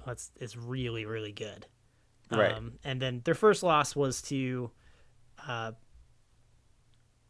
that's 0.04 0.30
is 0.36 0.56
really 0.56 1.06
really 1.06 1.32
good. 1.32 1.66
Right. 2.30 2.52
Um 2.52 2.74
and 2.84 3.00
then 3.00 3.22
their 3.24 3.34
first 3.34 3.62
loss 3.62 3.96
was 3.96 4.20
to 4.22 4.70
uh 5.48 5.72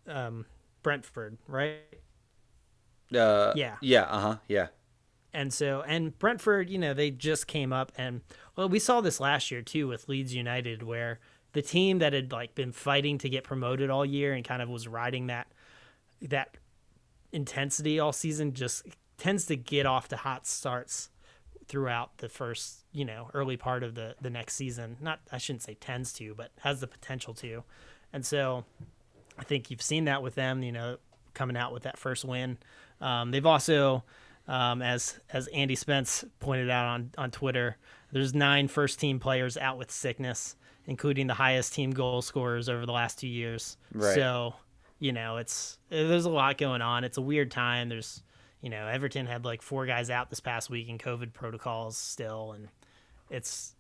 um 0.09 0.47
Brentford, 0.83 1.39
right? 1.47 1.79
Uh, 3.15 3.53
Yeah. 3.55 3.77
Yeah. 3.81 4.03
Uh 4.03 4.21
huh. 4.21 4.37
Yeah. 4.49 4.69
And 5.33 5.53
so, 5.53 5.83
and 5.85 6.17
Brentford, 6.19 6.71
you 6.71 6.79
know, 6.79 6.95
they 6.95 7.11
just 7.11 7.49
came 7.49 7.73
up, 7.73 7.91
and 7.99 8.21
well, 8.55 8.69
we 8.69 8.79
saw 8.79 9.01
this 9.01 9.19
last 9.19 9.51
year 9.51 9.63
too 9.63 9.89
with 9.89 10.09
Leeds 10.09 10.33
United, 10.33 10.85
where 10.85 11.19
the 11.55 11.63
team 11.63 11.99
that 11.99 12.13
had 12.13 12.31
like 12.31 12.55
been 12.55 12.71
fighting 12.71 13.19
to 13.19 13.29
get 13.29 13.43
promoted 13.43 13.91
all 13.91 14.07
year 14.07 14.33
and 14.33 14.45
kind 14.45 14.63
of 14.63 14.69
was 14.69 14.87
riding 14.87 15.27
that 15.27 15.49
that 16.23 16.57
intensity 17.35 17.99
all 17.99 18.13
season 18.13 18.55
just 18.55 18.87
tends 19.19 19.45
to 19.47 19.57
get 19.57 19.85
off 19.85 20.09
to 20.09 20.17
hot 20.17 20.47
starts 20.47 21.11
throughout 21.67 22.19
the 22.19 22.29
first, 22.29 22.85
you 22.93 23.05
know, 23.05 23.31
early 23.35 23.57
part 23.57 23.83
of 23.83 23.95
the 23.95 24.15
the 24.21 24.31
next 24.31 24.55
season. 24.55 24.97
Not, 25.01 25.21
I 25.33 25.39
shouldn't 25.39 25.63
say 25.63 25.75
tends 25.75 26.13
to, 26.15 26.35
but 26.35 26.53
has 26.61 26.81
the 26.81 26.87
potential 26.87 27.35
to. 27.35 27.65
And 28.13 28.25
so, 28.25 28.65
I 29.39 29.45
think 29.45 29.71
you've 29.71 29.83
seen 29.83 30.05
that 30.05 30.23
with 30.23 30.37
them, 30.37 30.63
you 30.63 30.73
know, 30.73 30.99
coming 31.35 31.57
out 31.57 31.73
with 31.73 31.83
that 31.83 31.99
first 31.99 32.25
win. 32.25 32.59
Um, 33.01 33.33
they've 33.33 33.45
also, 33.45 34.05
um, 34.47 34.83
as 34.83 35.19
as 35.33 35.49
Andy 35.49 35.75
Spence 35.75 36.25
pointed 36.39 36.71
out 36.71 36.87
on 36.87 37.11
on 37.19 37.31
Twitter, 37.31 37.77
there's 38.13 38.35
nine 38.35 38.69
first 38.69 39.01
team 39.01 39.19
players 39.19 39.57
out 39.57 39.79
with 39.79 39.91
sickness, 39.91 40.57
including 40.87 41.27
the 41.27 41.35
highest 41.35 41.75
team 41.75 41.91
goal 41.91 42.23
scorers 42.23 42.69
over 42.69 42.87
the 42.87 42.93
last 42.93 43.19
two 43.19 43.29
years. 43.29 43.77
Right. 43.93 44.15
So, 44.15 44.55
you 45.05 45.13
know, 45.13 45.37
it's 45.37 45.79
there's 45.91 46.25
a 46.25 46.31
lot 46.31 46.57
going 46.57 46.81
on. 46.81 47.05
It's 47.05 47.19
a 47.19 47.23
weird 47.23 47.51
time. 47.51 47.91
There's, 47.91 48.23
you 48.63 48.71
know, 48.71 48.87
Everton 48.87 49.27
had 49.27 49.45
like 49.45 49.61
four 49.61 49.85
guys 49.85 50.09
out 50.09 50.31
this 50.31 50.41
past 50.41 50.71
week 50.71 50.89
in 50.89 50.97
COVID 50.97 51.35
protocols 51.35 51.99
still, 51.99 52.53
and 52.53 52.69
it's 53.29 53.75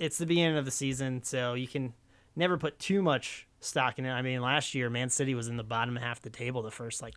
it's 0.00 0.18
the 0.18 0.26
beginning 0.26 0.56
of 0.56 0.64
the 0.64 0.72
season, 0.72 1.22
so 1.22 1.54
you 1.54 1.68
can 1.68 1.92
never 2.34 2.58
put 2.58 2.80
too 2.80 3.02
much 3.02 3.46
stock 3.60 4.00
in 4.00 4.04
it. 4.04 4.10
I 4.10 4.22
mean, 4.22 4.40
last 4.42 4.74
year 4.74 4.90
Man 4.90 5.10
City 5.10 5.36
was 5.36 5.46
in 5.46 5.56
the 5.56 5.62
bottom 5.62 5.94
half 5.94 6.16
of 6.16 6.22
the 6.24 6.30
table 6.30 6.62
the 6.62 6.72
first 6.72 7.00
like 7.00 7.14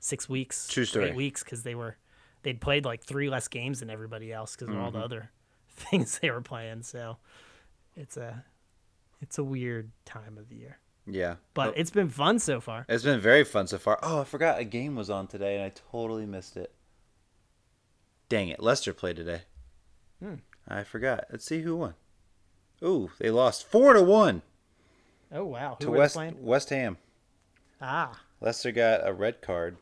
six 0.00 0.26
weeks, 0.26 0.66
True 0.68 0.86
story. 0.86 1.10
eight 1.10 1.14
weeks 1.14 1.44
because 1.44 1.64
they 1.64 1.74
were 1.74 1.98
they'd 2.42 2.58
played 2.60 2.86
like 2.86 3.04
three 3.04 3.28
less 3.28 3.48
games 3.48 3.80
than 3.80 3.90
everybody 3.90 4.32
else 4.32 4.56
because 4.56 4.68
of 4.74 4.80
all 4.80 4.88
Mm-hmm. 4.90 4.98
the 4.98 5.04
other 5.04 5.30
things 5.68 6.18
they 6.20 6.30
were 6.30 6.40
playing. 6.40 6.82
So 6.84 7.18
it's 7.96 8.16
a 8.16 8.44
it's 9.20 9.36
a 9.36 9.44
weird 9.44 9.90
time 10.06 10.38
of 10.38 10.48
the 10.48 10.56
year, 10.56 10.78
Yeah. 11.10 11.36
but 11.54 11.68
Oh, 11.68 11.72
it's 11.76 11.90
been 11.90 12.08
fun 12.08 12.38
so 12.38 12.60
far. 12.60 12.84
it's 12.88 13.04
been 13.04 13.20
very 13.20 13.44
fun 13.44 13.66
so 13.66 13.78
far. 13.78 13.98
Oh, 14.02 14.20
I 14.20 14.24
forgot 14.24 14.58
a 14.58 14.64
game 14.64 14.94
was 14.94 15.10
on 15.10 15.26
today, 15.26 15.56
and 15.56 15.64
I 15.64 15.72
totally 15.90 16.26
missed 16.26 16.56
it. 16.56 16.72
Dang 18.28 18.48
it! 18.48 18.62
Leicester 18.62 18.92
played 18.92 19.16
today. 19.16 19.42
Hmm. 20.22 20.34
I 20.66 20.84
forgot. 20.84 21.24
Let's 21.30 21.46
see 21.46 21.62
who 21.62 21.76
won. 21.76 21.94
Ooh, 22.82 23.10
they 23.18 23.30
lost 23.30 23.66
four 23.66 23.94
to 23.94 24.02
one 24.02 24.42
Oh 25.30 25.44
wow, 25.44 25.76
who 25.78 25.86
to 25.86 25.90
West? 25.90 26.16
West 26.38 26.70
Ham. 26.70 26.96
Ah, 27.80 28.20
Leicester 28.40 28.72
got 28.72 29.06
a 29.06 29.12
red 29.12 29.42
card. 29.42 29.76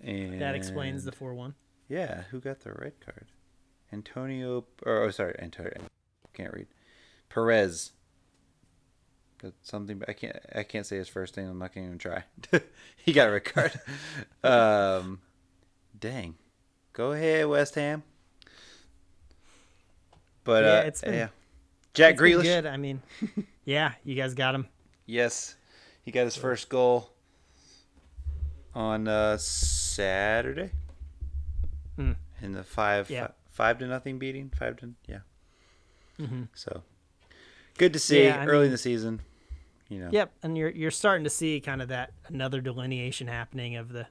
And 0.00 0.40
that 0.40 0.54
explains 0.54 1.04
the 1.04 1.12
four 1.12 1.34
one. 1.34 1.54
Yeah, 1.88 2.24
who 2.30 2.40
got 2.40 2.60
the 2.60 2.72
red 2.72 3.00
card? 3.00 3.26
Antonio. 3.92 4.66
Or 4.84 5.02
oh, 5.02 5.10
sorry, 5.10 5.34
Antonio. 5.38 5.72
Can't 6.34 6.52
read. 6.52 6.66
Perez. 7.28 7.92
Got 9.42 9.52
something. 9.62 10.02
I 10.08 10.12
can't. 10.14 10.36
I 10.54 10.62
can't 10.62 10.86
say 10.86 10.96
his 10.96 11.08
first 11.08 11.36
name. 11.36 11.48
I'm 11.48 11.58
not 11.58 11.74
gonna 11.74 11.86
even 11.86 11.98
try. 11.98 12.24
he 12.96 13.12
got 13.12 13.28
a 13.28 13.32
red 13.32 13.44
card. 13.44 13.72
um, 14.44 15.20
dang. 15.98 16.36
Go 16.94 17.12
ahead, 17.12 17.46
West 17.46 17.74
Ham. 17.74 18.02
But 20.44 20.64
Yeah, 20.64 20.70
uh, 20.70 20.82
it's 20.82 21.00
been- 21.02 21.14
yeah. 21.14 21.28
Jack 21.94 22.12
It's 22.14 22.22
Grealish. 22.22 22.42
good. 22.42 22.66
I 22.66 22.76
mean, 22.76 23.02
yeah, 23.64 23.92
you 24.04 24.14
guys 24.14 24.34
got 24.34 24.54
him. 24.54 24.66
Yes, 25.06 25.56
he 26.02 26.10
got 26.10 26.24
his 26.24 26.36
first 26.36 26.68
goal 26.68 27.10
on 28.74 29.08
uh, 29.08 29.38
Saturday. 29.38 30.72
Hmm. 31.96 32.12
In 32.42 32.52
the 32.52 32.62
five 32.64 33.08
Yeah. 33.10 33.28
fi- 33.28 33.32
five 33.50 33.78
to 33.78 33.86
nothing 33.86 34.18
beating, 34.18 34.50
five 34.58 34.76
to 34.78 34.92
yeah. 35.08 35.20
Mhm. 36.18 36.48
So 36.54 36.82
good 37.76 37.92
to 37.92 37.98
see 37.98 38.24
Yeah, 38.24 38.44
early 38.46 38.66
in 38.66 38.72
the 38.72 38.78
season. 38.78 39.20
You 39.88 40.00
know. 40.00 40.08
Yep, 40.10 40.32
and 40.42 40.58
you're 40.58 40.70
you're 40.70 40.90
starting 40.90 41.24
to 41.24 41.30
see 41.30 41.60
kind 41.60 41.80
of 41.80 41.88
that 41.88 42.12
another 42.26 42.60
delineation 42.60 43.28
happening 43.28 43.76
of 43.76 43.90
the 43.92 44.06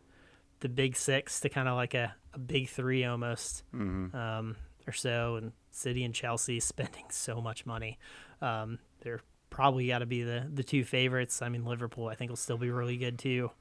the 0.62 0.70
big 0.70 0.96
six 0.96 1.42
to 1.42 1.50
kind 1.50 1.68
of 1.68 1.76
like 1.76 1.94
a, 1.94 2.16
a 2.34 2.40
big 2.40 2.70
three 2.70 3.04
almost 3.04 3.64
Mm-hmm. 3.74 4.16
um, 4.16 4.56
or 4.88 4.94
so, 4.94 5.36
and 5.36 5.52
City 5.72 6.04
and 6.06 6.14
Chelsea 6.14 6.60
spending 6.62 7.06
so 7.10 7.42
much 7.42 7.66
money. 7.66 8.00
Um, 8.42 8.80
they're 9.02 9.20
probably 9.50 9.88
got 9.88 10.00
to 10.00 10.06
be 10.06 10.24
the 10.24 10.48
the 10.54 10.64
two 10.64 10.84
favorites. 10.86 11.42
I 11.42 11.50
mean, 11.50 11.66
Liverpool 11.66 12.08
I 12.08 12.16
think 12.16 12.30
will 12.32 12.38
still 12.38 12.58
be 12.58 12.70
really 12.70 12.96
good 12.98 13.20
too, 13.20 13.52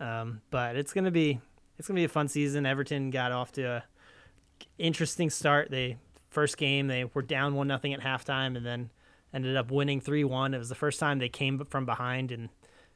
um, 0.00 0.42
but 0.50 0.76
it's 0.76 0.92
gonna 0.92 1.10
be 1.10 1.40
it's 1.78 1.88
gonna 1.88 1.98
be 1.98 2.04
a 2.04 2.08
fun 2.08 2.28
season. 2.28 2.66
Everton 2.66 3.10
got 3.10 3.32
off 3.32 3.52
to 3.52 3.62
a 3.64 3.84
interesting 4.78 5.30
start. 5.30 5.70
They 5.70 5.96
first 6.30 6.56
game 6.56 6.88
they 6.88 7.04
were 7.04 7.22
down 7.22 7.54
one 7.54 7.68
nothing 7.68 7.94
at 7.94 8.00
halftime, 8.00 8.56
and 8.56 8.66
then 8.66 8.90
ended 9.34 9.56
up 9.56 9.70
winning 9.70 10.00
three 10.00 10.24
one. 10.24 10.54
It 10.54 10.58
was 10.58 10.68
the 10.68 10.74
first 10.74 11.00
time 11.00 11.18
they 11.18 11.28
came 11.28 11.64
from 11.66 11.84
behind 11.84 12.32
in 12.32 12.50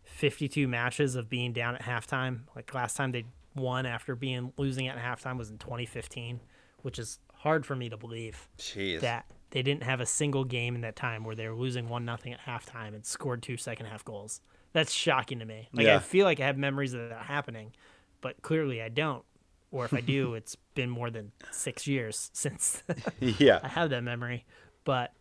52 0.05 0.67
matches 0.69 1.17
of 1.17 1.29
being 1.29 1.53
down 1.53 1.75
at 1.75 1.83
halftime. 1.83 2.41
Like 2.57 2.73
last 2.73 2.97
time 2.97 3.13
they 3.13 3.25
won 3.55 3.87
after 3.87 4.15
being 4.15 4.53
losing 4.57 4.89
at 4.89 4.97
halftime 4.97 5.37
was 5.37 5.51
in 5.51 5.59
2015, 5.59 6.41
which 6.83 6.99
is 6.99 7.19
hard 7.35 7.67
for 7.67 7.77
me 7.77 7.89
to 7.89 7.97
believe 7.97 8.49
Jeez. 8.59 9.01
that 9.01 9.27
they 9.51 9.63
didn't 9.63 9.83
have 9.83 10.01
a 10.01 10.07
single 10.07 10.45
game 10.45 10.75
in 10.75 10.81
that 10.83 10.97
time 10.97 11.25
where 11.25 11.35
they 11.35 11.49
were 11.49 11.55
losing 11.55 11.89
one 11.89 12.05
nothing 12.05 12.33
at 12.33 12.41
halftime 12.41 12.95
and 12.95 13.05
scored 13.05 13.43
two 13.43 13.57
second 13.57 13.87
half 13.87 14.05
goals. 14.05 14.41
That's 14.73 14.93
shocking 14.93 15.39
to 15.39 15.45
me. 15.45 15.69
Like 15.73 15.87
Yeah. 15.87 15.97
I 15.97 15.99
feel 16.01 16.25
like 16.25 16.41
I 16.41 16.47
have 16.47 16.59
memories 16.59 16.95
of 16.95 17.09
that 17.09 17.23
happening, 17.23 17.73
but 18.21 18.41
clearly 18.43 18.83
I 18.83 18.89
don't. 18.89 19.25
Or 19.71 19.85
if 19.85 19.93
I 19.93 20.01
do, 20.01 20.35
it's 20.35 20.57
been 20.75 20.91
more 20.91 21.11
than 21.11 21.33
six 21.51 21.87
years 21.87 22.31
since 22.33 22.83
yeah. 23.21 23.61
I 23.65 23.69
have 23.69 23.91
that 23.91 24.03
memory. 24.03 24.47
But 24.85 25.13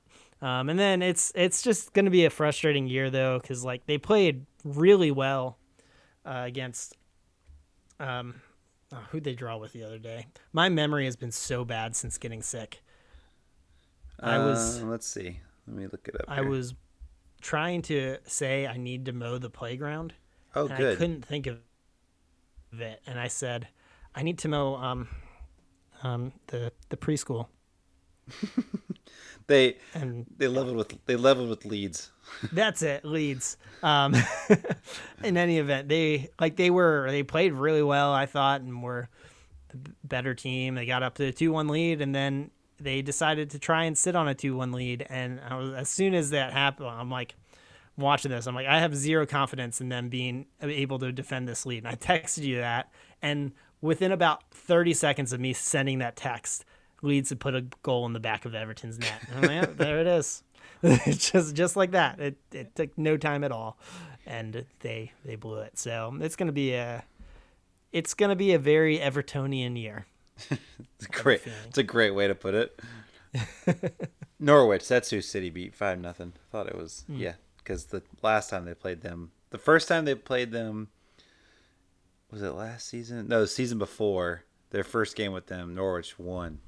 um, 0.41 0.69
and 0.69 0.77
then 0.77 1.01
it's 1.01 1.31
it's 1.35 1.61
just 1.61 1.93
going 1.93 2.05
to 2.05 2.11
be 2.11 2.25
a 2.25 2.29
frustrating 2.29 2.87
year 2.87 3.09
though, 3.09 3.39
because 3.39 3.63
like 3.63 3.85
they 3.85 3.97
played 3.97 4.45
really 4.63 5.11
well 5.11 5.57
uh, 6.25 6.43
against 6.45 6.95
um, 7.99 8.35
oh, 8.93 9.03
who'd 9.09 9.23
they 9.23 9.33
draw 9.33 9.57
with 9.57 9.73
the 9.73 9.83
other 9.83 9.99
day? 9.99 10.27
My 10.53 10.69
memory 10.69 11.05
has 11.05 11.15
been 11.15 11.31
so 11.31 11.65
bad 11.65 11.95
since 11.95 12.17
getting 12.17 12.41
sick. 12.41 12.81
I 14.19 14.37
was 14.39 14.81
Uh, 14.81 14.85
let's 14.85 15.07
see. 15.07 15.39
Let 15.67 15.75
me 15.75 15.87
look 15.87 16.07
it 16.07 16.15
up. 16.15 16.25
I 16.27 16.35
here. 16.35 16.49
was 16.49 16.73
trying 17.41 17.81
to 17.83 18.17
say 18.25 18.65
I 18.67 18.77
need 18.77 19.05
to 19.05 19.13
mow 19.13 19.37
the 19.37 19.49
playground. 19.49 20.13
Oh, 20.55 20.67
and 20.67 20.73
I 20.73 20.95
couldn't 20.95 21.25
think 21.25 21.47
of 21.47 21.59
it, 22.73 23.01
and 23.05 23.19
I 23.19 23.27
said, 23.27 23.67
I 24.15 24.23
need 24.23 24.39
to 24.39 24.47
mow 24.47 24.75
um, 24.75 25.07
um, 26.03 26.33
the 26.47 26.71
the 26.89 26.97
preschool. 26.97 27.47
They 29.47 29.77
And 29.93 30.25
they 30.37 30.47
leveled 30.47 30.75
with 30.75 31.05
they 31.05 31.15
leveled 31.15 31.49
with 31.49 31.65
Leeds. 31.65 32.11
that's 32.51 32.81
it, 32.81 33.05
Leeds. 33.05 33.57
Um, 33.81 34.13
in 35.23 35.37
any 35.37 35.57
event, 35.57 35.87
they 35.87 36.29
like 36.39 36.57
they 36.57 36.69
were 36.69 37.07
they 37.09 37.23
played 37.23 37.53
really 37.53 37.83
well, 37.83 38.11
I 38.11 38.25
thought, 38.25 38.61
and 38.61 38.83
were 38.83 39.09
the 39.69 39.91
better 40.03 40.33
team. 40.33 40.75
They 40.75 40.85
got 40.85 41.01
up 41.01 41.15
to 41.15 41.25
a 41.25 41.31
two 41.31 41.53
one 41.53 41.69
lead, 41.69 42.01
and 42.01 42.13
then 42.13 42.51
they 42.79 43.01
decided 43.01 43.51
to 43.51 43.59
try 43.59 43.85
and 43.85 43.97
sit 43.97 44.15
on 44.15 44.27
a 44.27 44.35
two 44.35 44.55
one 44.55 44.73
lead. 44.73 45.05
And 45.09 45.39
I 45.39 45.55
was, 45.55 45.73
as 45.73 45.89
soon 45.89 46.13
as 46.13 46.31
that 46.31 46.51
happened, 46.51 46.89
I'm 46.89 47.09
like 47.09 47.35
watching 47.97 48.31
this. 48.31 48.47
I'm 48.47 48.55
like, 48.55 48.67
I 48.67 48.79
have 48.79 48.95
zero 48.95 49.25
confidence 49.25 49.79
in 49.79 49.87
them 49.87 50.09
being 50.09 50.47
able 50.61 50.99
to 50.99 51.11
defend 51.13 51.47
this 51.47 51.65
lead. 51.65 51.85
And 51.85 51.87
I 51.87 51.95
texted 51.95 52.43
you 52.43 52.57
that, 52.57 52.91
and 53.21 53.53
within 53.81 54.11
about 54.11 54.43
30 54.51 54.93
seconds 54.93 55.33
of 55.33 55.39
me 55.39 55.53
sending 55.53 55.99
that 55.99 56.15
text, 56.15 56.65
Leeds 57.01 57.29
had 57.29 57.39
put 57.39 57.55
a 57.55 57.61
goal 57.83 58.05
in 58.05 58.13
the 58.13 58.19
back 58.19 58.45
of 58.45 58.55
Everton's 58.55 58.97
net. 58.99 59.21
Like, 59.35 59.49
"Yeah, 59.51 59.65
there 59.75 59.99
it 60.01 60.07
is. 60.07 60.43
It's 60.81 61.31
just 61.31 61.55
just 61.55 61.75
like 61.75 61.91
that. 61.91 62.19
It 62.19 62.37
it 62.51 62.75
took 62.75 62.97
no 62.97 63.17
time 63.17 63.43
at 63.43 63.51
all, 63.51 63.77
and 64.25 64.65
they 64.79 65.11
they 65.25 65.35
blew 65.35 65.59
it. 65.59 65.77
So 65.77 66.15
it's 66.21 66.35
gonna 66.35 66.51
be 66.51 66.73
a 66.73 67.03
it's 67.91 68.13
gonna 68.13 68.35
be 68.35 68.53
a 68.53 68.59
very 68.59 68.97
Evertonian 68.99 69.79
year. 69.79 70.05
It's 70.99 71.05
great. 71.07 71.41
It's 71.67 71.77
a 71.77 71.83
great 71.83 72.15
way 72.15 72.27
to 72.27 72.33
put 72.33 72.55
it. 72.55 72.79
Norwich. 74.39 74.87
That's 74.87 75.09
who 75.11 75.21
City 75.21 75.49
beat 75.51 75.75
five 75.75 75.99
nothing. 75.99 76.33
I 76.35 76.51
thought 76.51 76.67
it 76.67 76.75
was 76.77 77.03
Hmm. 77.07 77.17
yeah 77.17 77.33
because 77.59 77.85
the 77.85 78.01
last 78.23 78.49
time 78.49 78.65
they 78.65 78.73
played 78.73 79.01
them, 79.01 79.31
the 79.51 79.57
first 79.57 79.87
time 79.87 80.05
they 80.05 80.15
played 80.15 80.51
them, 80.51 80.87
was 82.31 82.41
it 82.41 82.51
last 82.51 82.87
season? 82.87 83.27
No, 83.27 83.41
the 83.41 83.47
season 83.47 83.77
before. 83.77 84.43
Their 84.69 84.83
first 84.83 85.15
game 85.15 85.31
with 85.31 85.47
them, 85.47 85.75
Norwich 85.75 86.17
won 86.19 86.59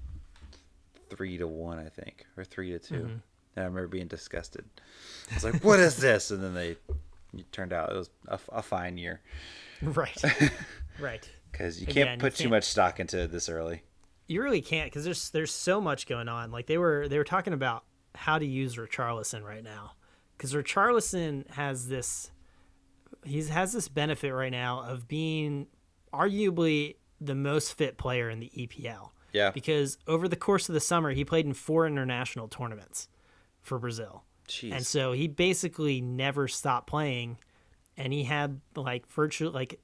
three 1.10 1.38
to 1.38 1.48
one, 1.48 1.80
I 1.80 1.90
think, 1.90 2.26
or 2.38 2.44
three 2.44 2.72
to 2.72 2.80
2 2.80 2.94
Mm-hmm. 2.96 3.06
And 3.56 3.64
I 3.64 3.68
remember 3.68 3.88
being 3.88 4.08
disgusted. 4.08 4.64
I 5.32 5.34
was 5.36 5.44
like, 5.44 5.64
"What 5.64 5.80
is 5.80 5.98
this?" 5.98 6.30
And 6.32 6.42
then 6.44 6.54
they 6.54 6.78
it 7.38 7.52
turned 7.52 7.74
out 7.74 7.92
it 7.92 7.96
was 7.98 8.10
a, 8.28 8.40
a 8.54 8.62
fine 8.62 8.98
year 8.98 9.22
Right, 9.82 10.22
right. 11.00 11.30
because 11.52 11.82
you 11.82 11.88
Again, 11.88 12.06
can't 12.08 12.18
you 12.20 12.22
put 12.22 12.36
too 12.36 12.44
can't- 12.44 12.52
much 12.52 12.64
stock 12.66 13.00
into 13.00 13.20
it 13.24 13.32
this 13.32 13.50
early. 13.50 13.84
You 14.28 14.44
really 14.44 14.62
can't 14.62 14.86
because 14.88 15.04
there's 15.04 15.32
there's 15.32 15.52
so 15.52 15.82
much 15.82 16.06
going 16.08 16.28
on. 16.30 16.52
Like 16.52 16.68
they 16.68 16.78
were 16.78 17.08
they 17.08 17.18
were 17.18 17.24
talking 17.24 17.54
about 17.54 17.84
how 18.16 18.38
to 18.38 18.46
use 18.46 18.76
Richarlison 18.76 19.44
right 19.44 19.64
now 19.64 19.94
because 20.38 20.54
Richarlison 20.54 21.50
has 21.52 21.88
this 21.88 22.30
he 23.26 23.44
has 23.46 23.74
this 23.74 23.88
benefit 23.90 24.32
right 24.32 24.52
now 24.52 24.84
of 24.84 25.08
being 25.08 25.68
arguably 26.14 26.96
the 27.20 27.36
most 27.36 27.74
fit 27.74 27.98
player 27.98 28.30
in 28.30 28.40
the 28.40 28.52
EPL. 28.56 29.10
Yeah. 29.32 29.52
Because 29.52 29.98
over 30.08 30.28
the 30.28 30.36
course 30.36 30.70
of 30.70 30.74
the 30.74 30.80
summer, 30.80 31.12
he 31.12 31.24
played 31.24 31.46
in 31.46 31.54
four 31.54 31.86
international 31.86 32.48
tournaments 32.48 33.08
for 33.62 33.78
Brazil. 33.78 34.24
Jeez. 34.48 34.74
And 34.74 34.86
so 34.86 35.12
he 35.12 35.28
basically 35.28 36.02
never 36.02 36.48
stopped 36.48 36.88
playing 36.88 37.38
and 37.98 38.12
he 38.12 38.24
had 38.24 38.62
like 38.76 39.08
virtually 39.08 39.54
like 39.54 39.80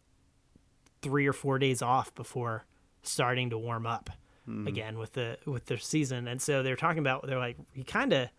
3 1.02 1.28
or 1.28 1.34
4 1.34 1.60
days 1.60 1.82
off 1.82 2.16
before 2.16 2.66
starting 3.04 3.52
to 3.52 3.58
warm 3.58 3.86
up 3.86 4.10
hmm. 4.46 4.66
again 4.68 4.98
with 4.98 5.14
the 5.14 5.38
with 5.46 5.66
the 5.66 5.78
season. 5.78 6.28
And 6.28 6.42
so 6.42 6.64
they're 6.64 6.76
talking 6.76 7.00
about 7.00 7.28
they're 7.28 7.38
like 7.38 7.58
you 7.74 7.84
kind 7.84 8.14
of 8.14 8.30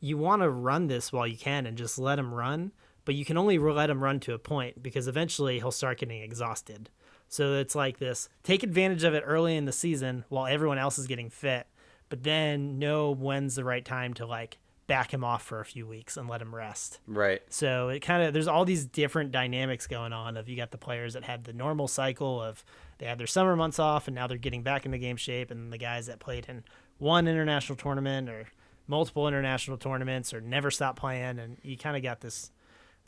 you 0.00 0.16
want 0.16 0.42
to 0.42 0.50
run 0.50 0.88
this 0.88 1.12
while 1.12 1.26
you 1.26 1.36
can 1.36 1.66
and 1.66 1.76
just 1.76 1.98
let 1.98 2.18
him 2.18 2.34
run, 2.34 2.72
but 3.04 3.14
you 3.14 3.24
can 3.24 3.36
only 3.36 3.58
let 3.58 3.90
him 3.90 4.02
run 4.02 4.18
to 4.20 4.32
a 4.32 4.38
point 4.38 4.82
because 4.82 5.06
eventually 5.06 5.58
he'll 5.58 5.70
start 5.70 5.98
getting 5.98 6.22
exhausted. 6.22 6.88
So 7.30 7.54
it's 7.54 7.76
like 7.76 7.98
this 7.98 8.28
take 8.42 8.62
advantage 8.62 9.04
of 9.04 9.14
it 9.14 9.22
early 9.24 9.56
in 9.56 9.64
the 9.64 9.72
season 9.72 10.24
while 10.28 10.46
everyone 10.46 10.78
else 10.78 10.98
is 10.98 11.06
getting 11.06 11.30
fit, 11.30 11.66
but 12.08 12.24
then 12.24 12.78
know 12.78 13.12
when's 13.12 13.54
the 13.54 13.64
right 13.64 13.84
time 13.84 14.12
to 14.14 14.26
like 14.26 14.58
back 14.88 15.14
him 15.14 15.22
off 15.22 15.42
for 15.42 15.60
a 15.60 15.64
few 15.64 15.86
weeks 15.86 16.16
and 16.16 16.28
let 16.28 16.42
him 16.42 16.52
rest. 16.52 16.98
right. 17.06 17.40
So 17.48 17.90
it 17.90 18.00
kind 18.00 18.24
of 18.24 18.34
there's 18.34 18.48
all 18.48 18.64
these 18.64 18.84
different 18.84 19.30
dynamics 19.30 19.86
going 19.86 20.12
on 20.12 20.36
of 20.36 20.48
you 20.48 20.56
got 20.56 20.72
the 20.72 20.78
players 20.78 21.14
that 21.14 21.22
had 21.22 21.44
the 21.44 21.52
normal 21.52 21.86
cycle 21.86 22.42
of 22.42 22.64
they 22.98 23.06
had 23.06 23.16
their 23.16 23.28
summer 23.28 23.54
months 23.54 23.78
off 23.78 24.08
and 24.08 24.16
now 24.16 24.26
they're 24.26 24.36
getting 24.36 24.64
back 24.64 24.84
into 24.84 24.98
game 24.98 25.16
shape 25.16 25.52
and 25.52 25.72
the 25.72 25.78
guys 25.78 26.06
that 26.06 26.18
played 26.18 26.46
in 26.48 26.64
one 26.98 27.28
international 27.28 27.76
tournament 27.76 28.28
or 28.28 28.48
multiple 28.88 29.28
international 29.28 29.76
tournaments 29.76 30.34
or 30.34 30.40
never 30.40 30.72
stopped 30.72 30.98
playing 30.98 31.38
and 31.38 31.58
you 31.62 31.76
kind 31.76 31.96
of 31.96 32.02
got 32.02 32.20
this 32.20 32.50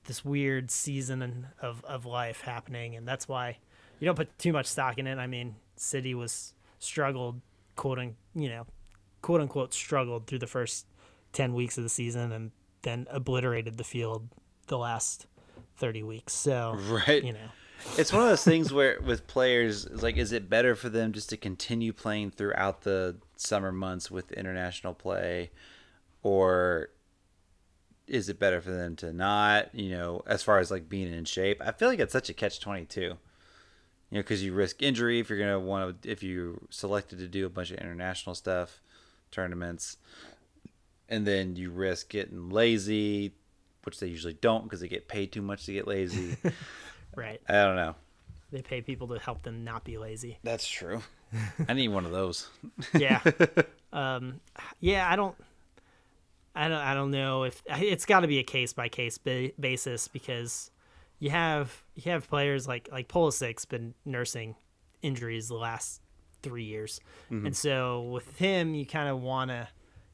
this 0.04 0.24
weird 0.24 0.70
season 0.70 1.48
of 1.60 1.84
of 1.84 2.06
life 2.06 2.42
happening 2.42 2.94
and 2.94 3.08
that's 3.08 3.26
why 3.26 3.58
you 4.02 4.06
don't 4.06 4.16
put 4.16 4.36
too 4.36 4.52
much 4.52 4.66
stock 4.66 4.98
in 4.98 5.06
it. 5.06 5.16
I 5.16 5.28
mean, 5.28 5.54
City 5.76 6.12
was 6.12 6.54
struggled 6.80 7.40
quoting, 7.76 8.16
you 8.34 8.48
know, 8.48 8.66
quote 9.22 9.40
unquote 9.40 9.72
struggled 9.72 10.26
through 10.26 10.40
the 10.40 10.48
first 10.48 10.86
10 11.34 11.54
weeks 11.54 11.78
of 11.78 11.84
the 11.84 11.88
season 11.88 12.32
and 12.32 12.50
then 12.82 13.06
obliterated 13.12 13.76
the 13.78 13.84
field 13.84 14.28
the 14.66 14.76
last 14.76 15.26
30 15.76 16.02
weeks. 16.02 16.32
So, 16.32 16.74
Right. 17.06 17.22
you 17.22 17.32
know, 17.32 17.48
It's 17.96 18.12
one 18.12 18.22
of 18.22 18.28
those 18.28 18.42
things 18.42 18.72
where 18.72 19.00
with 19.00 19.28
players, 19.28 19.84
it's 19.84 20.02
like, 20.02 20.16
is 20.16 20.32
it 20.32 20.50
better 20.50 20.74
for 20.74 20.88
them 20.88 21.12
just 21.12 21.28
to 21.30 21.36
continue 21.36 21.92
playing 21.92 22.32
throughout 22.32 22.80
the 22.80 23.18
summer 23.36 23.70
months 23.70 24.10
with 24.10 24.32
international 24.32 24.94
play, 24.94 25.52
or 26.24 26.88
is 28.08 28.28
it 28.28 28.40
better 28.40 28.60
for 28.60 28.72
them 28.72 28.96
to 28.96 29.12
not? 29.12 29.72
You 29.72 29.90
know, 29.90 30.22
as 30.26 30.42
far 30.42 30.58
as 30.58 30.72
like 30.72 30.88
being 30.88 31.12
in 31.12 31.24
shape, 31.24 31.62
I 31.64 31.70
feel 31.70 31.86
like 31.88 32.00
it's 32.00 32.12
such 32.12 32.28
a 32.30 32.34
catch 32.34 32.58
twenty 32.58 32.84
two. 32.84 33.16
You 34.12 34.18
know, 34.18 34.24
because 34.24 34.44
you 34.44 34.52
risk 34.52 34.82
injury 34.82 35.20
if 35.20 35.30
you're 35.30 35.38
gonna 35.38 35.58
want 35.58 36.02
to 36.02 36.10
if 36.10 36.22
you 36.22 36.60
selected 36.68 37.18
to 37.20 37.26
do 37.26 37.46
a 37.46 37.48
bunch 37.48 37.70
of 37.70 37.78
international 37.78 38.34
stuff, 38.34 38.82
tournaments, 39.30 39.96
and 41.08 41.26
then 41.26 41.56
you 41.56 41.70
risk 41.70 42.10
getting 42.10 42.50
lazy, 42.50 43.32
which 43.84 44.00
they 44.00 44.08
usually 44.08 44.34
don't 44.34 44.64
because 44.64 44.80
they 44.80 44.88
get 44.88 45.08
paid 45.08 45.32
too 45.32 45.40
much 45.40 45.64
to 45.64 45.72
get 45.72 45.86
lazy. 45.86 46.36
right. 47.16 47.40
I 47.48 47.54
don't 47.54 47.76
know. 47.76 47.94
They 48.50 48.60
pay 48.60 48.82
people 48.82 49.08
to 49.08 49.18
help 49.18 49.44
them 49.44 49.64
not 49.64 49.82
be 49.82 49.96
lazy. 49.96 50.36
That's 50.42 50.68
true. 50.68 51.00
I 51.66 51.72
need 51.72 51.88
one 51.88 52.04
of 52.04 52.12
those. 52.12 52.48
Yeah. 52.92 53.22
um, 53.94 54.40
yeah, 54.78 55.10
I 55.10 55.16
don't 55.16 55.34
I 56.54 56.68
don't 56.68 56.80
I 56.80 56.92
don't 56.92 57.12
know 57.12 57.44
if 57.44 57.62
it's 57.66 58.04
got 58.04 58.20
to 58.20 58.26
be 58.26 58.40
a 58.40 58.44
case 58.44 58.74
by 58.74 58.90
case 58.90 59.16
basis 59.16 60.08
because 60.08 60.70
you 61.22 61.30
have 61.30 61.84
you 61.94 62.10
have 62.10 62.28
players 62.28 62.66
like 62.66 62.88
like 62.90 63.06
Pulisic's 63.06 63.64
been 63.64 63.94
nursing 64.04 64.56
injuries 65.02 65.46
the 65.46 65.54
last 65.54 66.00
3 66.42 66.64
years. 66.64 67.00
Mm-hmm. 67.30 67.46
And 67.46 67.56
so 67.56 68.02
with 68.02 68.36
him 68.38 68.74
you 68.74 68.84
kind 68.84 69.08
of 69.08 69.22
want 69.22 69.52
to 69.52 69.68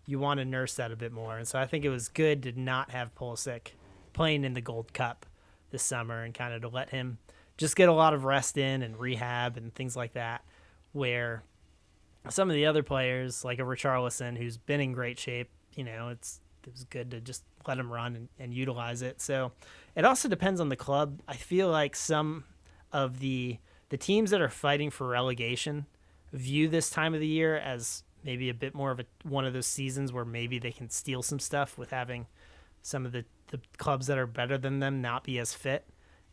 you 0.05 0.19
want 0.19 0.39
to 0.39 0.45
nurse 0.45 0.75
that 0.75 0.93
a 0.93 0.97
bit 0.97 1.11
more. 1.11 1.39
And 1.39 1.49
so 1.49 1.59
I 1.59 1.65
think 1.65 1.87
it 1.87 1.89
was 1.89 2.09
good 2.09 2.43
to 2.43 2.61
not 2.61 2.91
have 2.91 3.15
Pulisic 3.15 3.69
playing 4.13 4.45
in 4.45 4.53
the 4.53 4.61
Gold 4.61 4.93
Cup 4.93 5.25
this 5.71 5.83
summer 5.83 6.25
and 6.25 6.35
kind 6.35 6.53
of 6.53 6.61
to 6.61 6.69
let 6.69 6.91
him 6.91 7.17
just 7.57 7.75
get 7.75 7.89
a 7.89 7.93
lot 7.93 8.13
of 8.13 8.25
rest 8.25 8.59
in 8.59 8.83
and 8.83 9.01
rehab 9.01 9.57
and 9.57 9.75
things 9.75 9.97
like 9.97 10.13
that 10.13 10.45
where 10.93 11.43
some 12.29 12.51
of 12.51 12.55
the 12.55 12.67
other 12.67 12.83
players 12.83 13.47
like 13.47 13.59
a 13.59 13.63
Richarlison 13.63 14.37
who's 14.37 14.59
been 14.59 14.83
in 14.83 14.93
great 14.93 15.19
shape, 15.19 15.49
you 15.75 15.85
know, 15.85 16.11
it's 16.11 16.41
it 16.67 16.73
was 16.73 16.85
good 16.85 17.11
to 17.13 17.21
just 17.23 17.45
let 17.67 17.79
him 17.79 17.91
run 17.91 18.15
and, 18.15 18.29
and 18.39 18.53
utilize 18.53 19.01
it. 19.01 19.23
So 19.23 19.53
it 19.99 20.05
also 20.05 20.29
depends 20.29 20.61
on 20.61 20.69
the 20.69 20.77
club. 20.77 21.21
I 21.27 21.35
feel 21.35 21.69
like 21.69 21.97
some 21.97 22.45
of 22.93 23.19
the 23.19 23.59
the 23.89 23.97
teams 23.97 24.31
that 24.31 24.41
are 24.41 24.49
fighting 24.49 24.91
for 24.91 25.09
relegation 25.09 25.87
view 26.33 26.69
this 26.69 26.89
time 26.89 27.15
of 27.15 27.21
the 27.21 27.27
year 27.27 27.57
as 27.57 28.05
maybe 28.23 28.49
a 28.49 28.55
bit 28.55 28.75
more 28.77 28.93
of 28.93 29.01
a 29.01 29.07
one 29.25 29.45
of 29.45 29.53
those 29.53 29.67
seasons 29.67 30.13
where 30.13 30.25
maybe 30.25 30.61
they 30.61 30.71
can 30.71 30.89
steal 30.89 31.21
some 31.21 31.41
stuff 31.41 31.77
with 31.77 31.91
having 31.91 32.27
some 32.81 33.05
of 33.05 33.11
the, 33.11 33.25
the 33.49 33.61
clubs 33.77 34.07
that 34.07 34.19
are 34.19 34.27
better 34.27 34.57
than 34.57 34.79
them 34.79 35.03
not 35.03 35.25
be 35.25 35.37
as 35.37 35.53
fit. 35.53 35.85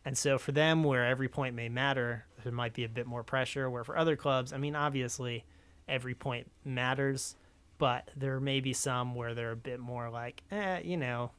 And 0.05 0.15
so 0.15 0.37
for 0.37 0.51
them, 0.51 0.83
where 0.83 1.03
every 1.03 1.27
point 1.27 1.55
may 1.55 1.67
matter, 1.67 2.25
there 2.43 2.51
might 2.51 2.75
be 2.75 2.83
a 2.83 2.89
bit 2.89 3.07
more 3.07 3.23
pressure. 3.23 3.67
Where 3.67 3.83
for 3.83 3.97
other 3.97 4.15
clubs, 4.15 4.53
I 4.53 4.57
mean, 4.57 4.75
obviously, 4.75 5.43
every 5.87 6.13
point 6.13 6.51
matters, 6.63 7.35
but 7.79 8.11
there 8.15 8.39
may 8.39 8.59
be 8.59 8.73
some 8.73 9.15
where 9.15 9.33
they're 9.33 9.53
a 9.53 9.55
bit 9.55 9.79
more 9.79 10.11
like, 10.11 10.43
eh, 10.51 10.81
you 10.83 10.97
know, 10.97 11.31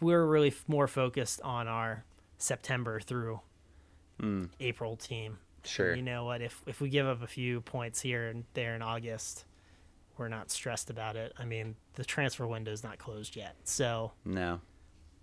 we're 0.00 0.24
really 0.26 0.48
f- 0.48 0.64
more 0.68 0.86
focused 0.86 1.40
on 1.42 1.68
our 1.68 2.04
September 2.38 3.00
through 3.00 3.40
mm. 4.20 4.48
April 4.60 4.96
team. 4.96 5.38
Sure. 5.64 5.94
You 5.94 6.02
know 6.02 6.24
what? 6.24 6.42
If 6.42 6.62
if 6.66 6.80
we 6.80 6.88
give 6.90 7.06
up 7.06 7.22
a 7.22 7.26
few 7.26 7.60
points 7.62 8.00
here 8.00 8.28
and 8.28 8.44
there 8.54 8.74
in 8.74 8.82
August, 8.82 9.44
we're 10.18 10.28
not 10.28 10.50
stressed 10.50 10.90
about 10.90 11.16
it. 11.16 11.32
I 11.38 11.44
mean, 11.44 11.76
the 11.94 12.04
transfer 12.04 12.46
window 12.46 12.70
is 12.72 12.82
not 12.84 12.98
closed 12.98 13.34
yet, 13.36 13.56
so 13.64 14.12
No. 14.24 14.60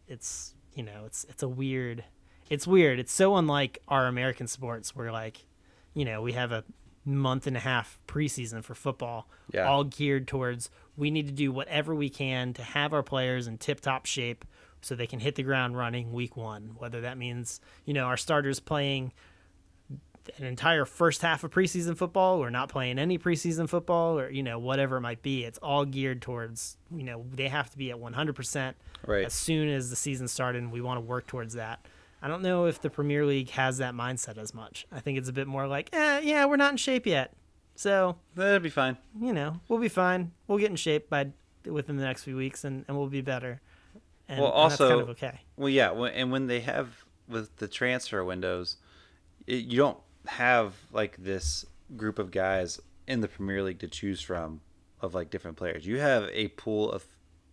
it's 0.08 0.56
you 0.74 0.84
know 0.84 1.04
it's 1.06 1.26
it's 1.30 1.44
a 1.44 1.50
weird 1.50 2.04
it's 2.50 2.66
weird 2.66 2.98
it's 2.98 3.12
so 3.12 3.36
unlike 3.36 3.80
our 3.90 4.08
american 4.08 4.48
sports 4.48 4.96
where 4.96 5.12
like 5.12 5.46
you 5.94 6.06
know 6.06 6.22
we 6.22 6.32
have 6.32 6.54
a 6.54 6.64
month 7.04 7.46
and 7.46 7.58
a 7.58 7.60
half 7.60 8.00
preseason 8.08 8.64
for 8.64 8.74
football 8.74 9.28
Yeah. 9.54 9.68
all 9.68 9.84
geared 9.84 10.30
towards 10.30 10.70
we 10.98 11.10
need 11.12 11.26
to 11.28 11.32
do 11.34 11.52
whatever 11.52 11.96
we 11.96 12.10
can 12.10 12.54
to 12.54 12.64
have 12.64 12.94
our 12.94 13.04
players 13.04 13.48
in 13.48 13.58
tip 13.58 13.80
top 13.82 14.06
shape 14.06 14.46
so 14.82 14.96
they 14.96 15.08
can 15.08 15.20
hit 15.20 15.36
the 15.36 15.44
ground 15.44 15.78
running 15.78 16.12
week 16.12 16.36
one 16.36 16.72
whether 16.78 17.02
that 17.02 17.18
means 17.18 17.62
you 17.86 17.94
know 17.94 18.06
our 18.06 18.18
starters 18.18 18.60
playing 18.60 19.12
an 20.38 20.46
entire 20.46 20.86
first 20.86 21.24
half 21.24 21.44
of 21.44 21.50
preseason 21.52 21.98
football 21.98 22.44
or 22.44 22.52
not 22.52 22.70
playing 22.70 23.00
any 23.00 23.18
preseason 23.18 23.68
football 23.68 24.20
or 24.20 24.30
you 24.30 24.44
know 24.44 24.60
whatever 24.60 24.98
it 24.98 25.02
might 25.02 25.24
be. 25.24 25.44
It's 25.44 25.58
all 25.60 25.84
geared 25.84 26.22
towards 26.22 26.78
you 26.96 27.04
know 27.04 27.26
they 27.34 27.48
have 27.48 27.72
to 27.72 27.78
be 27.78 27.90
at 27.92 27.98
100% 27.98 28.74
Right. 29.08 29.26
as 29.26 29.34
soon 29.34 29.68
as 29.68 29.90
the 29.90 29.96
season 29.96 30.28
started 30.28 30.62
and 30.62 30.72
we 30.72 30.80
want 30.80 30.98
to 30.98 31.02
work 31.02 31.26
towards 31.26 31.56
that. 31.56 31.88
I 32.22 32.28
don't 32.28 32.44
know 32.44 32.66
if 32.68 32.80
the 32.80 32.92
premier 32.92 33.26
league 33.26 33.50
has 33.50 33.80
that 33.80 33.96
mindset 33.96 34.38
as 34.38 34.54
much. 34.54 34.86
I 34.92 35.00
think 35.00 35.18
it's 35.18 35.28
a 35.28 35.34
bit 35.34 35.48
more 35.48 35.68
like 35.68 35.90
eh, 35.92 36.20
yeah 36.24 36.46
we're 36.46 36.56
not 36.56 36.72
in 36.72 36.78
shape 36.78 37.08
yet 37.08 37.34
so 37.82 38.16
That'd 38.36 38.62
be 38.64 38.70
fine. 38.70 38.98
you 39.20 39.34
know 39.34 39.60
we'll 39.68 39.80
be 39.80 39.90
fine 39.90 40.32
we'll 40.48 40.58
get 40.60 40.70
in 40.70 40.76
shape 40.76 41.10
by 41.10 41.28
within 41.66 41.98
the 41.98 42.04
next 42.04 42.24
few 42.24 42.36
weeks 42.38 42.64
and, 42.64 42.86
and 42.88 42.96
we'll 42.98 43.08
be 43.08 43.22
better 43.22 43.60
and, 44.30 44.40
Well, 44.40 44.52
that's 44.70 44.78
kind 44.78 44.92
also- 44.94 45.00
of 45.02 45.10
okay 45.10 45.42
Well, 45.58 45.70
yeah, 45.70 45.92
and 45.92 46.32
when 46.32 46.48
they 46.48 46.62
have 46.62 46.88
with 47.28 47.56
the 47.58 47.68
transfer 47.68 48.24
windows, 48.24 48.78
it, 49.48 49.66
you 49.66 49.78
don't 49.78 49.98
have 50.28 50.74
like 50.92 51.18
this 51.18 51.66
group 51.98 52.18
of 52.20 52.32
guys 52.32 52.80
in 53.08 53.20
the 53.22 53.28
Premier 53.28 53.62
League 53.64 53.80
to 53.80 53.88
choose 53.88 54.22
from 54.22 54.62
of 55.02 55.14
like 55.14 55.30
different 55.32 55.58
players. 55.58 55.86
You 55.86 56.00
have 56.00 56.30
a 56.32 56.48
pool 56.50 56.92
of 56.92 57.04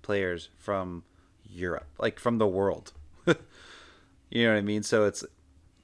players 0.02 0.50
from 0.56 1.02
Europe, 1.50 1.86
like 1.98 2.20
from 2.20 2.38
the 2.38 2.46
world. 2.46 2.92
you 3.26 4.44
know 4.44 4.52
what 4.52 4.58
I 4.58 4.62
mean? 4.62 4.82
So 4.82 5.04
it's 5.04 5.24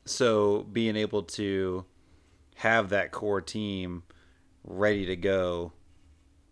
so 0.05 0.67
being 0.73 0.97
able 0.97 1.23
to 1.23 1.85
have 2.57 2.91
that 2.91 3.11
core 3.11 3.41
team 3.41 4.03
ready 4.65 5.07
to 5.07 5.17
go 5.17 5.73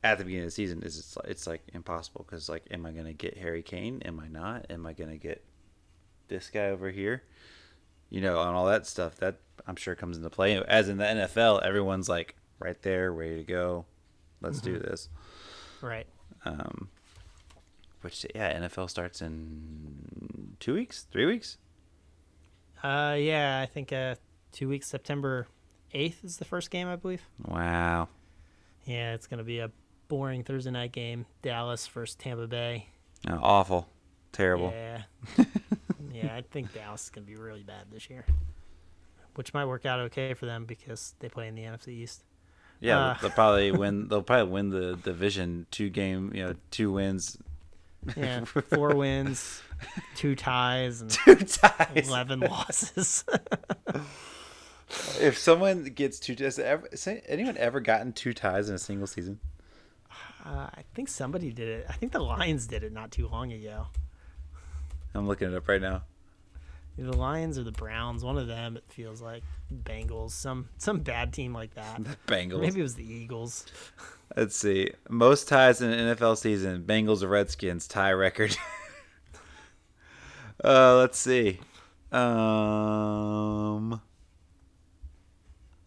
at 0.04 0.18
the 0.18 0.24
beginning 0.24 0.44
of 0.44 0.48
the 0.48 0.54
season 0.54 0.82
is 0.82 0.98
it's, 0.98 1.16
it's 1.24 1.46
like 1.46 1.62
impossible 1.72 2.24
because 2.26 2.48
like 2.48 2.64
am 2.70 2.84
i 2.84 2.90
going 2.90 3.06
to 3.06 3.12
get 3.12 3.38
harry 3.38 3.62
kane? 3.62 4.02
Am 4.04 4.20
i 4.20 4.28
not? 4.28 4.66
Am 4.70 4.86
i 4.86 4.92
going 4.92 5.10
to 5.10 5.16
get 5.16 5.44
this 6.28 6.50
guy 6.50 6.66
over 6.66 6.90
here? 6.90 7.22
You 8.10 8.20
know 8.20 8.40
and 8.42 8.54
all 8.54 8.66
that 8.66 8.86
stuff 8.86 9.16
that 9.16 9.36
i'm 9.66 9.76
sure 9.76 9.94
comes 9.94 10.16
into 10.16 10.30
play. 10.30 10.62
As 10.62 10.88
in 10.88 10.98
the 10.98 11.04
nfl 11.04 11.62
everyone's 11.62 12.08
like 12.08 12.36
right 12.58 12.80
there 12.82 13.12
ready 13.12 13.36
to 13.36 13.44
go. 13.44 13.86
Let's 14.40 14.60
do 14.60 14.78
this. 14.78 15.08
Right. 15.80 16.06
Um 16.44 16.88
which 18.02 18.26
yeah 18.34 18.58
nfl 18.60 18.90
starts 18.90 19.22
in 19.22 20.56
two 20.58 20.74
weeks? 20.74 21.06
Three 21.10 21.26
weeks? 21.26 21.58
Uh 22.82 23.16
yeah 23.18 23.60
i 23.62 23.66
think 23.66 23.92
uh 23.92 24.16
two 24.50 24.68
weeks 24.68 24.88
september 24.88 25.46
8th 25.94 26.24
is 26.24 26.36
the 26.38 26.44
first 26.44 26.70
game 26.70 26.88
i 26.88 26.96
believe 26.96 27.22
wow 27.46 28.08
yeah 28.84 29.14
it's 29.14 29.26
gonna 29.26 29.44
be 29.44 29.58
a 29.60 29.70
boring 30.08 30.42
thursday 30.44 30.70
night 30.70 30.92
game 30.92 31.26
dallas 31.42 31.86
versus 31.86 32.14
tampa 32.16 32.46
bay 32.46 32.86
Oh, 33.28 33.38
awful 33.40 33.88
terrible 34.32 34.70
Yeah. 34.74 35.02
yeah, 36.12 36.34
I 36.34 36.42
think 36.50 36.74
Dallas 36.74 37.04
is 37.04 37.10
going 37.10 37.24
to 37.24 37.30
be 37.30 37.36
really 37.38 37.62
bad 37.62 37.84
this 37.92 38.10
year. 38.10 38.24
Which 39.36 39.54
might 39.54 39.66
work 39.66 39.86
out 39.86 40.00
okay 40.00 40.34
for 40.34 40.46
them 40.46 40.64
because 40.64 41.14
they 41.20 41.28
play 41.28 41.46
in 41.46 41.54
the 41.54 41.62
NFC 41.62 41.88
East. 41.88 42.24
yeah 42.80 42.98
uh, 42.98 43.16
they'll 43.20 43.30
probably 43.30 43.70
win 43.82 44.08
they'll 44.08 44.22
probably 44.24 44.50
win 44.52 44.70
the 44.70 44.96
division 44.96 45.66
two 45.70 45.88
game 45.88 46.32
you 46.34 46.44
know 46.44 46.54
two 46.72 46.90
wins 46.92 47.38
Yeah, 48.16 48.44
four 48.44 48.96
wins, 48.96 49.62
two 50.16 50.34
ties, 50.34 51.00
and 51.00 51.10
two 51.10 51.36
ties 51.36 52.08
11 52.08 52.40
losses. 52.40 53.24
If 55.20 55.38
someone 55.38 55.84
gets 55.84 56.18
two, 56.18 56.34
has 56.40 56.58
ever, 56.58 56.88
has 56.90 57.08
anyone 57.26 57.56
ever 57.56 57.80
gotten 57.80 58.12
two 58.12 58.32
ties 58.34 58.68
in 58.68 58.74
a 58.74 58.78
single 58.78 59.06
season? 59.06 59.40
uh, 60.44 60.68
I 60.74 60.84
think 60.94 61.08
somebody 61.08 61.52
did 61.52 61.68
it. 61.68 61.86
I 61.88 61.92
think 61.92 62.12
the 62.12 62.20
Lions 62.20 62.66
did 62.66 62.82
it 62.82 62.92
not 62.92 63.10
too 63.10 63.28
long 63.28 63.52
ago. 63.52 63.86
I'm 65.14 65.26
looking 65.26 65.48
it 65.48 65.56
up 65.56 65.68
right 65.68 65.80
now. 65.80 66.02
The 66.98 67.16
Lions 67.16 67.58
or 67.58 67.64
the 67.64 67.72
Browns, 67.72 68.22
one 68.22 68.36
of 68.36 68.46
them. 68.46 68.76
It 68.76 68.84
feels 68.88 69.22
like 69.22 69.42
Bengals, 69.72 70.32
some 70.32 70.68
some 70.76 71.00
bad 71.00 71.32
team 71.32 71.54
like 71.54 71.74
that. 71.74 72.04
The 72.04 72.16
Bengals. 72.26 72.60
Maybe 72.60 72.80
it 72.80 72.82
was 72.82 72.96
the 72.96 73.10
Eagles. 73.10 73.64
Let's 74.36 74.56
see. 74.56 74.90
Most 75.08 75.48
ties 75.48 75.80
in 75.80 75.90
an 75.90 76.16
NFL 76.16 76.36
season. 76.36 76.84
Bengals 76.84 77.22
or 77.22 77.28
Redskins 77.28 77.86
tie 77.86 78.12
record. 78.12 78.56
uh, 80.64 80.96
let's 80.96 81.18
see. 81.18 81.60
Um, 82.10 84.02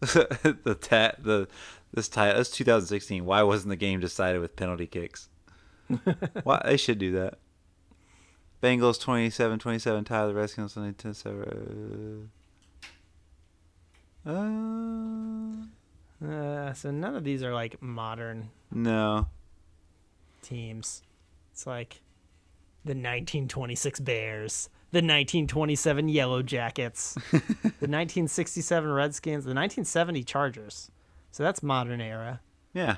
the 0.00 0.76
tat 0.80 1.22
the 1.22 1.48
this 1.92 2.08
tie 2.08 2.32
that's 2.32 2.50
2016. 2.50 3.24
Why 3.24 3.42
wasn't 3.42 3.70
the 3.70 3.76
game 3.76 4.00
decided 4.00 4.40
with 4.40 4.56
penalty 4.56 4.86
kicks? 4.86 5.28
Why 6.42 6.62
they 6.64 6.76
should 6.76 6.98
do 6.98 7.12
that. 7.12 7.38
Bengals 8.62 8.98
27-27 9.02 10.06
tie 10.06 10.26
the 10.26 10.34
Redskins 10.34 10.74
10-7. 10.74 12.28
Uh, 14.26 15.66
Uh, 16.26 16.72
so 16.72 16.90
none 16.90 17.14
of 17.14 17.22
these 17.24 17.42
are 17.42 17.52
like 17.52 17.80
modern 17.82 18.50
no. 18.72 19.28
teams. 20.42 21.02
It's 21.52 21.66
like 21.66 22.00
the 22.84 22.92
1926 22.92 24.00
Bears, 24.00 24.68
the 24.92 24.98
1927 24.98 26.08
Yellow 26.08 26.42
Jackets, 26.42 27.14
the 27.30 27.88
1967 27.88 28.90
Redskins, 28.90 29.44
the 29.44 29.50
1970 29.50 30.24
Chargers. 30.24 30.90
So 31.30 31.42
that's 31.42 31.62
modern 31.62 32.00
era. 32.00 32.40
Yeah. 32.72 32.96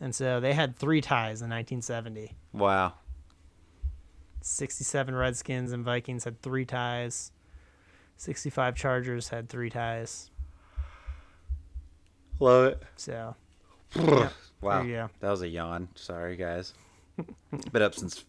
And 0.00 0.14
so 0.14 0.40
they 0.40 0.52
had 0.52 0.76
three 0.76 1.00
ties 1.00 1.42
in 1.42 1.50
1970. 1.50 2.36
Wow. 2.52 2.94
67 4.42 5.14
Redskins 5.14 5.72
and 5.72 5.84
Vikings 5.84 6.24
had 6.24 6.40
three 6.42 6.64
ties. 6.64 7.32
65 8.16 8.74
Chargers 8.76 9.28
had 9.30 9.48
three 9.48 9.70
ties. 9.70 10.30
Love 12.38 12.66
it. 12.66 12.82
So 12.96 13.34
Wow. 13.96 14.82
Go. 14.82 15.10
That 15.20 15.30
was 15.30 15.42
a 15.42 15.48
yawn. 15.48 15.88
Sorry, 15.94 16.36
guys. 16.36 16.74
Been 17.72 17.82
up 17.82 17.94
since 17.94 18.24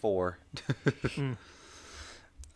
four. 0.00 0.38
it's 0.76 1.36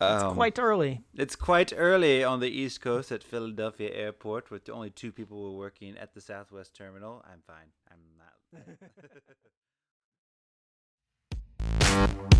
Um, 0.01 0.33
quite 0.35 0.59
early. 0.59 1.03
it's 1.15 1.35
quite 1.37 1.71
early 1.75 2.23
on 2.23 2.39
the 2.41 2.49
East 2.49 2.81
Coast 2.81 3.11
at 3.11 3.23
Philadelphia 3.23 3.91
Airport 3.93 4.51
with 4.51 4.69
only 4.69 4.89
two 4.89 5.11
people 5.11 5.41
were 5.43 5.57
working 5.57 5.97
at 5.97 6.13
the 6.13 6.21
Southwest 6.21 6.75
Terminal. 6.75 7.23
I'm 7.31 7.41
fine. 7.47 7.69
I'm 7.91 8.03
not. 8.17 8.35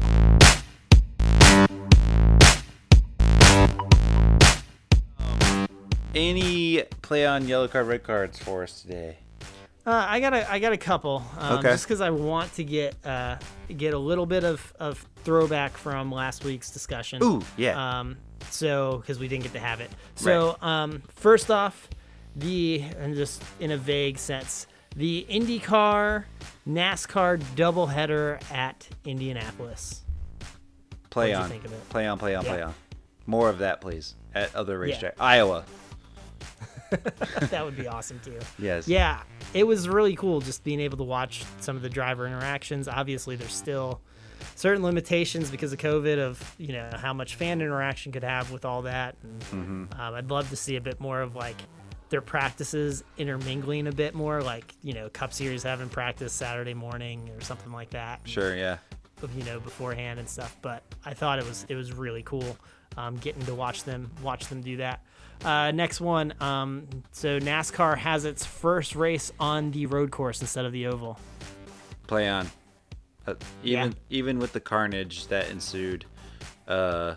Um, 5.19 5.67
Any 6.13 6.83
play 7.01 7.25
on 7.25 7.47
yellow 7.47 7.67
card, 7.67 7.87
red 7.87 8.03
cards 8.03 8.39
for 8.39 8.63
us 8.63 8.81
today? 8.81 9.17
Uh, 9.85 10.05
I 10.09 10.19
got 10.19 10.33
a 10.33 10.51
I 10.51 10.59
got 10.59 10.73
a 10.73 10.77
couple. 10.77 11.23
Um, 11.37 11.59
Okay. 11.59 11.69
Just 11.69 11.85
because 11.85 12.01
I 12.01 12.09
want 12.09 12.53
to 12.55 12.63
get 12.63 12.95
uh, 13.05 13.37
get 13.77 13.93
a 13.93 13.97
little 13.99 14.25
bit 14.25 14.43
of, 14.43 14.73
of 14.79 15.05
throwback 15.23 15.77
from 15.77 16.11
last 16.11 16.43
week's 16.43 16.71
discussion. 16.71 17.21
Ooh, 17.23 17.41
yeah. 17.55 17.99
Um, 17.99 18.17
so 18.49 18.97
because 18.97 19.19
we 19.19 19.27
didn't 19.27 19.43
get 19.43 19.53
to 19.53 19.59
have 19.59 19.81
it. 19.81 19.91
So 20.15 20.57
um, 20.61 21.03
first 21.09 21.51
off, 21.51 21.87
the 22.35 22.83
and 22.99 23.15
just 23.15 23.43
in 23.59 23.71
a 23.71 23.77
vague 23.77 24.17
sense, 24.17 24.65
the 24.95 25.25
IndyCar 25.29 26.25
NASCAR 26.67 27.39
doubleheader 27.55 28.41
at 28.51 28.87
Indianapolis. 29.05 30.01
play 31.11 31.33
on. 31.33 31.47
think 31.49 31.63
of 31.63 31.71
it? 31.73 31.89
Play 31.89 32.07
on, 32.07 32.17
play 32.17 32.33
on, 32.35 32.43
play 32.43 32.61
on. 32.61 32.73
More 33.27 33.49
of 33.49 33.59
that, 33.59 33.81
please. 33.81 34.15
At 34.33 34.53
other 34.55 34.73
Yeah. 34.73 34.91
racetrack. 34.93 35.15
Iowa. 35.19 35.63
that 37.49 37.63
would 37.65 37.75
be 37.75 37.87
awesome 37.87 38.19
too. 38.23 38.39
Yes. 38.59 38.87
Yeah, 38.87 39.21
it 39.53 39.65
was 39.65 39.87
really 39.89 40.15
cool 40.15 40.41
just 40.41 40.63
being 40.63 40.79
able 40.79 40.97
to 40.97 41.03
watch 41.03 41.43
some 41.59 41.75
of 41.75 41.81
the 41.81 41.89
driver 41.89 42.25
interactions. 42.27 42.87
Obviously, 42.87 43.35
there's 43.35 43.53
still 43.53 44.01
certain 44.55 44.83
limitations 44.83 45.49
because 45.49 45.73
of 45.73 45.79
COVID 45.79 46.19
of 46.19 46.55
you 46.57 46.73
know 46.73 46.89
how 46.95 47.13
much 47.13 47.35
fan 47.35 47.61
interaction 47.61 48.11
could 48.11 48.23
have 48.23 48.51
with 48.51 48.65
all 48.65 48.83
that. 48.83 49.15
And, 49.23 49.39
Mm-hmm. 49.41 49.99
um, 50.01 50.13
I'd 50.15 50.29
love 50.29 50.49
to 50.49 50.55
see 50.55 50.75
a 50.75 50.81
bit 50.81 50.99
more 50.99 51.21
of 51.21 51.35
like 51.35 51.55
their 52.09 52.21
practices 52.21 53.03
intermingling 53.17 53.87
a 53.87 53.91
bit 53.91 54.13
more, 54.13 54.41
like 54.41 54.73
you 54.83 54.93
know 54.93 55.09
Cup 55.09 55.33
Series 55.33 55.63
having 55.63 55.89
practice 55.89 56.33
Saturday 56.33 56.73
morning 56.73 57.29
or 57.35 57.41
something 57.41 57.71
like 57.71 57.89
that 57.91 58.21
Sure, 58.25 58.55
yeah. 58.55 58.77
you 59.35 59.43
know 59.43 59.59
beforehand 59.59 60.19
and 60.19 60.29
stuff 60.29 60.55
but 60.61 60.83
i 61.03 61.13
thought 61.15 61.39
it 61.39 61.45
was 61.45 61.65
it 61.67 61.73
was 61.75 61.91
really 61.93 62.21
cool 62.23 62.55
um, 62.97 63.15
getting 63.17 63.41
to 63.45 63.55
watch 63.55 63.83
them 63.85 64.09
watch 64.21 64.47
them 64.47 64.61
do 64.61 64.77
that. 64.77 65.03
Uh, 65.43 65.71
next 65.71 66.01
one. 66.01 66.33
Um, 66.39 66.87
so 67.11 67.39
NASCAR 67.39 67.97
has 67.97 68.25
its 68.25 68.45
first 68.45 68.95
race 68.95 69.31
on 69.39 69.71
the 69.71 69.85
road 69.85 70.11
course 70.11 70.41
instead 70.41 70.65
of 70.65 70.71
the 70.71 70.87
oval. 70.87 71.19
Play 72.07 72.29
on. 72.29 72.49
Uh, 73.27 73.33
even 73.63 73.95
even 74.09 74.39
with 74.39 74.53
the 74.53 74.59
carnage 74.59 75.27
that 75.27 75.49
ensued, 75.49 76.05
uh, 76.67 77.15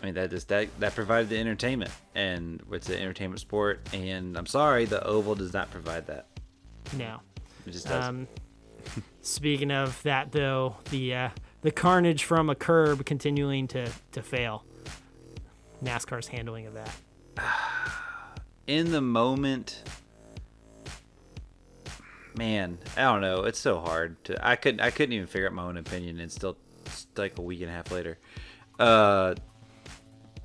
I 0.00 0.04
mean 0.04 0.14
that 0.14 0.30
just 0.30 0.48
that 0.48 0.68
that 0.78 0.94
provided 0.94 1.28
the 1.28 1.38
entertainment, 1.38 1.90
and 2.14 2.62
it's 2.70 2.88
an 2.88 2.98
entertainment 2.98 3.40
sport. 3.40 3.80
And 3.92 4.36
I'm 4.36 4.46
sorry, 4.46 4.84
the 4.84 5.04
oval 5.04 5.34
does 5.34 5.52
not 5.52 5.70
provide 5.72 6.06
that. 6.06 6.26
No. 6.96 7.20
It 7.66 7.72
just 7.72 7.86
does. 7.86 8.04
Um, 8.04 8.28
speaking 9.22 9.70
of 9.70 10.00
that, 10.04 10.32
though, 10.32 10.76
the 10.90 11.14
uh, 11.14 11.28
the 11.62 11.70
carnage 11.70 12.24
from 12.24 12.48
a 12.48 12.54
curb 12.54 13.04
continuing 13.04 13.66
to 13.68 13.90
to 14.12 14.22
fail. 14.22 14.64
NASCAR's 15.82 16.28
handling 16.28 16.66
of 16.66 16.74
that. 16.74 16.94
in 18.66 18.92
the 18.92 19.00
moment 19.00 19.82
man 22.36 22.78
i 22.96 23.02
don't 23.02 23.20
know. 23.20 23.42
It's 23.42 23.58
so 23.58 23.80
hard 23.80 24.22
to 24.24 24.46
i 24.46 24.56
couldn't 24.56 24.80
i 24.80 24.90
couldn't 24.90 25.12
even 25.12 25.26
figure 25.26 25.48
out 25.48 25.52
my 25.52 25.64
own 25.64 25.76
opinion 25.76 26.20
and 26.20 26.30
still 26.30 26.56
like 27.16 27.36
a 27.38 27.42
week 27.42 27.60
and 27.60 27.70
a 27.70 27.72
half 27.72 27.90
later. 27.90 28.18
Uh 28.78 29.34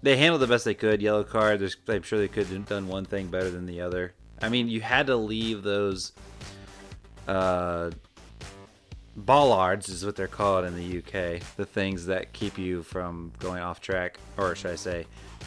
they 0.02 0.18
handled 0.18 0.42
the 0.42 0.48
best 0.48 0.66
they 0.66 0.74
could. 0.74 1.02
Yellow 1.02 1.24
card 1.24 1.60
There's, 1.60 1.78
i'm 1.88 2.04
sure 2.04 2.20
they 2.20 2.28
could 2.28 2.48
have 2.48 2.68
done 2.68 2.88
one 2.88 3.06
thing 3.06 3.28
better 3.28 3.50
than 3.50 3.66
the 3.66 3.82
other. 3.82 4.14
I 4.42 4.50
mean 4.50 4.68
you 4.68 4.82
had 4.82 5.08
to 5.08 5.16
leave 5.16 5.64
those 5.64 6.14
uh 7.28 7.92
bollards 9.16 9.88
is 9.88 10.06
what 10.06 10.16
they're 10.16 10.28
called 10.28 10.66
in 10.66 10.76
the 10.76 10.98
uk 10.98 11.42
the 11.56 11.66
things 11.66 12.06
that 12.08 12.34
keep 12.34 12.58
you 12.58 12.84
from 12.84 13.32
going 13.40 13.64
off 13.64 13.80
track 13.80 14.20
or 14.38 14.54
should 14.56 14.72
i 14.72 14.76
say 14.76 15.06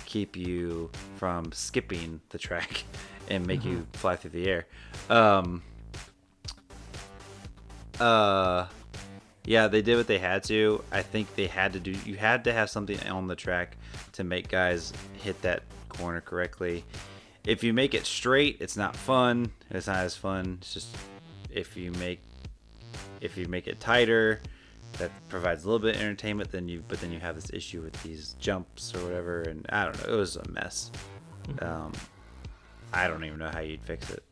keep 0.08 0.36
you 0.36 0.90
from 1.16 1.52
skipping 1.52 2.20
the 2.30 2.38
track 2.38 2.84
and 3.28 3.46
make 3.46 3.64
you 3.64 3.86
fly 3.92 4.16
through 4.16 4.30
the 4.30 4.46
air 4.48 4.66
um 5.10 5.62
uh, 8.00 8.66
yeah, 9.44 9.66
they 9.66 9.82
did 9.82 9.96
what 9.96 10.06
they 10.06 10.18
had 10.18 10.42
to. 10.44 10.82
I 10.92 11.02
think 11.02 11.34
they 11.34 11.46
had 11.46 11.72
to 11.72 11.80
do. 11.80 11.92
You 12.04 12.16
had 12.16 12.44
to 12.44 12.52
have 12.52 12.70
something 12.70 13.00
on 13.08 13.26
the 13.26 13.36
track 13.36 13.76
to 14.12 14.24
make 14.24 14.48
guys 14.48 14.92
hit 15.14 15.40
that 15.42 15.62
corner 15.88 16.20
correctly. 16.20 16.84
If 17.44 17.64
you 17.64 17.72
make 17.72 17.94
it 17.94 18.04
straight, 18.04 18.58
it's 18.60 18.76
not 18.76 18.94
fun. 18.94 19.50
It's 19.70 19.86
not 19.86 19.96
as 19.96 20.14
fun. 20.14 20.58
It's 20.60 20.74
just 20.74 20.94
if 21.50 21.76
you 21.76 21.92
make 21.92 22.20
if 23.20 23.36
you 23.36 23.48
make 23.48 23.66
it 23.66 23.80
tighter, 23.80 24.40
that 24.98 25.10
provides 25.28 25.64
a 25.64 25.66
little 25.66 25.78
bit 25.78 25.96
of 25.96 26.02
entertainment. 26.02 26.50
Then 26.50 26.68
you 26.68 26.82
but 26.86 27.00
then 27.00 27.12
you 27.12 27.20
have 27.20 27.34
this 27.34 27.50
issue 27.52 27.82
with 27.82 28.00
these 28.02 28.34
jumps 28.38 28.94
or 28.94 29.04
whatever, 29.04 29.42
and 29.42 29.66
I 29.70 29.84
don't 29.84 30.06
know. 30.06 30.14
It 30.14 30.16
was 30.16 30.36
a 30.36 30.48
mess. 30.50 30.90
Um, 31.60 31.92
I 32.92 33.08
don't 33.08 33.24
even 33.24 33.38
know 33.38 33.50
how 33.52 33.60
you'd 33.60 33.82
fix 33.82 34.10
it. 34.10 34.22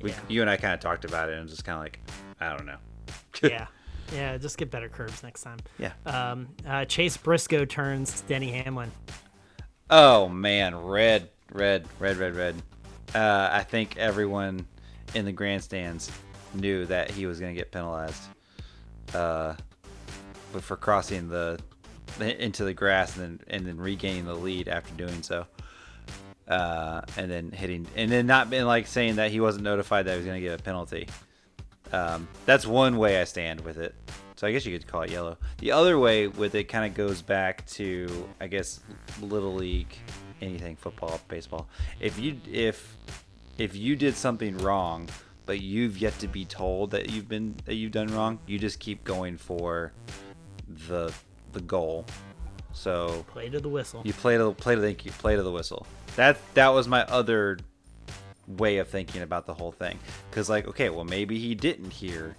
We, 0.00 0.10
Yeah. 0.10 0.20
You 0.28 0.40
and 0.42 0.50
I 0.50 0.56
kind 0.56 0.74
of 0.74 0.80
talked 0.80 1.04
about 1.04 1.28
it, 1.28 1.38
and 1.38 1.48
just 1.48 1.64
kind 1.64 1.76
of 1.76 1.82
like, 1.82 2.00
I 2.40 2.56
don't 2.56 2.66
know. 2.66 2.78
yeah, 3.42 3.66
yeah. 4.12 4.36
Just 4.36 4.58
get 4.58 4.70
better 4.70 4.88
curbs 4.88 5.22
next 5.22 5.42
time. 5.42 5.58
Yeah. 5.78 5.92
Um, 6.06 6.48
uh, 6.66 6.84
Chase 6.84 7.16
Briscoe 7.16 7.64
turns 7.64 8.20
Denny 8.22 8.50
Hamlin. 8.52 8.90
Oh 9.90 10.28
man, 10.28 10.76
red, 10.76 11.28
red, 11.52 11.86
red, 11.98 12.16
red, 12.16 12.34
red. 12.34 12.54
Uh, 13.14 13.48
I 13.52 13.62
think 13.62 13.96
everyone 13.96 14.66
in 15.14 15.24
the 15.24 15.32
grandstands 15.32 16.10
knew 16.54 16.84
that 16.86 17.10
he 17.10 17.26
was 17.26 17.38
going 17.38 17.54
to 17.54 17.58
get 17.58 17.70
penalized, 17.70 18.22
uh, 19.14 19.54
for 20.60 20.76
crossing 20.76 21.28
the, 21.28 21.58
into 22.20 22.64
the 22.64 22.74
grass 22.74 23.16
and 23.16 23.40
then 23.40 23.40
and 23.48 23.66
then 23.66 23.76
regaining 23.78 24.24
the 24.24 24.34
lead 24.34 24.68
after 24.68 24.92
doing 24.94 25.22
so, 25.22 25.46
uh, 26.48 27.02
and 27.16 27.30
then 27.30 27.50
hitting 27.50 27.86
and 27.96 28.10
then 28.10 28.26
not 28.26 28.50
being 28.50 28.64
like 28.64 28.86
saying 28.86 29.16
that 29.16 29.30
he 29.30 29.40
wasn't 29.40 29.64
notified 29.64 30.06
that 30.06 30.12
he 30.12 30.16
was 30.18 30.26
going 30.26 30.40
to 30.40 30.46
get 30.46 30.58
a 30.58 30.62
penalty. 30.62 31.08
Um, 31.92 32.28
that's 32.46 32.66
one 32.66 32.96
way 32.96 33.20
I 33.20 33.24
stand 33.24 33.60
with 33.60 33.78
it. 33.78 33.94
So 34.36 34.46
I 34.46 34.52
guess 34.52 34.66
you 34.66 34.76
could 34.76 34.86
call 34.86 35.02
it 35.02 35.10
yellow. 35.10 35.38
The 35.58 35.72
other 35.72 35.98
way 35.98 36.26
with 36.26 36.54
it 36.54 36.64
kind 36.64 36.84
of 36.84 36.94
goes 36.94 37.22
back 37.22 37.66
to 37.68 38.08
I 38.40 38.46
guess 38.46 38.80
little 39.20 39.54
league, 39.54 39.94
anything 40.40 40.76
football, 40.76 41.20
baseball. 41.28 41.68
If 42.00 42.18
you 42.18 42.36
if 42.50 42.96
if 43.58 43.76
you 43.76 43.96
did 43.96 44.16
something 44.16 44.58
wrong, 44.58 45.08
but 45.46 45.60
you've 45.60 45.98
yet 45.98 46.18
to 46.18 46.28
be 46.28 46.44
told 46.44 46.90
that 46.92 47.10
you've 47.10 47.28
been 47.28 47.54
that 47.64 47.74
you've 47.74 47.92
done 47.92 48.08
wrong, 48.08 48.38
you 48.46 48.58
just 48.58 48.80
keep 48.80 49.04
going 49.04 49.36
for 49.36 49.92
the 50.88 51.12
the 51.52 51.60
goal. 51.60 52.04
So 52.72 53.24
Play 53.28 53.48
to 53.50 53.60
the 53.60 53.68
whistle. 53.68 54.02
you 54.04 54.12
play 54.12 54.36
to 54.36 54.52
play 54.52 54.74
to 54.74 54.80
the 54.80 54.90
you 54.90 55.12
play 55.12 55.36
to 55.36 55.42
the 55.42 55.52
whistle. 55.52 55.86
That 56.16 56.36
that 56.54 56.68
was 56.68 56.88
my 56.88 57.04
other 57.04 57.58
way 58.46 58.78
of 58.78 58.88
thinking 58.88 59.22
about 59.22 59.46
the 59.46 59.54
whole 59.54 59.72
thing. 59.72 59.98
Because 60.30 60.48
like, 60.50 60.66
okay, 60.68 60.90
well 60.90 61.04
maybe 61.04 61.38
he 61.38 61.54
didn't 61.54 61.90
hear 61.90 62.36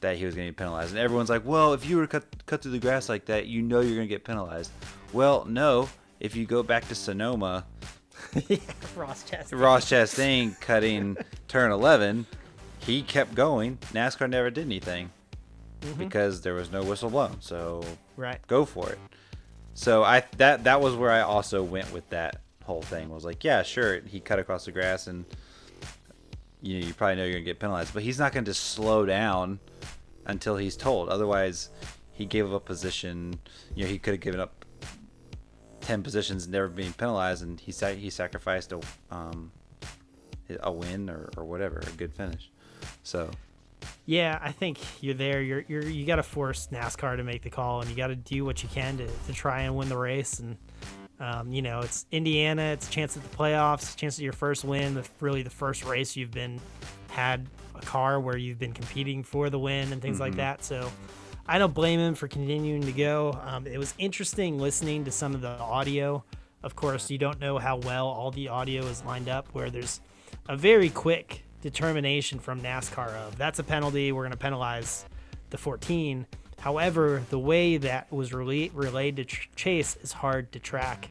that 0.00 0.16
he 0.16 0.24
was 0.24 0.34
going 0.34 0.46
to 0.46 0.52
be 0.52 0.56
penalized, 0.56 0.90
and 0.90 0.98
everyone's 0.98 1.30
like, 1.30 1.44
well, 1.44 1.72
if 1.72 1.84
you 1.88 1.96
were 1.96 2.06
cut 2.06 2.24
cut 2.46 2.62
through 2.62 2.72
the 2.72 2.78
grass 2.78 3.08
like 3.08 3.24
that, 3.26 3.46
you 3.46 3.62
know 3.62 3.80
you're 3.80 3.96
going 3.96 4.06
to 4.08 4.14
get 4.14 4.24
penalized. 4.24 4.70
Well, 5.12 5.44
no. 5.46 5.88
If 6.20 6.34
you 6.34 6.46
go 6.46 6.62
back 6.64 6.86
to 6.88 6.94
Sonoma, 6.96 7.64
yeah, 8.48 8.56
Ross 8.96 9.22
Chastain. 9.22 9.58
Ross 9.60 9.88
Chastain 9.88 10.60
cutting 10.60 11.16
turn 11.46 11.70
11, 11.70 12.26
he 12.80 13.02
kept 13.02 13.36
going. 13.36 13.78
NASCAR 13.92 14.28
never 14.28 14.50
did 14.50 14.66
anything 14.66 15.10
because 15.96 16.40
there 16.42 16.54
was 16.54 16.70
no 16.70 16.82
whistle 16.82 17.10
blown. 17.10 17.40
So 17.40 17.82
Right. 18.16 18.38
go 18.46 18.64
for 18.64 18.90
it. 18.90 18.98
So 19.74 20.02
I 20.02 20.24
that 20.38 20.64
that 20.64 20.80
was 20.80 20.94
where 20.96 21.10
I 21.10 21.20
also 21.20 21.62
went 21.62 21.92
with 21.92 22.08
that 22.10 22.40
whole 22.64 22.82
thing. 22.82 23.08
Was 23.10 23.24
like, 23.24 23.44
yeah, 23.44 23.62
sure, 23.62 24.00
he 24.00 24.20
cut 24.20 24.38
across 24.38 24.64
the 24.64 24.72
grass, 24.72 25.06
and 25.06 25.24
you 26.60 26.80
know, 26.80 26.86
you 26.86 26.94
probably 26.94 27.16
know 27.16 27.24
you're 27.24 27.34
gonna 27.34 27.44
get 27.44 27.60
penalized, 27.60 27.94
but 27.94 28.02
he's 28.02 28.18
not 28.18 28.32
gonna 28.32 28.46
just 28.46 28.64
slow 28.72 29.06
down 29.06 29.60
until 30.26 30.56
he's 30.56 30.76
told. 30.76 31.08
Otherwise, 31.08 31.70
he 32.12 32.24
gave 32.26 32.46
up 32.46 32.52
a 32.52 32.60
position. 32.60 33.38
You 33.74 33.84
know, 33.84 33.90
he 33.90 33.98
could 33.98 34.14
have 34.14 34.20
given 34.20 34.40
up 34.40 34.64
ten 35.80 36.02
positions, 36.02 36.44
and 36.44 36.52
never 36.52 36.66
being 36.68 36.92
penalized, 36.92 37.42
and 37.44 37.60
he 37.60 37.70
sa- 37.72 37.94
he 37.94 38.10
sacrificed 38.10 38.72
a 38.72 38.80
um 39.12 39.52
a 40.60 40.72
win 40.72 41.08
or, 41.10 41.28
or 41.36 41.44
whatever, 41.44 41.78
a 41.86 41.90
good 41.92 42.12
finish. 42.12 42.50
So 43.04 43.30
Yeah, 44.08 44.38
I 44.40 44.52
think 44.52 44.78
you're 45.02 45.12
there. 45.12 45.42
You're 45.42 45.66
you're 45.68 45.84
you 45.84 46.06
got 46.06 46.16
to 46.16 46.22
force 46.22 46.68
NASCAR 46.72 47.18
to 47.18 47.22
make 47.22 47.42
the 47.42 47.50
call, 47.50 47.82
and 47.82 47.90
you 47.90 47.94
got 47.94 48.06
to 48.06 48.16
do 48.16 48.42
what 48.42 48.62
you 48.62 48.68
can 48.70 48.96
to, 48.96 49.06
to 49.06 49.32
try 49.34 49.60
and 49.60 49.76
win 49.76 49.90
the 49.90 49.98
race. 49.98 50.38
And 50.38 50.56
um, 51.20 51.52
you 51.52 51.60
know, 51.60 51.80
it's 51.80 52.06
Indiana. 52.10 52.62
It's 52.72 52.88
a 52.88 52.90
chance 52.90 53.18
at 53.18 53.22
the 53.22 53.36
playoffs. 53.36 53.94
Chance 53.94 54.18
at 54.18 54.22
your 54.22 54.32
first 54.32 54.64
win. 54.64 54.94
The, 54.94 55.06
really, 55.20 55.42
the 55.42 55.50
first 55.50 55.84
race 55.84 56.16
you've 56.16 56.30
been 56.30 56.58
had 57.10 57.50
a 57.74 57.82
car 57.82 58.18
where 58.18 58.38
you've 58.38 58.58
been 58.58 58.72
competing 58.72 59.22
for 59.22 59.50
the 59.50 59.58
win 59.58 59.92
and 59.92 60.00
things 60.00 60.20
like 60.20 60.36
that. 60.36 60.64
So. 60.64 60.90
I 61.50 61.56
don't 61.58 61.72
blame 61.72 61.98
him 61.98 62.14
for 62.14 62.28
continuing 62.28 62.82
to 62.82 62.92
go. 62.92 63.40
Um, 63.46 63.66
it 63.66 63.78
was 63.78 63.94
interesting 63.96 64.58
listening 64.58 65.06
to 65.06 65.10
some 65.10 65.34
of 65.34 65.40
the 65.40 65.48
audio. 65.48 66.22
Of 66.62 66.76
course, 66.76 67.10
you 67.10 67.16
don't 67.16 67.40
know 67.40 67.56
how 67.56 67.78
well 67.78 68.06
all 68.06 68.30
the 68.30 68.48
audio 68.48 68.84
is 68.84 69.02
lined 69.04 69.30
up, 69.30 69.48
where 69.54 69.70
there's 69.70 70.02
a 70.46 70.58
very 70.58 70.90
quick 70.90 71.47
determination 71.62 72.38
from 72.38 72.60
NASCAR 72.60 73.08
of 73.08 73.36
that's 73.36 73.58
a 73.58 73.64
penalty. 73.64 74.12
We're 74.12 74.22
going 74.22 74.32
to 74.32 74.38
penalize 74.38 75.04
the 75.50 75.58
14. 75.58 76.26
However, 76.60 77.22
the 77.30 77.38
way 77.38 77.76
that 77.76 78.12
was 78.12 78.30
rela- 78.30 78.70
relayed 78.74 79.16
to 79.16 79.24
Ch- 79.24 79.48
Chase 79.54 79.96
is 80.02 80.12
hard 80.12 80.50
to 80.52 80.58
track 80.58 81.08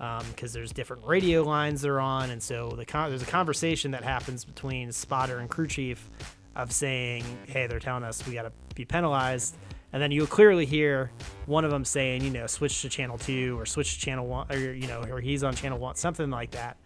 um, 0.00 0.24
because 0.28 0.52
there's 0.52 0.72
different 0.72 1.04
radio 1.04 1.42
lines 1.42 1.82
they're 1.82 2.00
on, 2.00 2.30
and 2.30 2.42
so 2.42 2.70
the 2.70 2.84
con- 2.84 3.10
there's 3.10 3.22
a 3.22 3.26
conversation 3.26 3.90
that 3.92 4.04
happens 4.04 4.44
between 4.44 4.92
spotter 4.92 5.38
and 5.38 5.48
crew 5.48 5.66
chief 5.66 6.10
of 6.54 6.72
saying, 6.72 7.24
"Hey, 7.46 7.66
they're 7.66 7.80
telling 7.80 8.04
us 8.04 8.26
we 8.26 8.34
got 8.34 8.42
to 8.42 8.52
be 8.74 8.84
penalized." 8.84 9.56
And 9.92 10.02
then 10.02 10.10
you'll 10.10 10.26
clearly 10.26 10.66
hear 10.66 11.10
one 11.46 11.64
of 11.64 11.70
them 11.70 11.84
saying, 11.84 12.22
you 12.22 12.30
know, 12.30 12.46
switch 12.46 12.82
to 12.82 12.88
channel 12.90 13.16
two 13.16 13.58
or 13.58 13.64
switch 13.64 13.94
to 13.94 14.00
channel 14.00 14.26
one, 14.26 14.50
or, 14.52 14.58
you 14.58 14.86
know, 14.86 15.02
or 15.04 15.20
he's 15.20 15.42
on 15.42 15.54
channel 15.54 15.78
one, 15.78 15.94
something 15.94 16.28
like 16.28 16.50
that. 16.50 16.76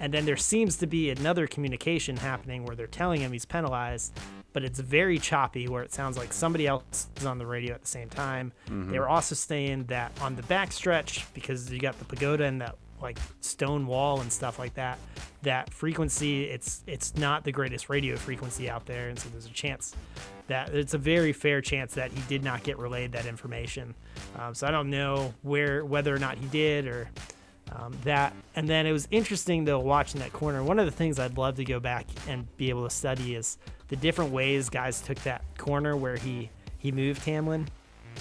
And 0.00 0.12
then 0.12 0.24
there 0.24 0.36
seems 0.36 0.76
to 0.78 0.86
be 0.86 1.10
another 1.10 1.46
communication 1.46 2.16
happening 2.16 2.64
where 2.64 2.74
they're 2.74 2.86
telling 2.86 3.20
him 3.20 3.32
he's 3.32 3.44
penalized, 3.44 4.18
but 4.52 4.64
it's 4.64 4.80
very 4.80 5.18
choppy 5.18 5.68
where 5.68 5.82
it 5.82 5.92
sounds 5.92 6.16
like 6.16 6.32
somebody 6.32 6.66
else 6.66 7.08
is 7.16 7.26
on 7.26 7.38
the 7.38 7.46
radio 7.46 7.74
at 7.74 7.82
the 7.82 7.86
same 7.86 8.08
time. 8.08 8.52
They 8.66 8.98
were 8.98 9.08
also 9.08 9.34
saying 9.34 9.84
that 9.84 10.10
on 10.20 10.36
the 10.36 10.42
back 10.44 10.72
stretch, 10.72 11.32
because 11.34 11.70
you 11.70 11.78
got 11.78 11.98
the 11.98 12.06
pagoda 12.06 12.44
and 12.44 12.60
that 12.62 12.76
like 13.02 13.18
stone 13.40 13.86
wall 13.86 14.20
and 14.20 14.32
stuff 14.32 14.58
like 14.58 14.74
that, 14.74 14.98
that 15.42 15.72
frequency 15.72 16.44
it's 16.44 16.82
it's 16.86 17.16
not 17.16 17.44
the 17.44 17.52
greatest 17.52 17.88
radio 17.88 18.16
frequency 18.16 18.68
out 18.68 18.84
there, 18.86 19.08
and 19.08 19.18
so 19.18 19.28
there's 19.30 19.46
a 19.46 19.50
chance 19.50 19.94
that 20.48 20.74
it's 20.74 20.94
a 20.94 20.98
very 20.98 21.32
fair 21.32 21.60
chance 21.60 21.94
that 21.94 22.10
he 22.10 22.20
did 22.28 22.42
not 22.42 22.62
get 22.62 22.78
relayed 22.78 23.12
that 23.12 23.24
information. 23.26 23.94
Um, 24.38 24.54
so 24.54 24.66
I 24.66 24.70
don't 24.70 24.90
know 24.90 25.32
where 25.42 25.84
whether 25.84 26.14
or 26.14 26.18
not 26.18 26.36
he 26.36 26.46
did 26.46 26.86
or 26.86 27.08
um, 27.72 27.96
that. 28.04 28.34
And 28.56 28.68
then 28.68 28.86
it 28.86 28.92
was 28.92 29.08
interesting 29.10 29.64
though 29.64 29.78
watching 29.78 30.20
that 30.20 30.32
corner. 30.32 30.62
One 30.62 30.78
of 30.78 30.86
the 30.86 30.92
things 30.92 31.18
I'd 31.18 31.38
love 31.38 31.56
to 31.56 31.64
go 31.64 31.80
back 31.80 32.06
and 32.28 32.46
be 32.56 32.68
able 32.70 32.84
to 32.84 32.90
study 32.90 33.34
is 33.34 33.58
the 33.88 33.96
different 33.96 34.32
ways 34.32 34.68
guys 34.68 35.00
took 35.00 35.18
that 35.20 35.42
corner 35.58 35.96
where 35.96 36.16
he 36.16 36.50
he 36.78 36.92
moved 36.92 37.24
Hamlin 37.24 37.68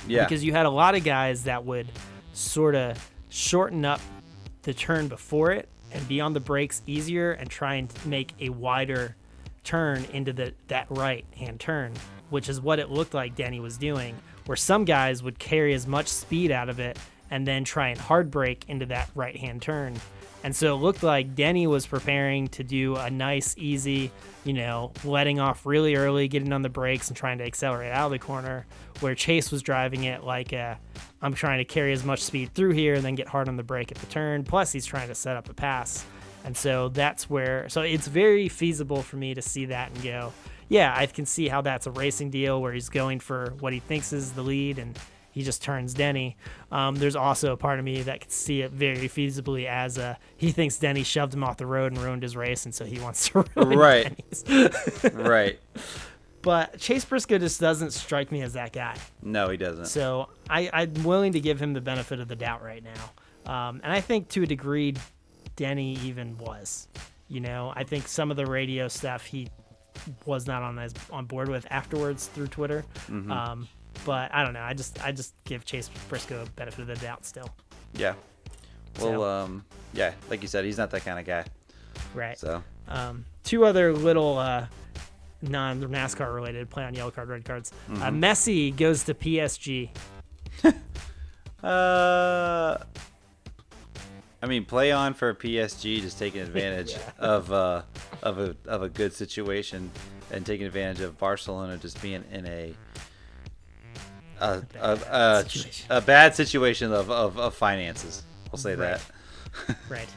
yeah, 0.07 0.23
because 0.23 0.43
you 0.43 0.51
had 0.51 0.65
a 0.65 0.69
lot 0.69 0.95
of 0.95 1.03
guys 1.03 1.43
that 1.43 1.65
would 1.65 1.87
sort 2.33 2.75
of 2.75 3.11
shorten 3.29 3.85
up 3.85 4.01
the 4.63 4.73
turn 4.73 5.07
before 5.07 5.51
it 5.51 5.69
and 5.91 6.07
be 6.07 6.21
on 6.21 6.33
the 6.33 6.39
brakes 6.39 6.81
easier 6.85 7.31
and 7.31 7.49
try 7.49 7.75
and 7.75 7.91
make 8.05 8.33
a 8.39 8.49
wider 8.49 9.15
turn 9.63 10.05
into 10.13 10.33
the 10.33 10.53
that 10.67 10.87
right 10.89 11.25
hand 11.35 11.59
turn, 11.59 11.93
which 12.29 12.49
is 12.49 12.61
what 12.61 12.79
it 12.79 12.89
looked 12.89 13.13
like 13.13 13.35
Danny 13.35 13.59
was 13.59 13.77
doing, 13.77 14.15
where 14.45 14.55
some 14.55 14.85
guys 14.85 15.23
would 15.23 15.39
carry 15.39 15.73
as 15.73 15.87
much 15.87 16.07
speed 16.07 16.51
out 16.51 16.69
of 16.69 16.79
it 16.79 16.97
and 17.31 17.47
then 17.47 17.63
try 17.63 17.89
and 17.89 17.99
hard 17.99 18.31
brake 18.31 18.65
into 18.67 18.85
that 18.87 19.09
right 19.15 19.35
hand 19.35 19.61
turn. 19.61 19.99
And 20.43 20.55
so 20.55 20.73
it 20.75 20.79
looked 20.79 21.03
like 21.03 21.35
Denny 21.35 21.67
was 21.67 21.85
preparing 21.85 22.47
to 22.49 22.63
do 22.63 22.95
a 22.95 23.09
nice, 23.09 23.55
easy, 23.57 24.09
you 24.45 24.53
know, 24.53 24.93
letting 25.03 25.39
off 25.39 25.65
really 25.65 25.95
early, 25.95 26.29
getting 26.29 26.53
on 26.53 26.61
the 26.61 26.69
brakes 26.69 27.09
and 27.09 27.17
trying 27.17 27.39
to 27.39 27.43
accelerate 27.43 27.91
out 27.91 28.05
of 28.05 28.11
the 28.11 28.19
corner, 28.19 28.65
where 29.01 29.15
Chase 29.15 29.51
was 29.51 29.61
driving 29.61 30.05
it 30.05 30.23
like 30.23 30.53
a, 30.53 30.79
I'm 31.21 31.33
trying 31.33 31.57
to 31.57 31.65
carry 31.65 31.91
as 31.91 32.05
much 32.05 32.23
speed 32.23 32.53
through 32.53 32.71
here 32.71 32.95
and 32.95 33.03
then 33.03 33.15
get 33.15 33.27
hard 33.27 33.49
on 33.49 33.57
the 33.57 33.63
brake 33.63 33.91
at 33.91 33.97
the 33.97 34.05
turn. 34.05 34.45
Plus, 34.45 34.71
he's 34.71 34.85
trying 34.85 35.09
to 35.09 35.15
set 35.15 35.35
up 35.35 35.49
a 35.49 35.53
pass. 35.53 36.05
And 36.45 36.55
so 36.55 36.87
that's 36.87 37.29
where, 37.29 37.67
so 37.67 37.81
it's 37.81 38.07
very 38.07 38.47
feasible 38.47 39.01
for 39.01 39.17
me 39.17 39.33
to 39.33 39.41
see 39.41 39.65
that 39.65 39.91
and 39.91 40.01
go, 40.01 40.31
yeah, 40.69 40.93
I 40.95 41.05
can 41.07 41.25
see 41.25 41.49
how 41.49 41.61
that's 41.61 41.85
a 41.85 41.91
racing 41.91 42.29
deal 42.29 42.61
where 42.61 42.71
he's 42.71 42.87
going 42.87 43.19
for 43.19 43.53
what 43.59 43.73
he 43.73 43.79
thinks 43.79 44.13
is 44.13 44.31
the 44.31 44.41
lead 44.41 44.79
and 44.79 44.97
he 45.31 45.43
just 45.43 45.61
turns 45.61 45.93
Denny. 45.93 46.37
Um, 46.71 46.95
there's 46.95 47.15
also 47.15 47.53
a 47.53 47.57
part 47.57 47.79
of 47.79 47.85
me 47.85 48.01
that 48.03 48.21
could 48.21 48.31
see 48.31 48.61
it 48.61 48.71
very 48.71 49.07
feasibly 49.07 49.67
as 49.67 49.97
a, 49.97 50.17
he 50.37 50.51
thinks 50.51 50.77
Denny 50.77 51.03
shoved 51.03 51.33
him 51.33 51.43
off 51.43 51.57
the 51.57 51.65
road 51.65 51.91
and 51.91 52.01
ruined 52.01 52.23
his 52.23 52.35
race, 52.35 52.65
and 52.65 52.73
so 52.73 52.85
he 52.85 52.99
wants 52.99 53.29
to 53.29 53.45
ruin 53.55 53.77
Right. 53.77 54.43
Right. 55.13 55.59
But 56.41 56.79
Chase 56.79 57.03
Briscoe 57.03 57.37
just 57.37 57.59
doesn't 57.59 57.91
strike 57.91 58.31
me 58.31 58.41
as 58.41 58.53
that 58.53 58.71
guy. 58.71 58.95
No, 59.21 59.49
he 59.49 59.57
doesn't. 59.57 59.85
So 59.85 60.29
I, 60.49 60.69
I'm 60.71 61.03
willing 61.03 61.33
to 61.33 61.39
give 61.41 61.61
him 61.61 61.73
the 61.73 61.81
benefit 61.81 62.19
of 62.19 62.27
the 62.27 62.35
doubt 62.35 62.63
right 62.63 62.83
now. 62.83 63.11
Um, 63.51 63.81
and 63.83 63.91
I 63.91 63.99
think 63.99 64.29
to 64.29 64.43
a 64.43 64.45
degree, 64.45 64.95
Denny 65.55 65.95
even 66.03 66.37
was. 66.37 66.87
You 67.27 67.41
know, 67.41 67.73
I 67.75 67.83
think 67.83 68.07
some 68.07 68.31
of 68.31 68.37
the 68.37 68.45
radio 68.45 68.87
stuff 68.87 69.25
he 69.25 69.49
was 70.25 70.47
not 70.47 70.63
on 70.63 70.79
as 70.79 70.93
on 71.11 71.25
board 71.25 71.49
with 71.49 71.67
afterwards 71.69 72.27
through 72.27 72.47
Twitter. 72.47 72.85
Mm-hmm. 73.09 73.31
Um, 73.31 73.67
but 74.05 74.33
I 74.33 74.43
don't 74.43 74.53
know. 74.53 74.61
I 74.61 74.73
just 74.73 75.03
I 75.03 75.11
just 75.11 75.33
give 75.45 75.65
Chase 75.65 75.89
Briscoe 76.09 76.43
a 76.43 76.45
benefit 76.51 76.81
of 76.81 76.87
the 76.87 76.95
doubt 76.95 77.25
still. 77.25 77.49
yeah. 77.93 78.13
Well, 78.99 79.11
So- 79.13 79.23
um, 79.23 79.65
yeah, 79.93 80.13
like 80.29 80.41
you 80.41 80.47
said, 80.47 80.65
he's 80.65 80.77
not 80.77 80.89
that 80.91 81.05
kind 81.05 81.19
of 81.19 81.25
guy. 81.25 81.45
Right. 82.13 82.37
So, 82.37 82.63
Um, 82.87 83.25
two 83.43 83.65
other 83.65 83.93
little 83.93 84.37
uh, 84.37 84.65
non 85.41 85.81
NASCAR 85.81 86.33
related 86.33 86.69
play 86.69 86.83
on 86.83 86.93
yellow 86.95 87.11
card, 87.11 87.29
red 87.29 87.45
cards. 87.45 87.71
Mm-hmm. 87.89 88.01
Uh, 88.03 88.09
Messi 88.11 88.75
goes 88.75 89.03
to 89.05 89.13
PSG. 89.13 89.89
uh, 91.63 92.77
I 94.41 94.45
mean, 94.47 94.65
play 94.65 94.91
on 94.91 95.13
for 95.13 95.33
PSG, 95.33 96.01
just 96.01 96.17
taking 96.17 96.41
advantage 96.41 96.95
of 97.19 97.51
uh, 97.51 97.81
of 98.23 98.39
a 98.39 98.55
of 98.65 98.83
a 98.83 98.89
good 98.89 99.13
situation 99.13 99.91
and 100.31 100.45
taking 100.45 100.65
advantage 100.67 101.01
of 101.01 101.17
Barcelona 101.17 101.77
just 101.77 102.01
being 102.01 102.23
in 102.31 102.45
a 102.47 102.73
a 104.39 104.63
a, 104.79 104.95
bad 104.97 105.45
a, 105.45 105.49
situation. 105.49 105.85
a 105.89 106.01
bad 106.01 106.35
situation 106.35 106.93
of, 106.93 107.09
of, 107.11 107.37
of 107.37 107.55
finances. 107.55 108.23
I'll 108.51 108.57
say 108.57 108.75
Right. 108.75 108.99
that. 109.67 109.77
Right. 109.89 110.07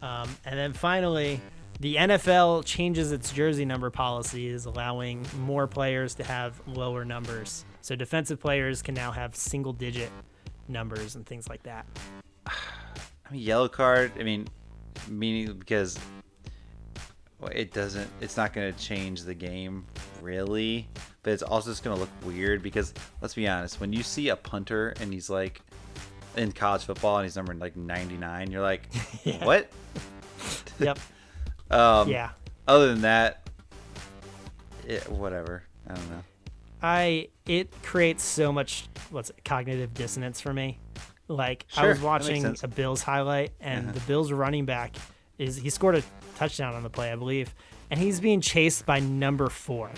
Um, 0.00 0.28
and 0.44 0.58
then 0.58 0.72
finally, 0.72 1.40
the 1.80 1.96
NFL 1.96 2.64
changes 2.64 3.10
its 3.12 3.32
jersey 3.32 3.64
number 3.64 3.90
policies, 3.90 4.64
allowing 4.64 5.26
more 5.40 5.66
players 5.66 6.14
to 6.16 6.24
have 6.24 6.60
lower 6.66 7.04
numbers. 7.04 7.64
So 7.80 7.96
defensive 7.96 8.38
players 8.40 8.82
can 8.82 8.94
now 8.94 9.10
have 9.10 9.34
single 9.34 9.72
digit 9.72 10.10
numbers 10.68 11.16
and 11.16 11.26
things 11.26 11.48
like 11.48 11.62
that. 11.64 11.86
I 12.46 12.52
mean, 13.32 13.42
yellow 13.42 13.68
card. 13.68 14.12
I 14.18 14.22
mean, 14.22 14.46
meaning 15.08 15.58
because 15.58 15.98
it 17.52 17.72
doesn't. 17.72 18.08
It's 18.20 18.36
not 18.36 18.52
going 18.52 18.72
to 18.72 18.78
change 18.78 19.22
the 19.22 19.34
game 19.34 19.84
really, 20.22 20.88
but 21.22 21.32
it's 21.32 21.42
also 21.42 21.70
just 21.70 21.82
going 21.82 21.94
to 21.96 22.00
look 22.00 22.10
weird 22.24 22.62
because 22.62 22.94
let's 23.20 23.34
be 23.34 23.46
honest. 23.48 23.80
When 23.80 23.92
you 23.92 24.02
see 24.02 24.28
a 24.28 24.36
punter 24.36 24.94
and 25.00 25.12
he's 25.12 25.28
like 25.30 25.60
in 26.36 26.52
college 26.52 26.84
football 26.84 27.16
and 27.18 27.24
he's 27.24 27.36
number 27.36 27.54
like 27.54 27.76
99, 27.76 28.50
you're 28.50 28.62
like, 28.62 28.82
Yeah. 29.24 29.44
what? 29.44 29.70
Yep. 30.80 30.98
Um, 31.70 32.08
yeah. 32.08 32.30
Other 32.66 32.88
than 32.88 33.02
that, 33.02 33.46
it, 34.86 35.06
whatever. 35.10 35.62
I 35.86 35.94
don't 35.94 36.10
know. 36.10 36.22
I 36.82 37.28
it 37.46 37.70
creates 37.82 38.22
so 38.24 38.52
much 38.52 38.88
what's 39.10 39.28
it, 39.30 39.44
cognitive 39.44 39.92
dissonance 39.94 40.40
for 40.40 40.52
me. 40.54 40.78
Like 41.26 41.66
I 41.76 41.86
was 41.88 42.00
watching 42.00 42.56
a 42.62 42.68
Bills 42.68 43.02
highlight 43.02 43.50
and 43.60 43.84
Uh-huh. 43.86 43.92
the 43.92 44.00
Bills 44.00 44.32
running 44.32 44.64
back 44.64 44.96
is 45.38 45.56
he 45.56 45.68
scored 45.70 45.96
a 45.96 46.02
touchdown 46.36 46.74
on 46.74 46.82
the 46.82 46.88
play, 46.90 47.12
I 47.12 47.16
believe, 47.16 47.54
and 47.90 47.98
he's 48.00 48.20
being 48.20 48.40
chased 48.40 48.84
by 48.86 49.00
number 49.00 49.48
4. 49.48 49.90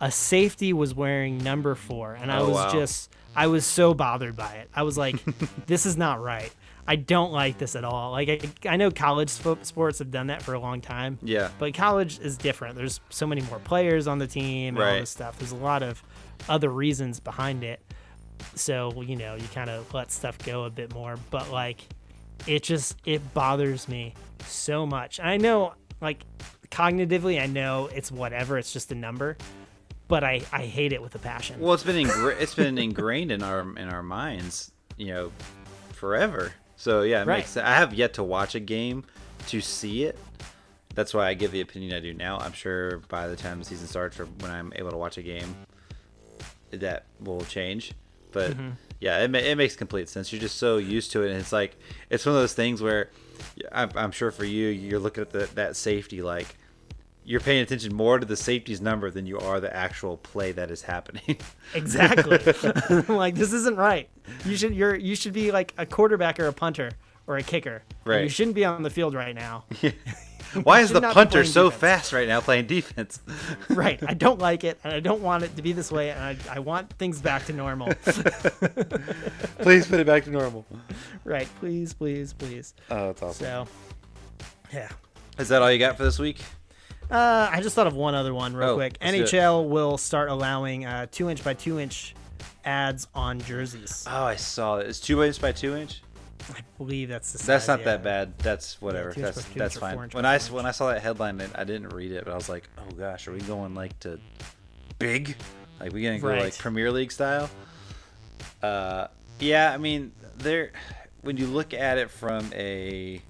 A 0.00 0.10
safety 0.10 0.72
was 0.72 0.94
wearing 0.94 1.38
number 1.38 1.74
4 1.74 2.14
and 2.14 2.30
I 2.32 2.38
Oh, 2.38 2.48
was 2.48 2.56
wow. 2.56 2.72
just 2.72 3.10
I 3.34 3.46
was 3.46 3.64
so 3.64 3.94
bothered 3.94 4.36
by 4.36 4.52
it. 4.56 4.68
I 4.74 4.82
was 4.82 4.98
like 4.98 5.16
this 5.66 5.86
is 5.86 5.96
not 5.96 6.20
right. 6.22 6.52
I 6.86 6.96
don't 6.96 7.30
like 7.32 7.58
this 7.58 7.76
at 7.76 7.84
all. 7.84 8.10
Like 8.10 8.28
I, 8.64 8.70
I 8.70 8.76
know 8.76 8.90
college 8.90 9.30
fo- 9.30 9.58
sports 9.62 10.00
have 10.00 10.10
done 10.10 10.26
that 10.26 10.42
for 10.42 10.54
a 10.54 10.58
long 10.58 10.80
time. 10.80 11.18
Yeah. 11.22 11.50
But 11.60 11.74
college 11.74 12.18
is 12.18 12.36
different. 12.36 12.74
There's 12.74 13.00
so 13.08 13.24
many 13.26 13.40
more 13.42 13.60
players 13.60 14.08
on 14.08 14.18
the 14.18 14.26
team 14.26 14.76
and 14.76 14.84
All 14.84 14.94
this 14.98 15.10
stuff. 15.10 15.38
There's 15.38 15.52
a 15.52 15.56
lot 15.56 15.84
of 15.84 16.02
other 16.48 16.68
reasons 16.70 17.20
behind 17.20 17.62
it. 17.62 17.80
So, 18.56 19.00
you 19.02 19.14
know, 19.14 19.36
you 19.36 19.46
kind 19.54 19.70
of 19.70 19.94
let 19.94 20.10
stuff 20.10 20.36
go 20.38 20.64
a 20.64 20.70
bit 20.70 20.92
more. 20.92 21.14
But 21.30 21.50
like 21.52 21.80
it 22.48 22.64
just 22.64 22.96
it 23.04 23.32
bothers 23.32 23.88
me 23.88 24.14
so 24.44 24.84
much. 24.84 25.20
I 25.20 25.36
know 25.36 25.74
like 26.00 26.24
cognitively 26.72 27.40
I 27.40 27.46
know 27.46 27.88
it's 27.94 28.10
whatever, 28.10 28.58
it's 28.58 28.72
just 28.72 28.90
a 28.90 28.94
number. 28.96 29.36
But 30.08 30.24
I, 30.24 30.42
I 30.52 30.62
hate 30.66 30.92
it 30.92 31.00
with 31.00 31.14
a 31.14 31.18
passion. 31.18 31.58
Well, 31.60 31.72
it's 31.72 31.84
been 31.84 31.96
ingra- 32.06 32.38
it's 32.38 32.54
been 32.54 32.76
ingrained 32.76 33.30
in 33.32 33.42
our 33.42 33.60
in 33.78 33.88
our 33.88 34.02
minds, 34.02 34.72
you 34.98 35.06
know, 35.06 35.32
forever. 35.94 36.52
So 36.76 37.02
yeah, 37.02 37.22
it 37.22 37.26
Right. 37.26 37.38
makes 37.38 37.50
sense. 37.50 37.66
I 37.66 37.74
have 37.76 37.94
yet 37.94 38.14
to 38.14 38.22
watch 38.24 38.54
a 38.54 38.60
game 38.60 39.04
to 39.48 39.60
see 39.62 40.04
it. 40.04 40.18
That's 40.94 41.14
why 41.14 41.28
I 41.28 41.34
give 41.34 41.50
the 41.52 41.62
opinion 41.62 41.94
I 41.94 42.00
do 42.00 42.12
now. 42.12 42.36
I'm 42.38 42.52
sure 42.52 42.98
by 43.08 43.26
the 43.28 43.36
time 43.36 43.60
the 43.60 43.64
season 43.64 43.86
starts, 43.86 44.20
or 44.20 44.26
when 44.40 44.50
I'm 44.50 44.72
able 44.76 44.90
to 44.90 44.98
watch 44.98 45.16
a 45.16 45.22
game, 45.22 45.54
that 46.72 47.06
will 47.20 47.40
change. 47.42 47.92
But 48.32 48.50
Mm-hmm. 48.52 48.70
yeah, 49.00 49.18
it, 49.24 49.30
ma- 49.30 49.38
it 49.38 49.56
makes 49.56 49.76
complete 49.76 50.08
sense. 50.10 50.32
You're 50.32 50.40
just 50.42 50.58
so 50.58 50.76
used 50.78 51.12
to 51.12 51.22
it, 51.22 51.30
and 51.30 51.38
it's 51.40 51.52
like 51.52 51.76
it's 52.10 52.26
one 52.26 52.34
of 52.34 52.40
those 52.42 52.54
things 52.54 52.82
where 52.82 53.08
I'm, 53.70 53.90
I'm 53.94 54.10
sure 54.10 54.30
for 54.30 54.44
you, 54.44 54.68
you're 54.68 54.98
looking 55.00 55.22
at 55.22 55.30
the, 55.30 55.48
that 55.54 55.76
safety 55.76 56.20
like 56.20 56.56
you're 57.24 57.40
paying 57.40 57.62
attention 57.62 57.94
more 57.94 58.18
to 58.18 58.26
the 58.26 58.36
safety's 58.36 58.80
number 58.80 59.10
than 59.10 59.26
you 59.26 59.38
are 59.38 59.60
the 59.60 59.74
actual 59.74 60.16
play 60.16 60.52
that 60.52 60.70
is 60.70 60.82
happening. 60.82 61.38
Exactly. 61.74 62.38
like 63.14 63.34
this 63.34 63.52
isn't 63.54 63.76
right. 63.76 64.08
You 64.44 64.56
should 64.58 64.74
you're 64.74 64.94
you 64.94 65.14
should 65.14 65.32
be 65.32 65.50
like 65.50 65.72
a 65.78 65.86
quarterback 65.86 66.38
or 66.38 66.46
a 66.46 66.52
punter 66.52 66.90
or 67.26 67.38
a 67.38 67.42
kicker. 67.42 67.82
Right. 68.04 68.24
You 68.24 68.28
shouldn't 68.28 68.54
be 68.54 68.66
on 68.66 68.82
the 68.82 68.90
field 68.90 69.14
right 69.14 69.34
now. 69.34 69.64
Why 70.64 70.80
is 70.80 70.90
the 70.90 71.00
punter 71.00 71.44
so 71.44 71.70
defense. 71.70 71.80
fast 71.80 72.12
right 72.12 72.28
now 72.28 72.42
playing 72.42 72.66
defense? 72.66 73.20
right. 73.70 73.98
I 74.06 74.12
don't 74.12 74.38
like 74.38 74.64
it 74.64 74.78
and 74.84 74.92
I 74.92 75.00
don't 75.00 75.22
want 75.22 75.44
it 75.44 75.56
to 75.56 75.62
be 75.62 75.72
this 75.72 75.90
way 75.90 76.10
and 76.10 76.20
I, 76.20 76.36
I 76.50 76.58
want 76.58 76.92
things 76.94 77.22
back 77.22 77.46
to 77.46 77.54
normal. 77.54 77.88
Please 79.60 79.86
put 79.86 79.98
it 79.98 80.06
back 80.06 80.24
to 80.24 80.30
normal. 80.30 80.66
right. 81.24 81.48
Please, 81.58 81.94
please, 81.94 82.34
please. 82.34 82.74
Oh, 82.90 83.06
that's 83.06 83.22
awesome. 83.22 83.46
So 83.46 83.66
yeah. 84.74 84.90
Is 85.38 85.48
that 85.48 85.62
all 85.62 85.72
you 85.72 85.78
got 85.78 85.96
for 85.96 86.04
this 86.04 86.18
week? 86.18 86.42
Uh, 87.12 87.48
I 87.52 87.60
just 87.60 87.74
thought 87.74 87.86
of 87.86 87.94
one 87.94 88.14
other 88.14 88.32
one 88.32 88.54
real 88.56 88.70
Oh, 88.70 88.74
quick. 88.76 88.96
let's 89.02 89.12
do 89.14 89.22
it. 89.22 89.28
NHL 89.28 89.68
will 89.68 89.98
start 89.98 90.30
allowing 90.30 90.86
uh, 90.86 91.06
two 91.10 91.28
inch 91.28 91.44
by 91.44 91.52
two 91.54 91.78
inch 91.78 92.14
ads 92.64 93.06
on 93.14 93.38
jerseys. 93.40 94.04
Oh, 94.08 94.24
I 94.24 94.36
saw 94.36 94.76
it. 94.78 94.86
It's 94.86 94.98
two 95.00 95.22
inch 95.22 95.40
by 95.40 95.52
two 95.52 95.76
inch. 95.76 96.02
I 96.50 96.60
believe 96.78 97.08
that's 97.08 97.30
the 97.32 97.38
size, 97.38 97.46
That's 97.46 97.68
not 97.68 97.78
yeah. 97.80 97.84
that 97.84 98.02
bad. 98.02 98.38
That's 98.38 98.80
whatever. 98.80 99.10
inch 99.10 99.18
that's 99.18 99.44
that's 99.44 99.76
inch 99.76 99.76
or 99.76 99.80
four 99.80 99.88
fine. 99.98 100.08
When 100.10 100.24
I 100.26 100.38
when 100.40 100.66
I 100.66 100.70
saw 100.72 100.88
that 100.88 101.02
headline, 101.02 101.40
I- 101.40 101.60
I 101.60 101.64
didn't 101.64 101.90
read 101.90 102.10
it, 102.12 102.24
but 102.24 102.32
I 102.32 102.34
was 102.34 102.48
like, 102.48 102.68
oh 102.78 102.90
gosh, 102.96 103.28
are 103.28 103.32
we 103.32 103.40
going 103.40 103.74
like 103.74 103.96
to 104.00 104.18
big? 104.98 105.36
Like 105.80 105.92
we 105.92 106.02
gonna 106.02 106.18
go 106.18 106.28
like 106.28 106.56
Premier 106.58 106.90
League 106.90 107.12
style? 107.12 107.48
Uh, 108.62 109.08
yeah. 109.38 109.72
I 109.72 109.76
mean, 109.76 110.12
there. 110.38 110.72
When 111.20 111.36
you 111.36 111.46
look 111.46 111.72
at 111.74 111.98
it 111.98 112.10
from 112.10 112.50
a 112.52 113.20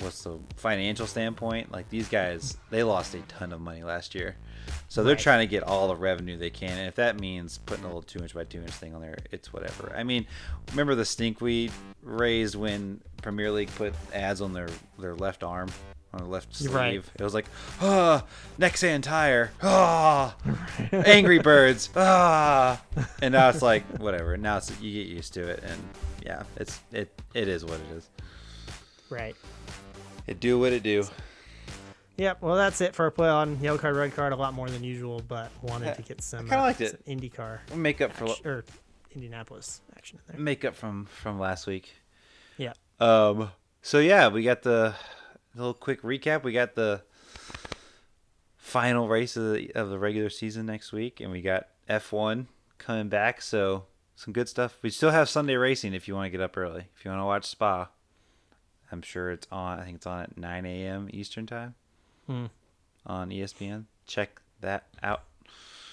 what's 0.00 0.22
the 0.24 0.38
financial 0.56 1.06
standpoint, 1.06 1.70
like 1.72 1.88
these 1.90 2.08
guys, 2.08 2.56
they 2.70 2.82
lost 2.82 3.14
a 3.14 3.20
ton 3.22 3.52
of 3.52 3.60
money 3.60 3.82
last 3.82 4.14
year. 4.14 4.36
So 4.88 5.02
they're 5.02 5.14
Right. 5.14 5.22
trying 5.22 5.40
to 5.40 5.50
get 5.50 5.62
all 5.64 5.88
the 5.88 5.96
revenue 5.96 6.36
they 6.38 6.50
can, 6.50 6.76
and 6.78 6.86
if 6.88 6.94
that 6.96 7.18
means 7.18 7.58
putting 7.66 7.84
a 7.84 7.88
little 7.88 8.02
two 8.02 8.20
inch 8.20 8.34
by 8.34 8.44
two 8.44 8.60
inch 8.62 8.70
thing 8.70 8.94
on 8.94 9.00
there, 9.00 9.18
it's 9.30 9.52
whatever. 9.52 9.92
I 9.96 10.02
mean, 10.04 10.26
remember 10.70 10.94
the 10.94 11.04
stink 11.04 11.40
we 11.40 11.70
raised 12.02 12.54
when 12.54 13.00
Premier 13.22 13.50
League 13.50 13.70
put 13.76 13.94
ads 14.14 14.40
on 14.40 14.52
their 14.52 14.68
their 14.98 15.14
left 15.16 15.42
arm, 15.42 15.68
on 16.14 16.20
their 16.20 16.28
left 16.28 16.54
sleeve. 16.54 16.72
Right. 16.74 17.02
It 17.18 17.22
was 17.24 17.34
like, 17.34 17.46
ah, 17.80 18.24
Nexen 18.58 19.02
tire, 19.02 19.50
ah, 19.62 20.36
Angry 20.92 21.38
Birds, 21.40 21.90
ah, 21.96 22.80
and 23.20 23.32
now 23.32 23.48
it's 23.48 23.62
like 23.62 23.84
whatever. 23.98 24.36
Now 24.36 24.58
it's 24.58 24.70
you 24.80 24.92
get 25.02 25.10
used 25.10 25.34
to 25.34 25.48
it, 25.48 25.62
and 25.66 25.80
yeah, 26.24 26.44
it's 26.56 26.78
it 26.92 27.12
it 27.34 27.48
is 27.48 27.64
what 27.64 27.80
it 27.80 27.96
is. 27.96 28.08
Right. 29.10 29.36
It 30.26 30.40
do 30.40 30.58
what 30.58 30.72
it 30.72 30.82
do. 30.82 31.04
Yep. 32.16 32.42
Well, 32.42 32.56
that's 32.56 32.80
it 32.80 32.94
for 32.94 33.04
our 33.04 33.10
play 33.10 33.28
on 33.28 33.58
yellow 33.60 33.78
card, 33.78 33.96
red 33.96 34.14
card. 34.14 34.32
A 34.32 34.36
lot 34.36 34.54
more 34.54 34.68
than 34.68 34.84
usual, 34.84 35.20
but 35.26 35.50
wanted 35.62 35.86
Yeah, 35.86 35.94
to 35.94 36.02
get 36.02 36.20
some. 36.22 36.40
kinda 36.40 36.58
uh, 36.58 36.62
liked 36.62 36.80
it. 36.80 37.04
IndyCar 37.06 37.74
Make 37.74 38.00
up 38.00 38.12
for 38.12 38.28
action, 38.28 38.46
or 38.46 38.64
Indianapolis 39.14 39.80
action 39.96 40.18
in 40.28 40.34
there. 40.34 40.40
make 40.44 40.64
up 40.64 40.74
from 40.76 41.06
from 41.06 41.38
last 41.38 41.66
week. 41.66 41.94
Yeah. 42.58 42.74
Um. 43.00 43.50
So 43.80 43.98
yeah, 43.98 44.28
we 44.28 44.42
got 44.42 44.62
the 44.62 44.94
little 45.54 45.74
quick 45.74 46.02
recap. 46.02 46.44
We 46.44 46.52
got 46.52 46.74
the 46.74 47.02
final 48.56 49.08
race 49.08 49.36
of 49.36 49.52
the 49.54 49.72
of 49.74 49.88
the 49.90 49.98
regular 49.98 50.30
season 50.30 50.66
next 50.66 50.92
week, 50.92 51.20
and 51.20 51.30
we 51.32 51.40
got 51.40 51.68
F1 51.88 52.46
coming 52.78 53.08
back. 53.08 53.42
So 53.42 53.86
some 54.16 54.32
good 54.32 54.48
stuff. 54.48 54.78
We 54.82 54.90
still 54.90 55.10
have 55.10 55.28
Sunday 55.28 55.56
racing 55.56 55.94
if 55.94 56.06
you 56.06 56.14
want 56.14 56.26
to 56.26 56.30
get 56.30 56.40
up 56.40 56.56
early. 56.56 56.88
If 56.96 57.04
you 57.04 57.10
want 57.10 57.20
to 57.22 57.26
watch 57.26 57.46
Spa, 57.46 57.88
I'm 58.92 59.02
sure 59.02 59.30
it's 59.30 59.46
on. 59.50 59.80
I 59.80 59.84
think 59.84 59.96
it's 59.96 60.06
on 60.06 60.20
at 60.20 60.36
9 60.38 60.66
a.m. 60.66 61.08
Eastern 61.12 61.46
time 61.46 61.74
Hmm. 62.26 62.46
on 63.06 63.30
ESPN. 63.30 63.84
Check 64.06 64.40
that 64.60 64.86
out. 65.02 65.24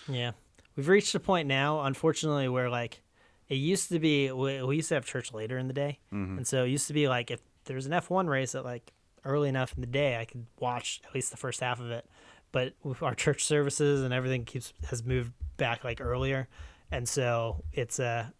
Yeah. 0.07 0.31
We've 0.75 0.87
reached 0.87 1.15
a 1.15 1.19
point 1.19 1.47
now, 1.47 1.81
unfortunately, 1.81 2.47
where 2.49 2.69
like 2.69 3.01
it 3.47 3.55
used 3.55 3.89
to 3.89 3.99
be. 3.99 4.31
We, 4.31 4.61
we 4.63 4.75
used 4.77 4.89
to 4.89 4.95
have 4.95 5.05
church 5.05 5.33
later 5.33 5.57
in 5.57 5.67
the 5.67 5.73
day, 5.73 5.99
Mm-hmm. 6.13 6.37
and 6.37 6.47
so 6.47 6.63
it 6.65 6.69
used 6.69 6.87
to 6.87 6.93
be 6.93 7.07
like 7.07 7.31
if 7.31 7.39
there 7.65 7.75
was 7.75 7.85
an 7.85 7.91
F1 7.93 8.27
race 8.27 8.53
at 8.55 8.63
like 8.63 8.91
early 9.25 9.49
enough 9.49 9.73
in 9.75 9.81
the 9.81 9.87
day, 9.87 10.17
I 10.17 10.25
could 10.25 10.45
watch 10.59 11.01
at 11.07 11.13
least 11.15 11.31
the 11.31 11.37
first 11.37 11.59
half 11.61 11.79
of 11.79 11.89
it. 11.91 12.05
But 12.51 12.73
with 12.83 13.01
our 13.03 13.13
church 13.15 13.43
services 13.43 14.03
and 14.03 14.13
everything 14.13 14.45
keeps 14.45 14.73
has 14.89 15.03
moved 15.03 15.33
back 15.57 15.83
like 15.83 15.99
earlier, 16.01 16.47
and 16.91 17.07
so 17.07 17.63
it's 17.73 17.99
a. 17.99 18.33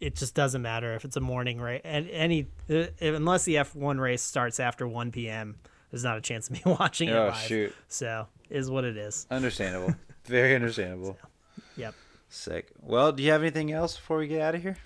It 0.00 0.14
just 0.14 0.34
doesn't 0.34 0.62
matter 0.62 0.94
if 0.94 1.04
it's 1.04 1.16
a 1.16 1.20
morning 1.20 1.60
race, 1.60 1.80
and 1.84 2.08
any 2.10 2.46
uh, 2.70 2.84
unless 3.00 3.44
the 3.44 3.56
F1 3.56 3.98
race 4.00 4.22
starts 4.22 4.60
after 4.60 4.86
1 4.86 5.10
p.m. 5.10 5.56
There's 5.90 6.04
not 6.04 6.18
a 6.18 6.20
chance 6.20 6.48
of 6.48 6.52
me 6.54 6.62
watching 6.78 7.08
it 7.08 7.12
Oh, 7.16 7.26
live. 7.28 7.36
shoot. 7.36 7.74
So 7.88 8.26
is 8.50 8.70
what 8.70 8.84
it 8.84 8.96
is. 8.96 9.26
Understandable. 9.30 9.94
Very 10.26 10.54
understandable. 10.56 11.16
Yep. 11.76 11.94
Sick. 12.28 12.68
Well, 12.82 13.10
do 13.12 13.22
you 13.22 13.32
have 13.32 13.40
anything 13.42 13.72
else 13.72 13.96
before 13.96 14.18
we 14.18 14.28
get 14.28 14.40
out 14.42 14.54
of 14.54 14.62
here? 14.62 14.76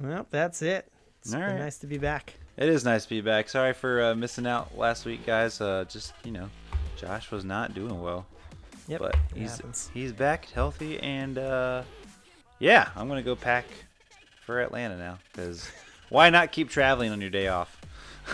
Well, 0.00 0.26
that's 0.30 0.62
it. 0.62 0.90
It's 1.20 1.34
All 1.34 1.40
right. 1.40 1.58
nice 1.58 1.78
to 1.78 1.86
be 1.86 1.98
back. 1.98 2.34
It 2.56 2.68
is 2.68 2.84
nice 2.84 3.02
to 3.04 3.10
be 3.10 3.20
back. 3.20 3.48
Sorry 3.48 3.72
for 3.72 4.02
uh, 4.02 4.14
missing 4.14 4.46
out 4.46 4.78
last 4.78 5.04
week, 5.04 5.26
guys. 5.26 5.60
Uh, 5.60 5.84
just 5.88 6.12
you 6.24 6.30
know, 6.30 6.48
Josh 6.96 7.30
was 7.32 7.44
not 7.44 7.74
doing 7.74 8.00
well, 8.00 8.24
Yep. 8.88 9.00
but 9.00 9.16
he's 9.34 9.56
happens. 9.56 9.90
he's 9.92 10.12
back 10.12 10.46
healthy, 10.46 11.00
and 11.00 11.36
uh, 11.36 11.82
yeah, 12.60 12.88
I'm 12.94 13.08
gonna 13.08 13.22
go 13.22 13.34
pack 13.34 13.64
for 14.44 14.60
Atlanta 14.60 14.96
now 14.96 15.18
because 15.32 15.70
why 16.08 16.30
not 16.30 16.52
keep 16.52 16.68
traveling 16.70 17.10
on 17.12 17.20
your 17.20 17.30
day 17.30 17.48
off? 17.48 17.80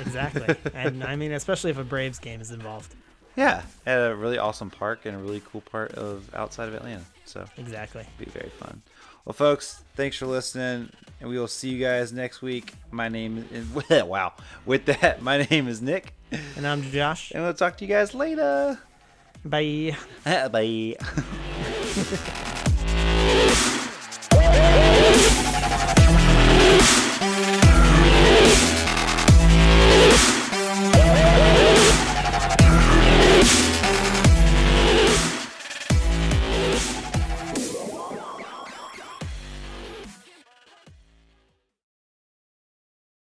Exactly. 0.01 0.55
and 0.75 1.03
I 1.03 1.17
mean, 1.17 1.33
especially 1.33 1.71
if 1.71 1.79
a 1.79 1.85
Braves 1.85 2.19
game 2.19 2.41
is 2.41 2.51
involved. 2.51 2.95
Yeah, 3.37 3.63
at 3.87 4.11
a 4.11 4.15
really 4.15 4.39
awesome 4.39 4.71
park 4.71 5.07
and 5.07 5.15
a 5.17 5.19
really 5.19 5.41
cool 5.51 5.61
part 5.61 5.93
of 5.93 6.33
outside 6.35 6.69
of 6.69 6.75
Atlanta. 6.75 7.05
So 7.25 7.45
Exactly. 7.57 8.05
be 8.19 8.25
very 8.27 8.51
fun. 8.51 8.83
Well, 9.25 9.33
folks, 9.35 9.83
thanks 9.97 10.17
for 10.17 10.27
listening, 10.27 10.91
and 11.21 11.29
we 11.31 11.39
will 11.39 11.47
see 11.47 11.69
you 11.71 11.79
guys 11.79 12.13
next 12.13 12.43
week. 12.43 12.73
My 12.91 13.09
name 13.09 13.47
is 13.53 13.67
wow. 14.05 14.33
With 14.67 14.87
that, 14.87 15.23
my 15.23 15.47
name 15.51 15.69
is 15.69 15.81
Nick, 15.81 16.15
And 16.57 16.67
I'm 16.67 16.83
Josh. 16.83 17.31
and 17.33 17.43
we'll 17.45 17.55
talk 17.55 17.77
to 17.79 17.85
you 17.85 17.89
guys 17.89 18.15
later. 18.15 18.79
Bye. 19.45 19.97
Bye. 20.25 20.97